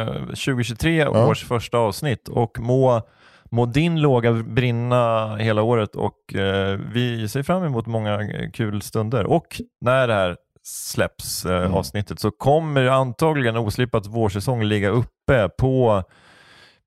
eh, 0.08 0.14
2023 0.26 0.96
Ja. 0.96 1.26
års 1.26 1.44
första 1.44 1.78
avsnitt 1.78 2.28
och 2.28 2.58
må, 2.60 3.02
må 3.50 3.66
din 3.66 4.00
låga 4.00 4.32
brinna 4.32 5.36
hela 5.36 5.62
året 5.62 5.96
och 5.96 6.34
eh, 6.34 6.78
vi 6.92 7.28
ser 7.28 7.42
fram 7.42 7.64
emot 7.64 7.86
många 7.86 8.20
eh, 8.22 8.50
kul 8.50 8.82
stunder. 8.82 9.24
Och 9.26 9.46
när 9.80 10.08
det 10.08 10.14
här 10.14 10.36
släpps, 10.64 11.44
eh, 11.46 11.60
Mm. 11.60 11.74
avsnittet, 11.74 12.20
så 12.20 12.30
kommer 12.30 12.86
antagligen 12.86 13.56
Oslipat 13.56 14.06
vårsäsong 14.06 14.62
ligga 14.64 14.88
uppe 14.88 15.48
på 15.58 16.02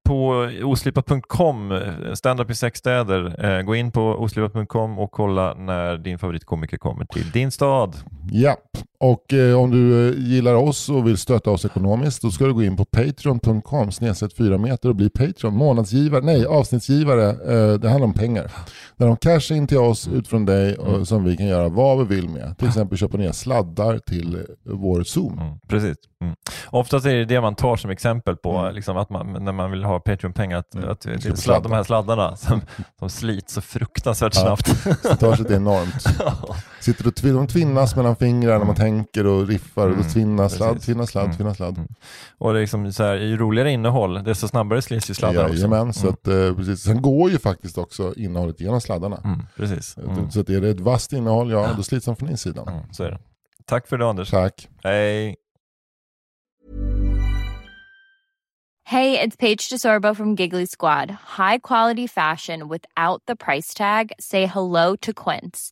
på 0.07 0.49
oslipat.com, 0.63 1.71
eh, 1.71 2.13
standup 2.13 2.49
i 2.49 2.55
sex 2.55 2.79
städer. 2.79 3.45
Eh, 3.45 3.61
gå 3.61 3.75
in 3.75 3.91
på 3.91 4.01
oslipat.com 4.01 4.99
och 4.99 5.11
kolla 5.11 5.53
när 5.53 5.97
din 5.97 6.19
favoritkomiker 6.19 6.77
kommer 6.77 7.05
till 7.05 7.31
din 7.31 7.51
stad. 7.51 7.95
Ja, 8.31 8.57
och 8.97 9.33
eh, 9.33 9.59
om 9.59 9.71
du 9.71 10.09
eh, 10.09 10.19
gillar 10.31 10.53
oss 10.55 10.89
och 10.89 11.07
vill 11.07 11.17
stötta 11.17 11.51
oss 11.51 11.65
ekonomiskt 11.65 12.21
då 12.21 12.31
ska 12.31 12.45
du 12.45 12.53
gå 12.53 12.63
in 12.63 12.77
på 12.77 12.85
patreon.com 12.85 13.91
snedstreck 13.91 14.35
4 14.37 14.57
meter 14.57 14.89
och 14.89 14.95
bli 14.95 15.09
Patreon, 15.09 15.53
månadsgivare, 15.53 16.21
nej 16.21 16.45
avsnittsgivare, 16.45 17.29
eh, 17.29 17.73
det 17.79 17.89
handlar 17.89 18.07
om 18.07 18.13
pengar. 18.13 18.51
Där 18.97 19.07
de 19.07 19.17
cashar 19.17 19.55
in 19.55 19.67
till 19.67 19.77
oss 19.77 20.07
utifrån 20.07 20.45
dig 20.45 20.75
och, 20.75 21.07
som 21.07 21.23
vi 21.23 21.37
kan 21.37 21.45
göra 21.47 21.69
vad 21.69 21.97
vi 22.07 22.15
vill 22.15 22.29
med. 22.29 22.57
Till 22.57 22.67
exempel 22.67 22.97
köpa 22.97 23.17
nya 23.17 23.33
sladdar 23.33 23.99
till 23.99 24.35
eh, 24.35 24.41
vår 24.63 25.03
Zoom. 25.03 25.39
Mm, 25.39 25.59
precis. 25.67 25.97
Mm. 26.21 26.35
Oftast 26.69 27.05
är 27.05 27.15
det 27.15 27.25
det 27.25 27.41
man 27.41 27.55
tar 27.55 27.75
som 27.75 27.89
exempel 27.91 28.35
på, 28.35 28.57
Mm. 28.57 28.75
liksom 28.75 28.97
att 28.97 29.09
man, 29.09 29.43
när 29.43 29.51
man 29.51 29.71
vill 29.71 29.83
ha 29.83 29.99
Patreon-pengar, 29.99 30.57
att, 30.57 30.75
att 30.83 31.01
det 31.01 31.37
sladd, 31.37 31.63
de 31.63 31.71
här 31.71 31.83
sladdarna 31.83 32.35
som, 32.35 32.61
som 32.99 33.09
slits 33.09 33.53
så 33.53 33.61
fruktansvärt 33.61 34.35
Ja. 34.35 34.41
snabbt. 34.41 34.67
Slitaget 35.01 35.51
är 35.51 35.55
enormt. 35.55 36.03
Sitter 36.81 37.07
och 37.07 37.13
de 37.23 37.47
tvinnas 37.47 37.95
mellan 37.95 38.15
fingrarna 38.15 38.57
när 38.57 38.65
man 38.65 38.75
tänker 38.75 38.94
och 39.03 39.47
riffar. 39.47 39.87
Och 39.87 39.93
Mm, 39.93 40.07
tvinnas 40.09 40.53
sladd, 40.55 40.81
tvinnas 40.81 41.09
sladd, 41.09 41.25
Mm. 41.25 41.37
tvinnas 41.37 41.57
sladd. 41.57 41.77
Mm. 41.77 41.87
Och 42.37 42.53
det 42.53 42.59
är 42.59 42.61
liksom 42.61 42.93
så 42.93 43.03
här, 43.03 43.15
ju 43.15 43.37
roligare 43.37 43.71
innehåll, 43.71 44.23
desto 44.23 44.47
snabbare 44.47 44.81
slits 44.81 45.09
ju 45.09 45.13
sladdar 45.13 45.43
också. 45.43 45.55
Jajamän, 45.55 45.93
så 45.93 46.01
Mm. 46.07 46.13
att, 46.13 46.27
eh, 46.27 46.55
precis. 46.55 46.79
Sen 46.81 47.01
går 47.01 47.31
ju 47.31 47.37
faktiskt 47.39 47.77
också 47.77 48.13
innehållet 48.17 48.59
genom 48.61 48.81
sladdarna. 48.81 49.21
Mm, 49.23 49.39
precis. 49.55 49.97
Mm. 49.97 50.31
Så 50.31 50.39
att 50.39 50.49
är 50.49 50.61
det 50.61 50.69
ett 50.69 50.79
vasst 50.79 51.13
innehåll, 51.13 51.51
ja 51.51 51.73
då 51.77 51.83
slits 51.83 52.05
de 52.05 52.15
från 52.15 52.29
insidan. 52.29 52.67
Mm, 52.67 52.93
så 52.93 53.03
är 53.03 53.11
det. 53.11 53.19
Tack 53.65 53.87
för 53.87 53.97
det 53.97 54.07
Anders. 54.09 54.29
Tack. 54.29 54.67
Hej. 54.83 55.35
Hey, 58.87 59.17
it's 59.19 59.35
Paige 59.39 59.69
DeSorbo 59.71 60.15
from 60.15 60.35
Giggly 60.35 60.67
Squad. 60.67 61.09
High 61.37 61.57
quality 61.57 62.07
fashion 62.07 62.69
without 62.69 63.23
the 63.27 63.35
price 63.35 63.73
tag. 63.77 64.11
Say 64.19 64.45
hello 64.45 64.95
to 65.01 65.11
Quince. 65.13 65.71